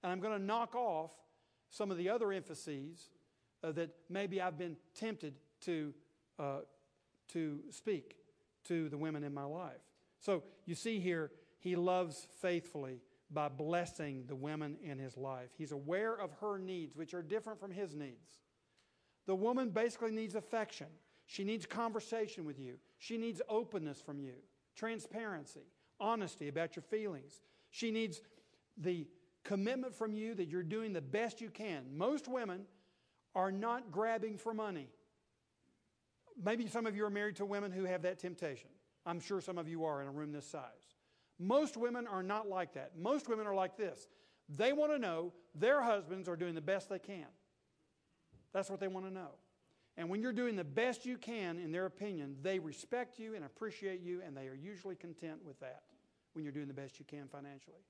And 0.03 0.13
I'm 0.13 0.21
going 0.21 0.39
to 0.39 0.45
knock 0.45 0.75
off 0.75 1.11
some 1.71 1.91
of 1.91 1.97
the 1.97 2.09
other 2.09 2.33
emphases 2.33 3.11
uh, 3.63 3.73
that 3.73 3.91
maybe 4.09 4.41
I've 4.41 4.59
been 4.59 4.77
tempted 4.95 5.35
to, 5.63 5.95
uh, 6.39 6.61
to 7.33 7.61
speak 7.71 8.17
to 8.65 8.89
the 8.89 8.99
women 8.99 9.25
in 9.25 9.33
my 9.33 9.45
life. 9.45 9.81
So 10.21 10.43
you 10.67 10.75
see 10.75 11.01
here, 11.01 11.31
he 11.59 11.77
loves 11.77 12.29
faithfully 12.41 13.01
by 13.31 13.49
blessing 13.49 14.25
the 14.29 14.35
women 14.35 14.77
in 14.83 14.99
his 14.99 15.17
life. 15.17 15.49
He's 15.57 15.73
aware 15.73 16.15
of 16.15 16.31
her 16.41 16.59
needs, 16.59 16.95
which 16.95 17.15
are 17.15 17.23
different 17.23 17.59
from 17.59 17.71
his 17.71 17.95
needs. 17.95 18.41
The 19.27 19.35
woman 19.35 19.71
basically 19.71 20.13
needs 20.13 20.35
affection. 20.35 20.87
She 21.27 21.45
needs 21.45 21.67
conversation 21.67 22.45
with 22.45 22.59
you. 22.59 22.75
She 22.99 23.17
needs 23.17 23.41
openness 23.49 24.01
from 24.01 24.21
you, 24.21 24.35
transparency, 24.77 25.67
honesty 25.99 26.49
about 26.49 26.77
your 26.77 26.83
feelings. 26.83 27.41
She 27.75 27.91
needs 27.91 28.21
the 28.77 29.09
commitment 29.43 29.97
from 29.97 30.13
you 30.13 30.37
that 30.37 30.47
you're 30.47 30.63
doing 30.63 30.93
the 30.93 31.01
best 31.01 31.41
you 31.41 31.51
can. 31.51 31.87
Most 31.97 32.29
women 32.29 32.67
are 33.35 33.51
not 33.51 33.91
grabbing 33.91 34.39
for 34.39 34.55
money. 34.55 34.91
Maybe 36.41 36.69
some 36.69 36.87
of 36.87 36.95
you 36.95 37.05
are 37.05 37.11
married 37.11 37.35
to 37.37 37.45
women 37.45 37.73
who 37.73 37.83
have 37.83 38.03
that 38.03 38.21
temptation. 38.21 38.71
I'm 39.05 39.19
sure 39.19 39.41
some 39.41 39.59
of 39.59 39.67
you 39.67 39.85
are 39.87 40.01
in 40.01 40.07
a 40.07 40.13
room 40.13 40.31
this 40.31 40.47
size. 40.47 40.95
Most 41.41 41.77
women 41.77 42.07
are 42.07 42.23
not 42.23 42.49
like 42.49 42.75
that. 42.75 42.93
Most 42.97 43.29
women 43.29 43.45
are 43.45 43.57
like 43.57 43.77
this. 43.77 44.07
They 44.49 44.73
want 44.73 44.93
to 44.93 44.99
know 45.01 45.33
their 45.57 45.83
husbands 45.83 46.29
are 46.29 46.37
doing 46.37 46.55
the 46.55 46.61
best 46.61 46.89
they 46.89 47.01
can. 47.01 47.27
That's 48.53 48.71
what 48.71 48.79
they 48.79 48.87
want 48.87 49.07
to 49.07 49.13
know. 49.13 49.31
And 49.97 50.09
when 50.09 50.23
you're 50.23 50.33
doing 50.33 50.55
the 50.55 50.63
best 50.63 51.05
you 51.05 51.19
can, 51.19 51.59
in 51.59 51.73
their 51.73 51.87
opinion, 51.87 52.37
they 52.41 52.61
respect 52.61 53.19
you 53.19 53.35
and 53.35 53.45
appreciate 53.45 54.01
you, 54.01 54.23
and 54.25 54.37
they 54.37 54.47
are 54.47 54.55
usually 54.55 54.95
content 54.95 55.45
with 55.45 55.59
that 55.59 55.83
when 56.35 56.45
you're 56.45 56.53
doing 56.53 56.69
the 56.69 56.75
best 56.75 56.99
you 56.99 57.05
can 57.05 57.27
financially. 57.29 57.81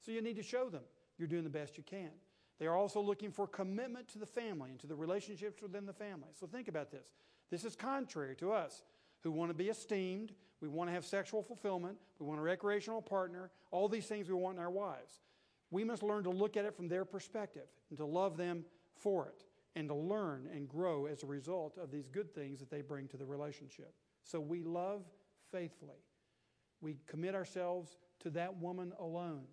So 0.00 0.12
you 0.12 0.22
need 0.22 0.36
to 0.36 0.42
show 0.42 0.68
them 0.68 0.82
you're 1.18 1.28
doing 1.28 1.44
the 1.44 1.50
best 1.50 1.76
you 1.76 1.84
can. 1.84 2.10
They 2.58 2.66
are 2.66 2.76
also 2.76 3.00
looking 3.00 3.30
for 3.30 3.46
commitment 3.46 4.08
to 4.08 4.18
the 4.18 4.26
family 4.26 4.70
and 4.70 4.80
to 4.80 4.86
the 4.86 4.94
relationships 4.94 5.62
within 5.62 5.86
the 5.86 5.92
family. 5.92 6.28
So 6.38 6.46
think 6.46 6.68
about 6.68 6.90
this. 6.90 7.06
This 7.50 7.64
is 7.64 7.76
contrary 7.76 8.36
to 8.36 8.52
us 8.52 8.82
who 9.22 9.30
want 9.30 9.50
to 9.50 9.54
be 9.54 9.68
esteemed, 9.68 10.32
we 10.60 10.68
want 10.68 10.88
to 10.88 10.94
have 10.94 11.04
sexual 11.04 11.42
fulfillment, 11.42 11.96
we 12.18 12.26
want 12.26 12.38
a 12.38 12.42
recreational 12.42 13.02
partner, 13.02 13.50
all 13.70 13.88
these 13.88 14.06
things 14.06 14.28
we 14.28 14.34
want 14.34 14.56
in 14.56 14.62
our 14.62 14.70
wives. 14.70 15.20
We 15.70 15.84
must 15.84 16.02
learn 16.02 16.24
to 16.24 16.30
look 16.30 16.56
at 16.56 16.64
it 16.64 16.74
from 16.74 16.88
their 16.88 17.04
perspective 17.04 17.66
and 17.88 17.98
to 17.98 18.04
love 18.04 18.36
them 18.36 18.64
for 18.94 19.26
it 19.26 19.44
and 19.76 19.88
to 19.88 19.94
learn 19.94 20.48
and 20.52 20.68
grow 20.68 21.06
as 21.06 21.22
a 21.22 21.26
result 21.26 21.78
of 21.78 21.90
these 21.90 22.08
good 22.08 22.34
things 22.34 22.58
that 22.60 22.70
they 22.70 22.82
bring 22.82 23.08
to 23.08 23.16
the 23.16 23.24
relationship. 23.24 23.94
So 24.24 24.40
we 24.40 24.62
love 24.62 25.02
faithfully. 25.52 25.98
We 26.80 26.96
commit 27.06 27.34
ourselves 27.34 27.96
to 28.20 28.30
that 28.30 28.56
woman 28.56 28.92
alone. 28.98 29.44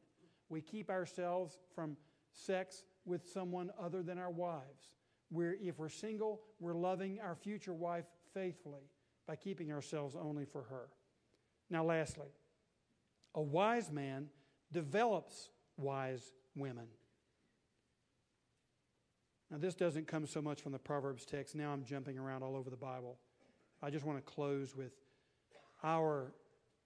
We 0.50 0.62
keep 0.62 0.90
ourselves 0.90 1.58
from 1.76 1.98
sex 2.32 2.84
with 3.06 3.28
someone 3.28 3.72
other 3.80 4.02
than 4.02 4.18
our 4.18 4.32
wives. 4.32 4.92
We're, 5.30 5.58
if 5.62 5.78
we're 5.78 5.90
single, 5.90 6.42
we're 6.60 6.74
loving 6.74 7.20
our 7.20 7.36
future 7.36 7.74
wife 7.74 8.06
faithfully 8.34 8.90
by 9.28 9.36
keeping 9.36 9.72
ourselves 9.72 10.16
only 10.16 10.46
for 10.46 10.64
her. 10.64 10.88
Now, 11.70 11.84
lastly, 11.84 12.30
a 13.36 13.42
wise 13.42 13.92
man 13.92 14.28
develops 14.72 15.50
wise 15.76 16.34
women. 16.56 16.88
Now, 19.52 19.58
this 19.58 19.76
doesn't 19.76 20.08
come 20.08 20.26
so 20.26 20.42
much 20.42 20.62
from 20.62 20.72
the 20.72 20.80
Proverbs 20.80 21.26
text. 21.26 21.56
Now 21.56 21.72
I'm 21.72 21.84
jumping 21.84 22.18
around 22.18 22.44
all 22.44 22.56
over 22.56 22.70
the 22.70 22.78
Bible. 22.78 23.18
I 23.82 23.90
just 23.90 24.06
want 24.06 24.18
to 24.18 24.22
close 24.22 24.76
with 24.76 24.92
our 25.84 26.34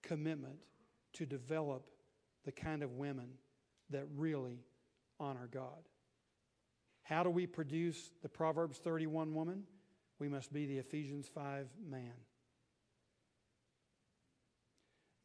commitment 0.02 0.56
to 1.14 1.26
develop 1.26 1.88
the 2.44 2.52
kind 2.52 2.82
of 2.82 2.92
women 2.92 3.28
that 3.90 4.06
really 4.16 4.64
honor 5.20 5.48
God. 5.50 5.88
How 7.02 7.22
do 7.22 7.30
we 7.30 7.46
produce 7.46 8.10
the 8.22 8.28
Proverbs 8.28 8.78
31 8.78 9.34
woman? 9.34 9.64
We 10.18 10.28
must 10.28 10.52
be 10.52 10.66
the 10.66 10.78
Ephesians 10.78 11.28
5 11.34 11.68
man. 11.88 12.12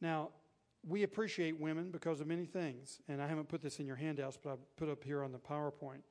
Now, 0.00 0.30
we 0.86 1.02
appreciate 1.02 1.58
women 1.58 1.90
because 1.90 2.20
of 2.20 2.26
many 2.26 2.46
things, 2.46 3.00
and 3.08 3.20
I 3.20 3.26
haven't 3.26 3.48
put 3.48 3.62
this 3.62 3.80
in 3.80 3.86
your 3.86 3.96
handouts, 3.96 4.38
but 4.42 4.50
I 4.50 4.56
put 4.76 4.88
up 4.88 5.02
here 5.02 5.24
on 5.24 5.32
the 5.32 5.38
PowerPoint. 5.38 6.02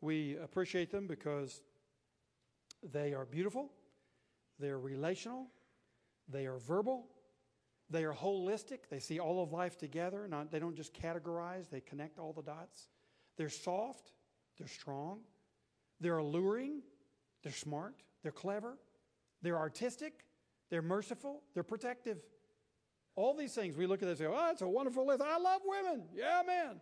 We 0.00 0.36
appreciate 0.36 0.90
them 0.90 1.06
because 1.06 1.62
they 2.82 3.14
are 3.14 3.24
beautiful, 3.24 3.70
they're 4.58 4.78
relational, 4.78 5.46
they 6.28 6.46
are 6.46 6.58
verbal, 6.58 7.06
they 7.90 8.04
are 8.04 8.12
holistic. 8.12 8.88
They 8.90 8.98
see 8.98 9.18
all 9.18 9.42
of 9.42 9.52
life 9.52 9.78
together. 9.78 10.26
Not, 10.28 10.50
they 10.50 10.58
don't 10.58 10.76
just 10.76 10.92
categorize, 10.92 11.70
they 11.70 11.80
connect 11.80 12.18
all 12.18 12.32
the 12.32 12.42
dots. 12.42 12.88
They're 13.36 13.48
soft, 13.48 14.12
they're 14.58 14.66
strong, 14.66 15.20
they're 16.00 16.18
alluring, 16.18 16.82
they're 17.42 17.52
smart, 17.52 17.94
they're 18.22 18.32
clever, 18.32 18.78
they're 19.42 19.58
artistic, 19.58 20.24
they're 20.70 20.82
merciful, 20.82 21.42
they're 21.54 21.62
protective. 21.62 22.18
All 23.14 23.34
these 23.34 23.54
things 23.54 23.76
we 23.76 23.86
look 23.86 24.02
at 24.02 24.08
and 24.08 24.18
say, 24.18 24.26
oh, 24.26 24.50
it's 24.50 24.62
a 24.62 24.68
wonderful 24.68 25.06
list. 25.06 25.22
I 25.22 25.38
love 25.38 25.62
women. 25.64 26.04
Yeah, 26.14 26.42
man. 26.46 26.80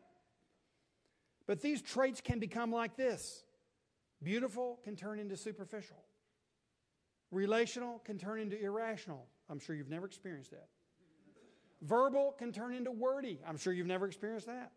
But 1.46 1.60
these 1.60 1.82
traits 1.82 2.20
can 2.20 2.38
become 2.38 2.72
like 2.72 2.96
this 2.96 3.44
beautiful 4.22 4.80
can 4.84 4.96
turn 4.96 5.18
into 5.18 5.36
superficial, 5.36 6.02
relational 7.30 7.98
can 8.04 8.16
turn 8.16 8.40
into 8.40 8.58
irrational. 8.58 9.26
I'm 9.50 9.58
sure 9.58 9.76
you've 9.76 9.90
never 9.90 10.06
experienced 10.06 10.52
that. 10.52 10.68
Verbal 11.84 12.34
can 12.38 12.50
turn 12.50 12.74
into 12.74 12.90
wordy. 12.90 13.40
I'm 13.46 13.58
sure 13.58 13.72
you've 13.72 13.86
never 13.86 14.06
experienced 14.06 14.46
that. 14.46 14.72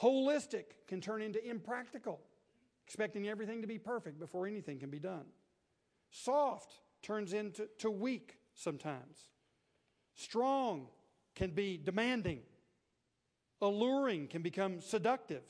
Holistic 0.00 0.64
can 0.86 1.00
turn 1.00 1.20
into 1.20 1.46
impractical, 1.46 2.20
expecting 2.86 3.28
everything 3.28 3.60
to 3.60 3.68
be 3.68 3.78
perfect 3.78 4.18
before 4.18 4.46
anything 4.46 4.78
can 4.78 4.90
be 4.90 4.98
done. 4.98 5.26
Soft 6.10 6.80
turns 7.02 7.32
into 7.34 7.68
to 7.78 7.90
weak 7.90 8.38
sometimes. 8.54 9.18
Strong 10.14 10.88
can 11.34 11.50
be 11.50 11.78
demanding. 11.82 12.40
Alluring 13.60 14.28
can 14.28 14.40
become 14.40 14.80
seductive. 14.80 15.42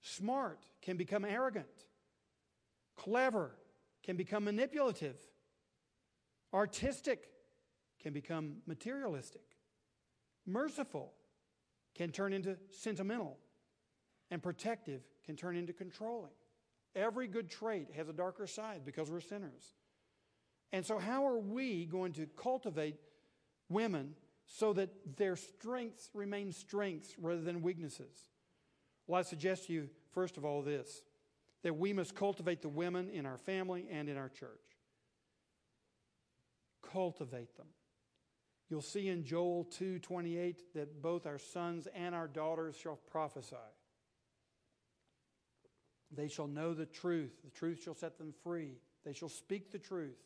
Smart 0.00 0.64
can 0.80 0.96
become 0.96 1.24
arrogant. 1.24 1.66
Clever 2.96 3.50
can 4.02 4.16
become 4.16 4.44
manipulative. 4.44 5.16
Artistic 6.54 7.28
can 8.02 8.12
become 8.12 8.56
materialistic. 8.66 9.42
Merciful 10.46 11.12
can 11.94 12.10
turn 12.10 12.32
into 12.32 12.56
sentimental. 12.70 13.38
And 14.30 14.42
protective 14.42 15.02
can 15.26 15.36
turn 15.36 15.56
into 15.56 15.72
controlling. 15.72 16.32
Every 16.96 17.26
good 17.26 17.50
trait 17.50 17.88
has 17.96 18.08
a 18.08 18.12
darker 18.12 18.46
side 18.46 18.80
because 18.84 19.10
we're 19.10 19.20
sinners. 19.20 19.74
And 20.72 20.84
so, 20.84 20.98
how 20.98 21.26
are 21.26 21.38
we 21.38 21.84
going 21.84 22.12
to 22.14 22.26
cultivate 22.36 22.96
women 23.68 24.14
so 24.46 24.72
that 24.72 24.88
their 25.16 25.36
strengths 25.36 26.08
remain 26.14 26.50
strengths 26.50 27.14
rather 27.18 27.42
than 27.42 27.60
weaknesses? 27.60 28.30
Well, 29.06 29.20
I 29.20 29.22
suggest 29.22 29.66
to 29.66 29.72
you, 29.74 29.88
first 30.12 30.36
of 30.38 30.44
all, 30.44 30.62
this 30.62 31.02
that 31.62 31.76
we 31.76 31.92
must 31.92 32.16
cultivate 32.16 32.60
the 32.60 32.68
women 32.68 33.08
in 33.10 33.24
our 33.24 33.38
family 33.38 33.86
and 33.90 34.08
in 34.08 34.16
our 34.16 34.28
church. 34.28 34.48
Cultivate 36.82 37.56
them. 37.56 37.68
You'll 38.72 38.80
see 38.80 39.10
in 39.10 39.22
Joel 39.22 39.66
2:28 39.66 40.72
that 40.72 41.02
both 41.02 41.26
our 41.26 41.36
sons 41.36 41.86
and 41.88 42.14
our 42.14 42.26
daughters 42.26 42.74
shall 42.74 42.96
prophesy. 42.96 43.56
They 46.10 46.26
shall 46.26 46.46
know 46.46 46.72
the 46.72 46.86
truth. 46.86 47.42
The 47.44 47.50
truth 47.50 47.82
shall 47.82 47.92
set 47.92 48.16
them 48.16 48.32
free. 48.32 48.78
They 49.04 49.12
shall 49.12 49.28
speak 49.28 49.72
the 49.72 49.78
truth. 49.78 50.16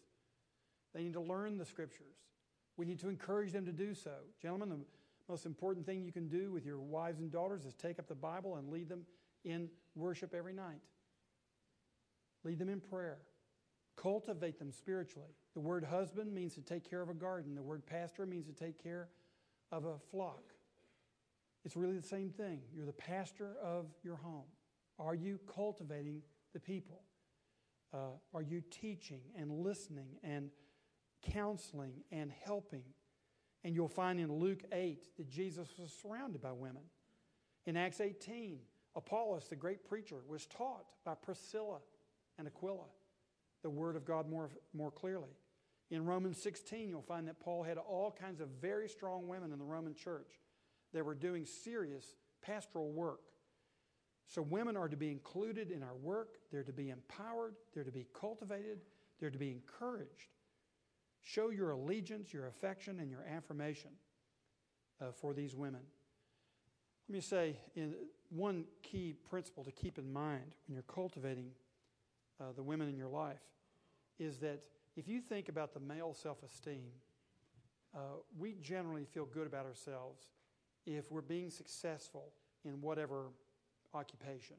They 0.93 1.03
need 1.03 1.15
to 1.15 1.21
learn 1.21 1.59
the 1.59 1.65
scriptures. 1.65 2.15
We 2.77 2.87
need 2.87 3.01
to 3.01 3.09
encourage 3.09 3.51
them 3.51 3.67
to 3.67 3.73
do 3.73 3.95
so. 3.95 4.15
Gentlemen, 4.41 4.69
the 4.69 4.87
most 5.27 5.45
important 5.45 5.85
thing 5.85 6.05
you 6.05 6.13
can 6.13 6.29
do 6.29 6.53
with 6.53 6.65
your 6.65 6.79
wives 6.79 7.19
and 7.19 7.33
daughters 7.33 7.65
is 7.65 7.75
take 7.75 7.99
up 7.99 8.07
the 8.07 8.15
Bible 8.15 8.55
and 8.59 8.69
lead 8.69 8.89
them 8.89 9.07
in 9.43 9.69
worship 9.97 10.33
every 10.33 10.53
night. 10.53 10.83
Lead 12.45 12.61
them 12.61 12.69
in 12.69 12.81
prayer. 12.81 13.19
Cultivate 13.97 14.59
them 14.59 14.71
spiritually. 14.71 15.31
The 15.55 15.61
word 15.61 15.85
husband 15.85 16.33
means 16.33 16.55
to 16.55 16.61
take 16.61 16.89
care 16.89 17.03
of 17.03 17.09
a 17.09 17.15
garden, 17.15 17.55
the 17.55 17.63
word 17.63 17.87
pastor 17.87 18.27
means 18.27 18.47
to 18.47 18.53
take 18.53 18.83
care 18.83 19.09
of 19.73 19.85
a 19.85 19.99
flock. 20.11 20.53
It's 21.65 21.77
really 21.77 21.97
the 21.97 22.07
same 22.07 22.31
thing. 22.31 22.61
You're 22.75 22.87
the 22.87 22.93
pastor 22.93 23.57
of 23.63 23.87
your 24.05 24.17
home. 24.17 24.45
Are 24.99 25.15
you 25.15 25.41
cultivating 25.53 26.23
the 26.53 26.61
people? 26.61 27.03
Uh, 27.93 28.11
are 28.35 28.43
you 28.43 28.63
teaching 28.71 29.21
and 29.37 29.51
listening 29.51 30.19
and 30.23 30.51
counseling 31.33 32.05
and 32.11 32.33
helping. 32.45 32.85
And 33.65 33.75
you'll 33.75 33.89
find 33.89 34.21
in 34.21 34.33
Luke 34.33 34.63
8 34.73 35.17
that 35.17 35.29
Jesus 35.29 35.69
was 35.79 35.93
surrounded 35.93 36.41
by 36.41 36.53
women. 36.53 36.83
In 37.67 37.77
Acts 37.77 38.01
18, 38.01 38.59
Apollos, 38.95 39.49
the 39.49 39.57
great 39.57 39.85
preacher, 39.85 40.17
was 40.29 40.47
taught 40.47 40.87
by 41.05 41.15
Priscilla 41.15 41.79
and 42.39 42.47
Aquila 42.47 42.85
the 43.67 43.71
Word 43.71 43.97
of 43.97 44.05
God 44.05 44.31
more, 44.31 44.49
more 44.73 44.93
clearly. 44.93 45.31
In 45.91 46.05
Romans 46.05 46.41
16, 46.41 46.89
you'll 46.89 47.03
find 47.03 47.27
that 47.27 47.41
Paul 47.41 47.65
had 47.65 47.79
all 47.79 48.17
kinds 48.17 48.41
of 48.41 48.47
very 48.63 48.89
strong 48.89 49.27
women 49.27 49.51
in 49.51 49.59
the 49.59 49.65
Roman 49.65 49.93
church 49.93 50.39
that 50.95 51.05
were 51.05 51.17
doing 51.17 51.45
serious 51.45 52.15
pastoral 52.43 52.93
work. 52.93 53.23
So, 54.29 54.41
women 54.41 54.77
are 54.77 54.89
to 54.89 54.97
be 54.97 55.11
included 55.11 55.73
in 55.73 55.83
our 55.83 55.97
work, 55.97 56.39
they're 56.53 56.63
to 56.63 56.73
be 56.73 56.91
empowered, 56.91 57.57
they're 57.75 57.83
to 57.83 57.91
be 57.91 58.07
cultivated, 58.15 58.83
they're 59.19 59.31
to 59.31 59.39
be 59.39 59.51
encouraged. 59.51 60.31
Show 61.23 61.51
your 61.51 61.71
allegiance, 61.71 62.33
your 62.33 62.47
affection, 62.47 63.01
and 63.01 63.11
your 63.11 63.25
affirmation 63.25 63.91
uh, 65.01 65.07
for 65.11 65.35
these 65.35 65.57
women. 65.57 65.81
Let 67.09 67.15
me 67.15 67.21
say 67.21 67.57
in, 67.75 67.97
one 68.29 68.65
key 68.85 69.17
principle 69.29 69.65
to 69.65 69.73
keep 69.73 69.99
in 69.99 70.13
mind 70.13 70.55
when 70.69 70.75
you're 70.75 70.85
cultivating 70.85 71.51
uh, 72.41 72.53
the 72.55 72.63
women 72.63 72.89
in 72.89 72.97
your 72.97 73.09
life 73.09 73.41
is 74.19 74.39
that 74.39 74.61
if 74.97 75.09
you 75.09 75.21
think 75.21 75.49
about 75.49 75.75
the 75.75 75.81
male 75.81 76.15
self 76.15 76.43
esteem, 76.43 76.91
uh, 77.95 77.99
we 78.39 78.57
generally 78.63 79.05
feel 79.05 79.27
good 79.27 79.47
about 79.47 79.67
ourselves 79.67 80.29
if 80.87 81.11
we're 81.11 81.21
being 81.21 81.51
successful 81.51 82.33
in 82.65 82.81
whatever 82.81 83.27
occupation 83.95 84.57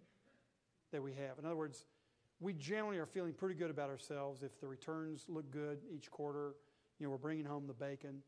that 0.92 1.02
we 1.02 1.14
have. 1.14 1.38
In 1.40 1.46
other 1.46 1.56
words, 1.56 1.86
we 2.40 2.54
generally 2.54 2.98
are 2.98 3.06
feeling 3.06 3.34
pretty 3.34 3.56
good 3.56 3.70
about 3.72 3.90
ourselves 3.90 4.44
if 4.44 4.60
the 4.60 4.68
returns 4.68 5.26
look 5.28 5.50
good 5.52 5.80
each 5.92 6.12
quarter. 6.12 6.54
You 7.00 7.06
know, 7.06 7.12
we're 7.12 7.18
bringing 7.18 7.46
home 7.46 7.68
the 7.68 7.74
bacon. 7.74 8.22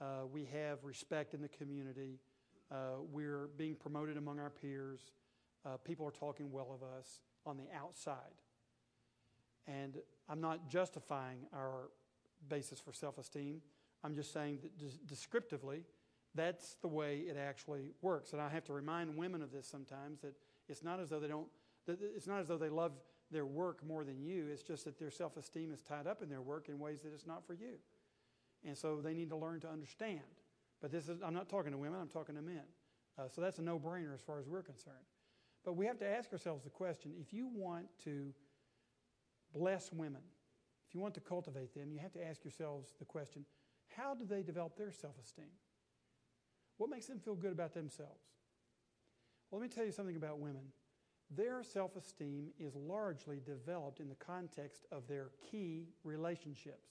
Uh, 0.00 0.26
we 0.30 0.44
have 0.52 0.84
respect 0.84 1.34
in 1.34 1.42
the 1.42 1.48
community. 1.48 2.20
Uh, 2.70 3.00
we're 3.10 3.48
being 3.56 3.74
promoted 3.74 4.16
among 4.16 4.38
our 4.38 4.50
peers. 4.50 5.00
Uh, 5.66 5.76
people 5.78 6.06
are 6.06 6.12
talking 6.12 6.52
well 6.52 6.70
of 6.72 6.86
us 6.98 7.20
on 7.46 7.56
the 7.56 7.66
outside. 7.76 8.34
And 9.68 9.98
I'm 10.28 10.40
not 10.40 10.68
justifying 10.68 11.40
our 11.54 11.90
basis 12.48 12.80
for 12.80 12.92
self 12.92 13.18
esteem. 13.18 13.60
I'm 14.02 14.14
just 14.14 14.32
saying 14.32 14.60
that 14.62 15.06
descriptively, 15.06 15.84
that's 16.34 16.76
the 16.82 16.88
way 16.88 17.18
it 17.28 17.36
actually 17.36 17.92
works. 18.00 18.32
And 18.32 18.40
I 18.40 18.48
have 18.48 18.64
to 18.64 18.72
remind 18.72 19.16
women 19.16 19.42
of 19.42 19.52
this 19.52 19.66
sometimes 19.66 20.20
that 20.20 20.34
it's 20.68 20.82
not 20.82 21.00
as 21.00 21.10
though 21.10 21.20
they 21.20 21.28
don't, 21.28 21.48
it's 21.86 22.26
not 22.26 22.40
as 22.40 22.48
though 22.48 22.58
they 22.58 22.68
love 22.68 22.92
their 23.30 23.46
work 23.46 23.84
more 23.86 24.04
than 24.04 24.22
you. 24.22 24.46
It's 24.50 24.62
just 24.62 24.84
that 24.84 24.98
their 24.98 25.10
self 25.10 25.36
esteem 25.36 25.72
is 25.72 25.82
tied 25.82 26.06
up 26.06 26.22
in 26.22 26.28
their 26.28 26.42
work 26.42 26.68
in 26.68 26.78
ways 26.78 27.02
that 27.02 27.12
it's 27.12 27.26
not 27.26 27.46
for 27.46 27.54
you. 27.54 27.74
And 28.64 28.76
so 28.76 29.00
they 29.02 29.14
need 29.14 29.30
to 29.30 29.36
learn 29.36 29.60
to 29.60 29.68
understand. 29.68 30.20
But 30.80 30.90
this 30.92 31.08
is, 31.08 31.18
I'm 31.24 31.34
not 31.34 31.48
talking 31.48 31.72
to 31.72 31.78
women, 31.78 32.00
I'm 32.00 32.08
talking 32.08 32.36
to 32.36 32.42
men. 32.42 32.62
Uh, 33.18 33.28
so 33.28 33.40
that's 33.40 33.58
a 33.58 33.62
no 33.62 33.78
brainer 33.78 34.14
as 34.14 34.20
far 34.20 34.38
as 34.38 34.46
we're 34.46 34.62
concerned. 34.62 34.96
But 35.64 35.74
we 35.74 35.86
have 35.86 35.98
to 35.98 36.08
ask 36.08 36.32
ourselves 36.32 36.62
the 36.62 36.70
question 36.70 37.12
if 37.20 37.32
you 37.32 37.48
want 37.52 37.86
to 38.04 38.32
bless 39.54 39.92
women, 39.92 40.22
if 40.88 40.94
you 40.94 41.00
want 41.00 41.14
to 41.14 41.20
cultivate 41.20 41.74
them, 41.74 41.92
you 41.92 41.98
have 41.98 42.12
to 42.12 42.24
ask 42.24 42.44
yourselves 42.44 42.94
the 42.98 43.04
question 43.04 43.44
how 43.96 44.14
do 44.14 44.24
they 44.24 44.42
develop 44.42 44.76
their 44.76 44.92
self 44.92 45.14
esteem? 45.22 45.50
What 46.76 46.90
makes 46.90 47.06
them 47.06 47.18
feel 47.18 47.34
good 47.34 47.52
about 47.52 47.74
themselves? 47.74 48.22
Well, 49.50 49.60
let 49.60 49.70
me 49.70 49.74
tell 49.74 49.84
you 49.84 49.92
something 49.92 50.16
about 50.16 50.38
women. 50.38 50.62
Their 51.30 51.62
self 51.62 51.96
esteem 51.96 52.48
is 52.58 52.74
largely 52.74 53.40
developed 53.44 54.00
in 54.00 54.08
the 54.08 54.14
context 54.14 54.86
of 54.92 55.06
their 55.08 55.30
key 55.50 55.88
relationships. 56.04 56.88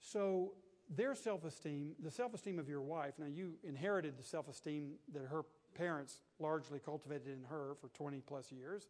So, 0.00 0.52
their 0.88 1.14
self 1.14 1.44
esteem, 1.44 1.94
the 2.02 2.10
self 2.10 2.34
esteem 2.34 2.58
of 2.58 2.68
your 2.68 2.82
wife, 2.82 3.14
now 3.18 3.26
you 3.26 3.54
inherited 3.62 4.18
the 4.18 4.22
self 4.22 4.48
esteem 4.48 4.94
that 5.12 5.24
her 5.30 5.44
parents 5.74 6.22
largely 6.38 6.78
cultivated 6.78 7.28
in 7.28 7.44
her 7.48 7.76
for 7.80 7.88
20 7.88 8.20
plus 8.26 8.50
years, 8.50 8.88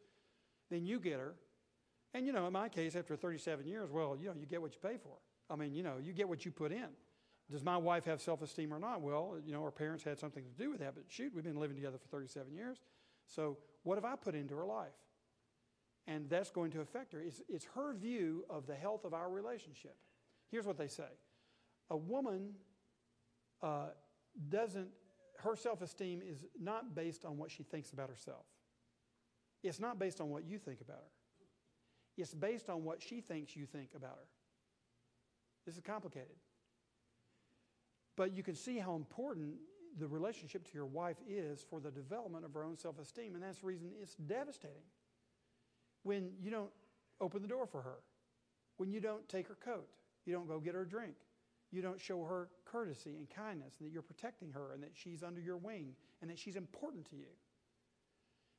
then 0.71 0.87
you 0.87 1.01
get 1.01 1.19
her. 1.19 1.35
And, 2.15 2.27
you 2.27 2.33
know, 2.33 2.47
in 2.47 2.53
my 2.53 2.69
case, 2.69 2.97
after 2.97 3.17
37 3.17 3.67
years, 3.67 3.91
well, 3.91 4.17
you 4.21 4.29
know, 4.29 4.35
you 4.39 4.47
get 4.47 4.61
what 4.61 4.73
you 4.73 4.81
pay 4.81 4.97
for. 4.97 5.17
I 5.49 5.57
mean, 5.57 5.75
you 5.75 5.83
know, 5.83 5.95
you 6.01 6.13
get 6.13 6.29
what 6.29 6.45
you 6.45 6.51
put 6.51 6.73
in. 6.73 6.89
Does 7.51 7.65
my 7.65 7.77
wife 7.77 8.05
have 8.05 8.21
self 8.21 8.43
esteem 8.43 8.73
or 8.73 8.79
not? 8.79 9.01
Well, 9.01 9.37
you 9.45 9.53
know, 9.53 9.63
our 9.63 9.73
parents 9.73 10.05
had 10.05 10.19
something 10.19 10.45
to 10.45 10.63
do 10.63 10.71
with 10.71 10.81
that, 10.81 10.95
but 10.95 11.05
shoot, 11.09 11.33
we've 11.35 11.45
been 11.45 11.59
living 11.59 11.77
together 11.77 11.99
for 11.99 12.07
37 12.09 12.53
years. 12.55 12.79
So, 13.27 13.59
what 13.83 13.97
have 13.97 14.05
I 14.05 14.15
put 14.15 14.35
into 14.35 14.55
her 14.57 14.67
life? 14.67 14.89
And 16.07 16.29
that's 16.29 16.51
going 16.51 16.71
to 16.73 16.81
affect 16.81 17.13
her. 17.13 17.21
It's, 17.21 17.43
it's 17.49 17.67
her 17.75 17.95
view 17.95 18.45
of 18.49 18.67
the 18.67 18.75
health 18.75 19.05
of 19.05 19.15
our 19.15 19.29
relationship. 19.29 19.97
Here's 20.51 20.67
what 20.67 20.79
they 20.79 20.89
say 20.89 21.09
a 21.91 21.97
woman 21.97 22.55
uh, 23.63 23.89
doesn't, 24.49 24.89
her 25.39 25.57
self 25.57 25.83
esteem 25.83 26.23
is 26.25 26.45
not 26.61 26.95
based 26.95 27.25
on 27.25 27.37
what 27.37 27.51
she 27.51 27.63
thinks 27.65 27.93
about 27.93 28.09
herself. 28.09 28.45
It's 29.63 29.81
not 29.81 29.99
based 29.99 30.21
on 30.21 30.31
what 30.31 30.45
you 30.45 30.59
think 30.59 30.81
about 30.81 30.97
her. 30.97 31.13
It's 32.17 32.35
based 32.35 32.69
on 32.69 32.85
what 32.85 33.03
she 33.03 33.21
thinks 33.21 33.57
you 33.57 33.67
think 33.67 33.91
about 33.95 34.17
her. 34.17 34.29
This 35.67 35.77
is 35.77 35.83
complicated. 35.83 36.37
But 38.17 38.37
you 38.37 38.43
can 38.43 38.55
see 38.55 38.79
how 38.79 38.97
important 38.97 39.55
the 39.99 40.07
relationship 40.07 40.65
to 40.65 40.75
your 40.75 40.87
wife 40.87 41.17
is 41.29 41.65
for 41.69 41.81
the 41.81 41.91
development 41.91 42.45
of 42.45 42.55
her 42.55 42.65
own 42.65 42.77
self 42.77 42.99
esteem. 42.99 43.35
And 43.35 43.43
that's 43.43 43.61
the 43.61 43.67
reason 43.67 43.91
it's 44.01 44.15
devastating. 44.15 44.83
When 46.03 46.33
you 46.41 46.51
don't 46.51 46.71
open 47.21 47.43
the 47.43 47.49
door 47.49 47.67
for 47.67 47.83
her, 47.83 47.99
when 48.79 48.91
you 48.91 49.01
don't 49.01 49.29
take 49.29 49.49
her 49.49 49.57
coat, 49.63 49.89
you 50.25 50.33
don't 50.33 50.49
go 50.49 50.59
get 50.59 50.75
her 50.75 50.83
a 50.83 50.89
drink, 50.89 51.15
you 51.71 51.83
don't 51.83 52.01
show 52.01 52.25
her 52.25 52.49
courtesy 52.65 53.17
and 53.17 53.29
kindness, 53.29 53.75
and 53.79 53.87
that 53.87 53.93
you're 53.93 54.03
protecting 54.03 54.51
her, 54.53 54.73
and 54.73 54.83
that 54.83 54.93
she's 54.95 55.23
under 55.23 55.41
your 55.41 55.57
wing, 55.57 55.95
and 56.23 56.31
that 56.31 56.39
she's 56.39 56.57
important 56.57 57.09
to 57.11 57.17
you. 57.17 57.29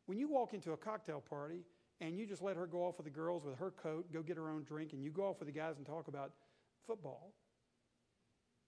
When 0.06 0.18
you 0.18 0.28
walk 0.28 0.54
into 0.54 0.72
a 0.74 0.78
cocktail 0.78 1.22
party 1.22 1.64
and 2.00 2.18
you 2.18 2.26
just 2.26 2.42
let 2.42 2.56
her 2.58 2.66
go 2.66 2.80
off 2.80 2.98
with 2.98 3.06
the 3.06 3.12
girls 3.12 3.46
with 3.46 3.58
her 3.60 3.72
coat, 3.72 4.12
go 4.12 4.22
get 4.22 4.38
her 4.38 4.50
own 4.50 4.64
drink, 4.64 4.94
and 4.94 5.04
you 5.04 5.12
go 5.12 5.24
off 5.30 5.40
with 5.40 5.48
the 5.48 5.54
guys 5.54 5.78
and 5.78 5.86
talk 5.86 6.08
about 6.08 6.32
football, 6.86 7.34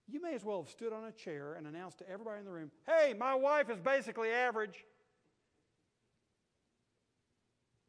you 0.06 0.20
may 0.20 0.34
as 0.34 0.44
well 0.44 0.62
have 0.62 0.70
stood 0.70 0.92
on 0.92 1.04
a 1.04 1.12
chair 1.12 1.54
and 1.54 1.66
announced 1.66 1.98
to 1.98 2.08
everybody 2.08 2.38
in 2.38 2.44
the 2.44 2.50
room, 2.50 2.70
hey, 2.86 3.14
my 3.18 3.34
wife 3.34 3.70
is 3.70 3.78
basically 3.80 4.30
average. 4.30 4.84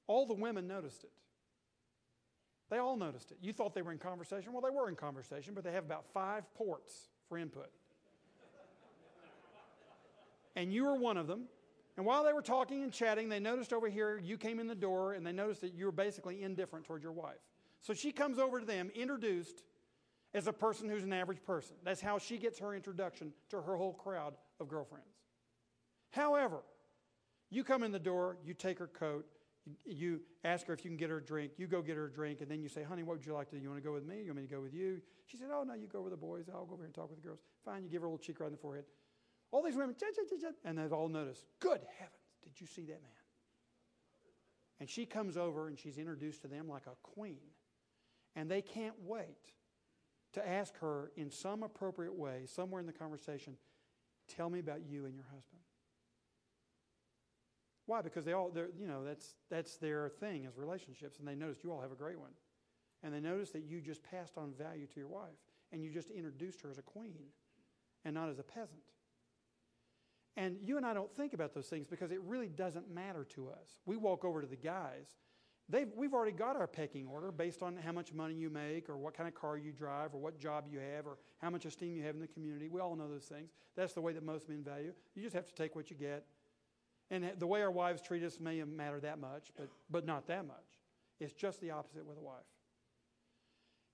All 0.07 0.25
the 0.25 0.33
women 0.33 0.67
noticed 0.67 1.03
it. 1.03 1.11
They 2.69 2.77
all 2.77 2.95
noticed 2.95 3.31
it. 3.31 3.37
You 3.41 3.53
thought 3.53 3.75
they 3.75 3.81
were 3.81 3.91
in 3.91 3.97
conversation. 3.97 4.53
Well, 4.53 4.61
they 4.61 4.69
were 4.69 4.89
in 4.89 4.95
conversation, 4.95 5.53
but 5.53 5.63
they 5.63 5.71
have 5.71 5.85
about 5.85 6.05
five 6.13 6.51
ports 6.55 7.09
for 7.27 7.37
input. 7.37 7.69
and 10.55 10.73
you 10.73 10.85
were 10.85 10.95
one 10.95 11.17
of 11.17 11.27
them. 11.27 11.43
And 11.97 12.05
while 12.05 12.23
they 12.23 12.33
were 12.33 12.41
talking 12.41 12.83
and 12.83 12.91
chatting, 12.91 13.29
they 13.29 13.39
noticed 13.39 13.71
over 13.71 13.87
here 13.87 14.17
you 14.17 14.37
came 14.37 14.59
in 14.59 14.67
the 14.67 14.75
door 14.75 15.13
and 15.13 15.25
they 15.25 15.31
noticed 15.31 15.61
that 15.61 15.73
you 15.73 15.85
were 15.85 15.91
basically 15.91 16.43
indifferent 16.43 16.85
toward 16.85 17.01
your 17.01 17.13
wife. 17.13 17.39
So 17.81 17.93
she 17.93 18.11
comes 18.11 18.37
over 18.37 18.59
to 18.59 18.65
them, 18.65 18.91
introduced 18.95 19.63
as 20.33 20.47
a 20.47 20.53
person 20.53 20.89
who's 20.89 21.03
an 21.03 21.13
average 21.13 21.43
person. 21.43 21.77
That's 21.83 22.01
how 22.01 22.17
she 22.17 22.37
gets 22.37 22.59
her 22.59 22.75
introduction 22.75 23.31
to 23.49 23.61
her 23.61 23.77
whole 23.77 23.93
crowd 23.93 24.33
of 24.59 24.67
girlfriends. 24.67 25.07
However, 26.11 26.63
you 27.49 27.63
come 27.63 27.83
in 27.83 27.91
the 27.91 27.99
door, 27.99 28.37
you 28.43 28.53
take 28.53 28.79
her 28.79 28.87
coat, 28.87 29.25
you 29.85 30.21
ask 30.43 30.67
her 30.67 30.73
if 30.73 30.83
you 30.83 30.89
can 30.89 30.97
get 30.97 31.09
her 31.09 31.17
a 31.17 31.23
drink, 31.23 31.53
you 31.57 31.67
go 31.67 31.81
get 31.81 31.95
her 31.95 32.05
a 32.05 32.11
drink, 32.11 32.41
and 32.41 32.49
then 32.49 32.61
you 32.61 32.67
say, 32.67 32.83
Honey, 32.83 33.03
what 33.03 33.17
would 33.17 33.25
you 33.25 33.33
like 33.33 33.49
to 33.49 33.55
do? 33.55 33.61
You 33.61 33.69
want 33.69 33.81
to 33.81 33.87
go 33.87 33.93
with 33.93 34.05
me? 34.05 34.17
You 34.17 34.27
want 34.27 34.37
me 34.37 34.47
to 34.47 34.53
go 34.53 34.61
with 34.61 34.73
you? 34.73 35.01
She 35.25 35.37
said, 35.37 35.47
Oh, 35.51 35.63
no, 35.63 35.73
you 35.73 35.87
go 35.87 36.01
with 36.01 36.11
the 36.11 36.17
boys. 36.17 36.45
I'll 36.49 36.65
go 36.65 36.73
over 36.73 36.77
here 36.77 36.85
and 36.85 36.93
talk 36.93 37.09
with 37.09 37.21
the 37.21 37.27
girls. 37.27 37.39
Fine, 37.63 37.83
you 37.83 37.89
give 37.89 38.01
her 38.01 38.07
a 38.07 38.09
little 38.09 38.23
cheek 38.23 38.39
right 38.39 38.47
in 38.47 38.51
the 38.51 38.57
forehead. 38.57 38.85
All 39.51 39.63
these 39.63 39.75
women, 39.75 39.95
and 40.63 40.77
they've 40.77 40.91
all 40.91 41.07
noticed, 41.07 41.45
Good 41.59 41.81
heavens, 41.97 42.15
did 42.43 42.59
you 42.59 42.67
see 42.67 42.83
that 42.83 43.01
man? 43.01 43.11
And 44.79 44.89
she 44.89 45.05
comes 45.05 45.37
over 45.37 45.67
and 45.67 45.79
she's 45.79 45.97
introduced 45.97 46.41
to 46.41 46.47
them 46.47 46.67
like 46.67 46.85
a 46.87 46.95
queen. 47.01 47.39
And 48.35 48.51
they 48.51 48.61
can't 48.61 48.95
wait 49.05 49.53
to 50.33 50.47
ask 50.47 50.77
her 50.79 51.11
in 51.15 51.31
some 51.31 51.63
appropriate 51.63 52.13
way, 52.13 52.41
somewhere 52.45 52.81
in 52.81 52.85
the 52.85 52.93
conversation, 52.93 53.55
tell 54.27 54.49
me 54.49 54.59
about 54.59 54.81
you 54.85 55.05
and 55.05 55.15
your 55.15 55.23
husband. 55.23 55.61
Why? 57.85 58.01
Because 58.01 58.25
they 58.25 58.33
all, 58.33 58.51
you 58.77 58.87
know, 58.87 59.05
that's, 59.05 59.35
that's 59.49 59.77
their 59.77 60.09
thing 60.09 60.45
as 60.45 60.57
relationships, 60.57 61.19
and 61.19 61.27
they 61.27 61.35
noticed 61.35 61.63
you 61.63 61.71
all 61.71 61.81
have 61.81 61.91
a 61.91 61.95
great 61.95 62.19
one. 62.19 62.31
And 63.03 63.13
they 63.13 63.19
noticed 63.19 63.53
that 63.53 63.63
you 63.63 63.79
just 63.79 64.03
passed 64.03 64.37
on 64.37 64.51
value 64.53 64.87
to 64.87 64.99
your 64.99 65.07
wife, 65.07 65.37
and 65.71 65.83
you 65.83 65.91
just 65.91 66.09
introduced 66.09 66.61
her 66.61 66.69
as 66.69 66.79
a 66.79 66.81
queen 66.81 67.27
and 68.03 68.15
not 68.15 68.29
as 68.29 68.39
a 68.39 68.43
peasant. 68.43 68.81
And 70.37 70.57
you 70.61 70.77
and 70.77 70.85
I 70.85 70.93
don't 70.93 71.13
think 71.15 71.33
about 71.33 71.53
those 71.53 71.67
things 71.67 71.87
because 71.87 72.11
it 72.11 72.21
really 72.21 72.49
doesn't 72.49 72.93
matter 72.93 73.23
to 73.35 73.49
us. 73.49 73.79
We 73.85 73.95
walk 73.95 74.25
over 74.25 74.41
to 74.41 74.47
the 74.47 74.57
guys 74.57 75.15
They've, 75.67 75.87
we've 75.95 76.13
already 76.13 76.31
got 76.31 76.55
our 76.55 76.67
pecking 76.67 77.07
order 77.07 77.31
based 77.31 77.63
on 77.63 77.75
how 77.75 77.91
much 77.91 78.13
money 78.13 78.35
you 78.35 78.51
make 78.51 78.87
or 78.87 78.97
what 78.97 79.15
kind 79.15 79.27
of 79.27 79.33
car 79.33 79.57
you 79.57 79.71
drive 79.71 80.13
or 80.13 80.19
what 80.19 80.37
job 80.37 80.65
you 80.69 80.79
have 80.79 81.07
or 81.07 81.17
how 81.39 81.49
much 81.49 81.65
esteem 81.65 81.95
you 81.95 82.03
have 82.03 82.13
in 82.13 82.21
the 82.21 82.27
community. 82.27 82.67
We 82.67 82.81
all 82.81 82.95
know 82.95 83.09
those 83.09 83.23
things. 83.23 83.49
That's 83.75 83.93
the 83.93 84.01
way 84.01 84.13
that 84.13 84.23
most 84.23 84.47
men 84.47 84.63
value. 84.63 84.93
You 85.15 85.23
just 85.23 85.35
have 85.35 85.47
to 85.47 85.55
take 85.55 85.75
what 85.75 85.89
you 85.89 85.95
get. 85.95 86.25
And 87.09 87.31
the 87.39 87.47
way 87.47 87.61
our 87.63 87.71
wives 87.71 88.01
treat 88.01 88.23
us 88.23 88.39
may 88.39 88.63
matter 88.63 88.99
that 88.99 89.19
much, 89.19 89.51
but, 89.57 89.69
but 89.89 90.05
not 90.05 90.27
that 90.27 90.45
much. 90.45 90.79
It's 91.19 91.33
just 91.33 91.61
the 91.61 91.71
opposite 91.71 92.05
with 92.05 92.17
a 92.17 92.21
wife. 92.21 92.35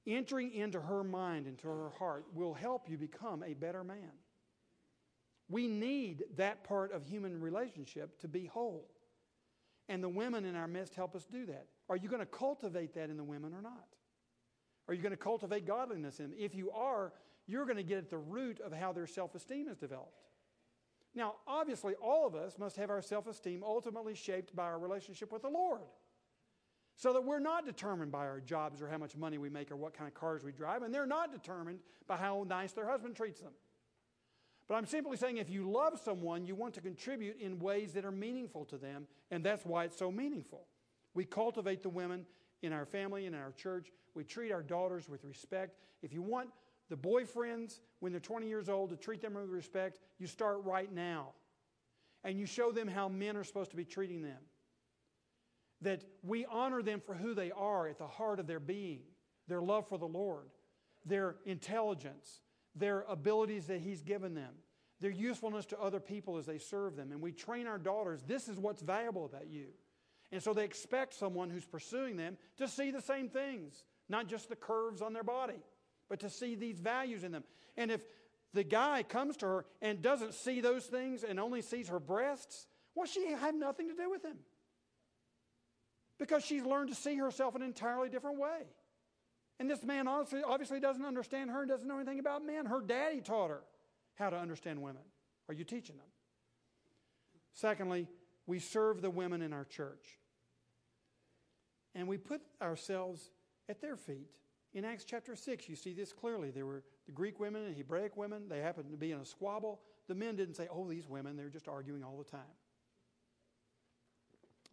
Entering 0.05 0.53
into 0.53 0.81
her 0.81 1.03
mind, 1.03 1.47
into 1.47 1.67
her 1.67 1.91
heart, 1.97 2.25
will 2.33 2.53
help 2.53 2.89
you 2.89 2.97
become 2.97 3.43
a 3.43 3.53
better 3.53 3.83
man. 3.83 4.11
We 5.51 5.67
need 5.67 6.23
that 6.37 6.63
part 6.63 6.93
of 6.93 7.05
human 7.05 7.39
relationship 7.41 8.19
to 8.21 8.27
be 8.27 8.45
whole. 8.45 8.89
And 9.89 10.01
the 10.01 10.09
women 10.09 10.45
in 10.45 10.55
our 10.55 10.67
midst 10.67 10.95
help 10.95 11.15
us 11.15 11.25
do 11.25 11.45
that. 11.47 11.65
Are 11.89 11.97
you 11.97 12.07
going 12.07 12.21
to 12.21 12.25
cultivate 12.25 12.93
that 12.95 13.09
in 13.09 13.17
the 13.17 13.23
women 13.23 13.53
or 13.53 13.61
not? 13.61 13.87
Are 14.87 14.93
you 14.93 15.01
going 15.01 15.11
to 15.11 15.17
cultivate 15.17 15.67
godliness 15.67 16.19
in 16.19 16.29
them? 16.29 16.39
If 16.39 16.55
you 16.55 16.71
are, 16.71 17.11
you're 17.47 17.65
going 17.65 17.77
to 17.77 17.83
get 17.83 17.97
at 17.97 18.09
the 18.09 18.17
root 18.17 18.61
of 18.61 18.71
how 18.71 18.93
their 18.93 19.07
self 19.07 19.35
esteem 19.35 19.67
is 19.67 19.77
developed. 19.77 20.29
Now, 21.13 21.35
obviously, 21.45 21.95
all 21.95 22.25
of 22.25 22.35
us 22.35 22.57
must 22.57 22.77
have 22.77 22.89
our 22.89 23.01
self 23.01 23.27
esteem 23.27 23.63
ultimately 23.63 24.15
shaped 24.15 24.55
by 24.55 24.63
our 24.63 24.79
relationship 24.79 25.33
with 25.33 25.41
the 25.41 25.49
Lord. 25.49 25.81
So 26.95 27.13
that 27.13 27.23
we're 27.23 27.39
not 27.39 27.65
determined 27.65 28.11
by 28.11 28.25
our 28.27 28.39
jobs 28.39 28.81
or 28.81 28.87
how 28.87 28.97
much 28.97 29.17
money 29.17 29.37
we 29.37 29.49
make 29.49 29.71
or 29.71 29.75
what 29.75 29.93
kind 29.93 30.07
of 30.07 30.13
cars 30.13 30.43
we 30.43 30.51
drive, 30.51 30.83
and 30.83 30.93
they're 30.93 31.05
not 31.05 31.31
determined 31.31 31.79
by 32.07 32.15
how 32.15 32.45
nice 32.47 32.71
their 32.71 32.87
husband 32.87 33.15
treats 33.15 33.41
them. 33.41 33.53
But 34.71 34.77
I'm 34.77 34.85
simply 34.85 35.17
saying 35.17 35.35
if 35.35 35.49
you 35.49 35.69
love 35.69 35.99
someone, 36.01 36.45
you 36.45 36.55
want 36.55 36.75
to 36.75 36.79
contribute 36.79 37.41
in 37.41 37.59
ways 37.59 37.91
that 37.91 38.05
are 38.05 38.11
meaningful 38.11 38.63
to 38.67 38.77
them, 38.77 39.05
and 39.29 39.43
that's 39.43 39.65
why 39.65 39.83
it's 39.83 39.97
so 39.97 40.09
meaningful. 40.09 40.65
We 41.13 41.25
cultivate 41.25 41.83
the 41.83 41.89
women 41.89 42.25
in 42.61 42.71
our 42.71 42.85
family 42.85 43.25
and 43.25 43.35
in 43.35 43.41
our 43.41 43.51
church. 43.51 43.91
We 44.15 44.23
treat 44.23 44.49
our 44.49 44.63
daughters 44.63 45.09
with 45.09 45.25
respect. 45.25 45.75
If 46.01 46.13
you 46.13 46.21
want 46.21 46.51
the 46.89 46.95
boyfriends 46.95 47.81
when 47.99 48.13
they're 48.13 48.21
20 48.21 48.47
years 48.47 48.69
old 48.69 48.91
to 48.91 48.95
treat 48.95 49.21
them 49.21 49.33
with 49.33 49.49
respect, 49.49 49.99
you 50.19 50.25
start 50.25 50.63
right 50.63 50.89
now. 50.89 51.33
And 52.23 52.39
you 52.39 52.45
show 52.45 52.71
them 52.71 52.87
how 52.87 53.09
men 53.09 53.35
are 53.35 53.43
supposed 53.43 53.71
to 53.71 53.75
be 53.75 53.83
treating 53.83 54.21
them. 54.21 54.39
That 55.81 56.05
we 56.23 56.45
honor 56.45 56.81
them 56.81 57.01
for 57.05 57.13
who 57.13 57.33
they 57.33 57.51
are 57.51 57.89
at 57.89 57.97
the 57.97 58.07
heart 58.07 58.39
of 58.39 58.47
their 58.47 58.61
being, 58.61 59.01
their 59.49 59.61
love 59.61 59.89
for 59.89 59.97
the 59.97 60.07
Lord, 60.07 60.45
their 61.05 61.35
intelligence, 61.45 62.39
their 62.75 63.03
abilities 63.09 63.67
that 63.67 63.81
He's 63.81 64.01
given 64.01 64.33
them, 64.33 64.53
their 64.99 65.11
usefulness 65.11 65.65
to 65.67 65.79
other 65.79 65.99
people 65.99 66.37
as 66.37 66.45
they 66.45 66.57
serve 66.57 66.95
them. 66.95 67.11
And 67.11 67.21
we 67.21 67.31
train 67.31 67.67
our 67.67 67.77
daughters 67.77 68.21
this 68.25 68.47
is 68.47 68.57
what's 68.57 68.81
valuable 68.81 69.25
about 69.25 69.47
you. 69.47 69.67
And 70.31 70.41
so 70.41 70.53
they 70.53 70.63
expect 70.63 71.13
someone 71.13 71.49
who's 71.49 71.65
pursuing 71.65 72.15
them 72.15 72.37
to 72.57 72.67
see 72.67 72.91
the 72.91 73.01
same 73.01 73.27
things, 73.27 73.83
not 74.07 74.27
just 74.27 74.47
the 74.47 74.55
curves 74.55 75.01
on 75.01 75.13
their 75.13 75.23
body, 75.23 75.59
but 76.09 76.21
to 76.21 76.29
see 76.29 76.55
these 76.55 76.79
values 76.79 77.23
in 77.23 77.31
them. 77.31 77.43
And 77.75 77.91
if 77.91 78.01
the 78.53 78.63
guy 78.63 79.03
comes 79.03 79.37
to 79.37 79.45
her 79.45 79.65
and 79.81 80.01
doesn't 80.01 80.33
see 80.33 80.61
those 80.61 80.85
things 80.85 81.23
and 81.23 81.39
only 81.39 81.61
sees 81.61 81.89
her 81.89 81.99
breasts, 81.99 82.67
well, 82.95 83.05
she 83.05 83.31
had 83.31 83.55
nothing 83.55 83.89
to 83.89 83.95
do 83.95 84.09
with 84.09 84.23
him. 84.23 84.37
Because 86.17 86.45
she's 86.45 86.63
learned 86.63 86.89
to 86.89 86.95
see 86.95 87.15
herself 87.15 87.55
an 87.55 87.61
entirely 87.61 88.09
different 88.09 88.39
way. 88.39 88.67
And 89.61 89.69
this 89.69 89.83
man 89.83 90.07
obviously, 90.07 90.41
obviously 90.41 90.79
doesn't 90.79 91.05
understand 91.05 91.51
her 91.51 91.61
and 91.61 91.69
doesn't 91.69 91.87
know 91.87 91.97
anything 91.97 92.17
about 92.17 92.43
men. 92.43 92.65
Her 92.65 92.81
daddy 92.81 93.21
taught 93.21 93.51
her 93.51 93.61
how 94.15 94.31
to 94.31 94.35
understand 94.35 94.81
women. 94.81 95.03
Are 95.47 95.53
you 95.53 95.63
teaching 95.63 95.97
them? 95.97 96.07
Secondly, 97.53 98.07
we 98.47 98.57
serve 98.57 99.03
the 99.03 99.11
women 99.11 99.43
in 99.43 99.53
our 99.53 99.65
church. 99.65 100.17
And 101.93 102.07
we 102.07 102.17
put 102.17 102.41
ourselves 102.59 103.29
at 103.69 103.81
their 103.81 103.95
feet. 103.95 104.31
In 104.73 104.83
Acts 104.83 105.03
chapter 105.03 105.35
6, 105.35 105.69
you 105.69 105.75
see 105.75 105.93
this 105.93 106.11
clearly. 106.11 106.49
There 106.49 106.65
were 106.65 106.81
the 107.05 107.11
Greek 107.11 107.39
women 107.39 107.63
and 107.65 107.77
Hebraic 107.77 108.17
women. 108.17 108.49
They 108.49 108.61
happened 108.61 108.89
to 108.89 108.97
be 108.97 109.11
in 109.11 109.19
a 109.19 109.25
squabble. 109.25 109.81
The 110.07 110.15
men 110.15 110.35
didn't 110.35 110.55
say, 110.55 110.69
oh, 110.71 110.89
these 110.89 111.07
women, 111.07 111.37
they're 111.37 111.49
just 111.49 111.67
arguing 111.67 112.03
all 112.03 112.17
the 112.17 112.31
time. 112.31 112.41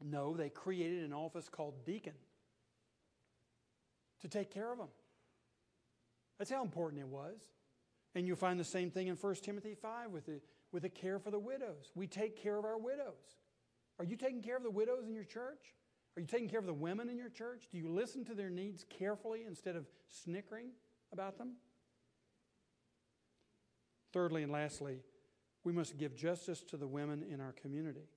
No, 0.03 0.35
they 0.35 0.49
created 0.49 1.05
an 1.05 1.13
office 1.13 1.51
called 1.51 1.85
deacon 1.85 2.15
to 4.21 4.29
take 4.29 4.51
care 4.51 4.73
of 4.73 4.79
them. 4.79 4.89
That's 6.39 6.51
how 6.51 6.63
important 6.63 7.01
it 7.01 7.09
was. 7.09 7.39
And 8.15 8.27
you'll 8.27 8.37
find 8.37 8.59
the 8.59 8.65
same 8.65 8.91
thing 8.91 9.09
in 9.09 9.17
1 9.17 9.35
Timothy 9.37 9.75
5 9.75 10.11
with 10.11 10.27
the, 10.27 10.41
with 10.73 10.83
the 10.83 10.89
care 10.89 11.19
for 11.19 11.31
the 11.31 11.39
widows. 11.39 11.93
We 11.95 12.07
take 12.07 12.43
care 12.43 12.59
of 12.59 12.65
our 12.65 12.79
widows. 12.79 13.37
Are 13.99 14.05
you 14.05 14.17
taking 14.17 14.43
care 14.43 14.57
of 14.57 14.63
the 14.63 14.71
widows 14.71 15.07
in 15.07 15.15
your 15.15 15.25
church? 15.25 15.75
Are 16.17 16.21
you 16.21 16.27
taking 16.27 16.49
care 16.49 16.59
of 16.61 16.67
the 16.67 16.75
women 16.75 17.09
in 17.09 17.17
your 17.17 17.29
church? 17.29 17.69
Do 17.71 17.79
you 17.79 17.89
listen 17.89 18.25
to 18.27 18.35
their 18.35 18.51
needs 18.51 18.85
carefully 18.89 19.45
instead 19.47 19.77
of 19.77 19.87
snickering 20.09 20.71
about 21.13 21.39
them? 21.39 21.57
Thirdly 24.13 24.43
and 24.43 24.51
lastly, 24.51 25.01
we 25.65 25.73
must 25.73 25.99
give 25.99 26.17
justice 26.17 26.63
to 26.69 26.77
the 26.77 26.87
women 26.87 27.23
in 27.23 27.41
our 27.41 27.53
community. 27.53 28.09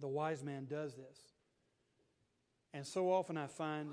The 0.00 0.08
wise 0.08 0.42
man 0.42 0.66
does 0.66 0.96
this. 0.96 1.18
And 2.74 2.86
so 2.86 3.10
often 3.10 3.36
I 3.36 3.46
find 3.46 3.90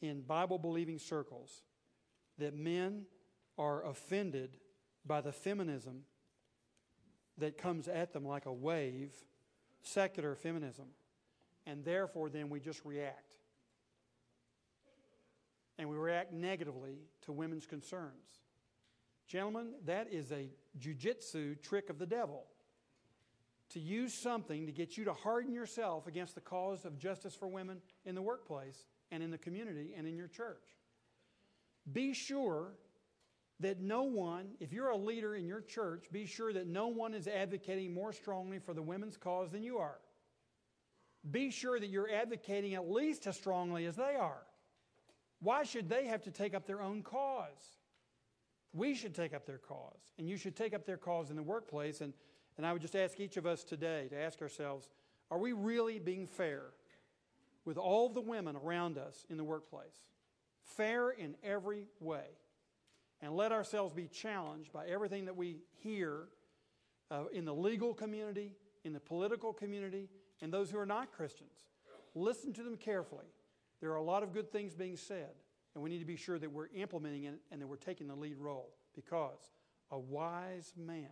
in 0.00 0.22
Bible 0.22 0.58
believing 0.58 0.98
circles 0.98 1.62
that 2.38 2.54
men 2.54 3.06
are 3.58 3.84
offended 3.86 4.56
by 5.06 5.20
the 5.20 5.32
feminism 5.32 6.02
that 7.38 7.58
comes 7.58 7.88
at 7.88 8.12
them 8.12 8.24
like 8.24 8.46
a 8.46 8.52
wave, 8.52 9.12
secular 9.82 10.34
feminism. 10.34 10.86
And 11.66 11.84
therefore, 11.84 12.28
then 12.28 12.50
we 12.50 12.60
just 12.60 12.84
react. 12.84 13.36
And 15.78 15.88
we 15.88 15.96
react 15.96 16.32
negatively 16.32 16.98
to 17.22 17.32
women's 17.32 17.66
concerns. 17.66 18.12
Gentlemen, 19.26 19.72
that 19.86 20.12
is 20.12 20.30
a 20.30 20.50
jujitsu 20.78 21.60
trick 21.62 21.90
of 21.90 21.98
the 21.98 22.06
devil. 22.06 22.44
To 23.70 23.80
use 23.80 24.14
something 24.14 24.66
to 24.66 24.72
get 24.72 24.96
you 24.96 25.04
to 25.06 25.12
harden 25.12 25.52
yourself 25.52 26.06
against 26.06 26.34
the 26.34 26.40
cause 26.40 26.84
of 26.84 26.98
justice 26.98 27.34
for 27.34 27.48
women 27.48 27.78
in 28.04 28.14
the 28.14 28.22
workplace 28.22 28.86
and 29.14 29.22
in 29.22 29.30
the 29.30 29.38
community 29.38 29.94
and 29.96 30.06
in 30.08 30.16
your 30.16 30.26
church. 30.26 30.76
Be 31.92 32.12
sure 32.12 32.72
that 33.60 33.80
no 33.80 34.02
one, 34.02 34.48
if 34.58 34.72
you're 34.72 34.90
a 34.90 34.96
leader 34.96 35.36
in 35.36 35.46
your 35.46 35.60
church, 35.60 36.06
be 36.10 36.26
sure 36.26 36.52
that 36.52 36.66
no 36.66 36.88
one 36.88 37.14
is 37.14 37.28
advocating 37.28 37.94
more 37.94 38.12
strongly 38.12 38.58
for 38.58 38.74
the 38.74 38.82
women's 38.82 39.16
cause 39.16 39.50
than 39.52 39.62
you 39.62 39.78
are. 39.78 40.00
Be 41.30 41.50
sure 41.50 41.78
that 41.78 41.88
you're 41.88 42.10
advocating 42.10 42.74
at 42.74 42.90
least 42.90 43.26
as 43.28 43.36
strongly 43.36 43.86
as 43.86 43.94
they 43.94 44.16
are. 44.16 44.42
Why 45.40 45.62
should 45.62 45.88
they 45.88 46.06
have 46.06 46.22
to 46.22 46.32
take 46.32 46.52
up 46.52 46.66
their 46.66 46.82
own 46.82 47.02
cause? 47.02 47.78
We 48.72 48.94
should 48.94 49.14
take 49.14 49.32
up 49.32 49.46
their 49.46 49.58
cause, 49.58 50.00
and 50.18 50.28
you 50.28 50.36
should 50.36 50.56
take 50.56 50.74
up 50.74 50.84
their 50.84 50.96
cause 50.96 51.30
in 51.30 51.36
the 51.36 51.42
workplace. 51.42 52.00
And, 52.00 52.12
and 52.56 52.66
I 52.66 52.72
would 52.72 52.82
just 52.82 52.96
ask 52.96 53.20
each 53.20 53.36
of 53.36 53.46
us 53.46 53.62
today 53.62 54.08
to 54.10 54.16
ask 54.20 54.42
ourselves 54.42 54.88
are 55.30 55.38
we 55.38 55.52
really 55.52 56.00
being 56.00 56.26
fair 56.26 56.64
with 57.64 57.76
all 57.76 58.08
the 58.08 58.20
women 58.20 58.56
around 58.56 58.98
us 58.98 59.24
in 59.28 59.36
the 59.36 59.44
workplace? 59.44 60.02
Fair 60.62 61.10
in 61.10 61.36
every 61.42 61.86
way. 62.00 62.24
And 63.20 63.34
let 63.34 63.52
ourselves 63.52 63.94
be 63.94 64.06
challenged 64.06 64.72
by 64.72 64.86
everything 64.86 65.26
that 65.26 65.36
we 65.36 65.58
hear 65.82 66.28
uh, 67.10 67.24
in 67.32 67.44
the 67.44 67.54
legal 67.54 67.94
community, 67.94 68.52
in 68.84 68.92
the 68.92 69.00
political 69.00 69.52
community, 69.52 70.08
and 70.42 70.52
those 70.52 70.70
who 70.70 70.78
are 70.78 70.86
not 70.86 71.12
Christians. 71.12 71.66
Listen 72.14 72.52
to 72.52 72.62
them 72.62 72.76
carefully. 72.76 73.26
There 73.80 73.90
are 73.90 73.96
a 73.96 74.02
lot 74.02 74.22
of 74.22 74.32
good 74.32 74.52
things 74.52 74.74
being 74.74 74.96
said. 74.96 75.30
And 75.74 75.82
we 75.82 75.90
need 75.90 75.98
to 75.98 76.04
be 76.04 76.16
sure 76.16 76.38
that 76.38 76.50
we're 76.50 76.68
implementing 76.74 77.24
it 77.24 77.34
and 77.50 77.60
that 77.60 77.66
we're 77.66 77.76
taking 77.76 78.06
the 78.06 78.14
lead 78.14 78.38
role 78.38 78.70
because 78.94 79.50
a 79.90 79.98
wise 79.98 80.72
man 80.76 81.08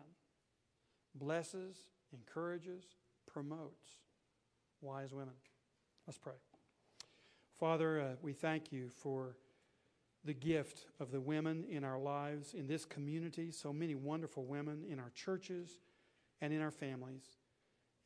blesses, 1.14 1.76
encourages, 2.12 2.84
promotes 3.26 3.88
wise 4.80 5.12
women. 5.12 5.34
Let's 6.07 6.18
pray. 6.18 6.34
Father, 7.59 8.00
uh, 8.00 8.05
we 8.22 8.32
thank 8.32 8.72
you 8.72 8.88
for 8.88 9.36
the 10.24 10.34
gift 10.34 10.86
of 11.00 11.11
the 11.11 11.20
women 11.20 11.64
in 11.68 11.84
our 11.84 11.98
lives, 11.98 12.55
in 12.55 12.66
this 12.66 12.84
community, 12.84 13.50
so 13.50 13.72
many 13.72 13.94
wonderful 13.94 14.44
women 14.44 14.84
in 14.88 14.98
our 14.98 15.11
churches 15.14 15.80
and 16.40 16.53
in 16.53 16.61
our 16.61 16.70
families. 16.70 17.24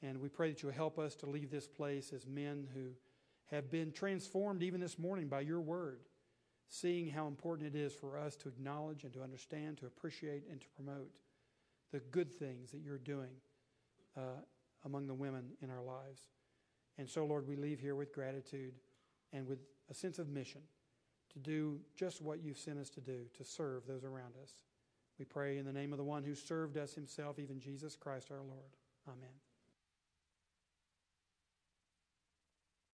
And 0.03 0.21
we 0.21 0.29
pray 0.29 0.51
that 0.51 0.63
you'll 0.63 0.73
help 0.73 0.99
us 0.99 1.15
to 1.17 1.27
leave 1.27 1.51
this 1.51 1.67
place 1.67 2.13
as 2.13 2.27
men 2.27 2.69
who 2.75 2.91
have 3.47 3.71
been 3.71 3.93
transformed 3.93 4.63
even 4.63 4.81
this 4.81 4.99
morning 4.99 5.29
by 5.29 5.41
your 5.41 5.61
word 5.61 6.01
seeing 6.69 7.09
how 7.09 7.27
important 7.27 7.75
it 7.75 7.79
is 7.79 7.93
for 7.95 8.19
us 8.19 8.37
to 8.37 8.49
acknowledge 8.49 9.05
and 9.05 9.13
to 9.13 9.23
understand, 9.23 9.79
to 9.79 9.87
appreciate, 9.87 10.43
and 10.51 10.61
to 10.61 10.67
promote 10.71 11.11
the 11.93 12.01
good 12.11 12.33
things 12.33 12.71
that 12.73 12.81
you're 12.81 12.99
doing 12.99 13.31
uh, 14.17 14.41
among 14.85 15.07
the 15.07 15.15
women 15.15 15.45
in 15.63 15.71
our 15.71 15.83
lives. 15.83 16.23
And 16.99 17.09
so, 17.09 17.25
Lord, 17.25 17.47
we 17.47 17.57
leave 17.57 17.81
here 17.81 17.95
with 17.95 18.13
gratitude 18.13 18.75
and 19.33 19.47
with 19.47 19.59
a 19.91 19.95
sense 19.95 20.19
of 20.19 20.29
mission 20.29 20.63
to 21.33 21.39
do 21.39 21.79
just 21.95 22.23
what 22.23 22.43
you've 22.43 22.59
sent 22.59 22.79
us 22.79 22.91
to 22.91 23.01
do, 23.01 23.27
to 23.37 23.45
serve 23.45 23.87
those 23.87 24.05
around 24.05 24.35
us. 24.43 24.53
We 25.19 25.25
pray 25.25 25.59
in 25.59 25.65
the 25.65 25.73
name 25.73 25.93
of 25.93 25.99
the 25.99 26.05
one 26.05 26.25
who 26.25 26.35
served 26.35 26.77
us 26.77 26.95
himself, 26.95 27.39
even 27.39 27.61
Jesus 27.61 27.97
Christ 27.97 28.31
our 28.31 28.43
Lord. 28.43 28.77
Amen. 29.09 29.46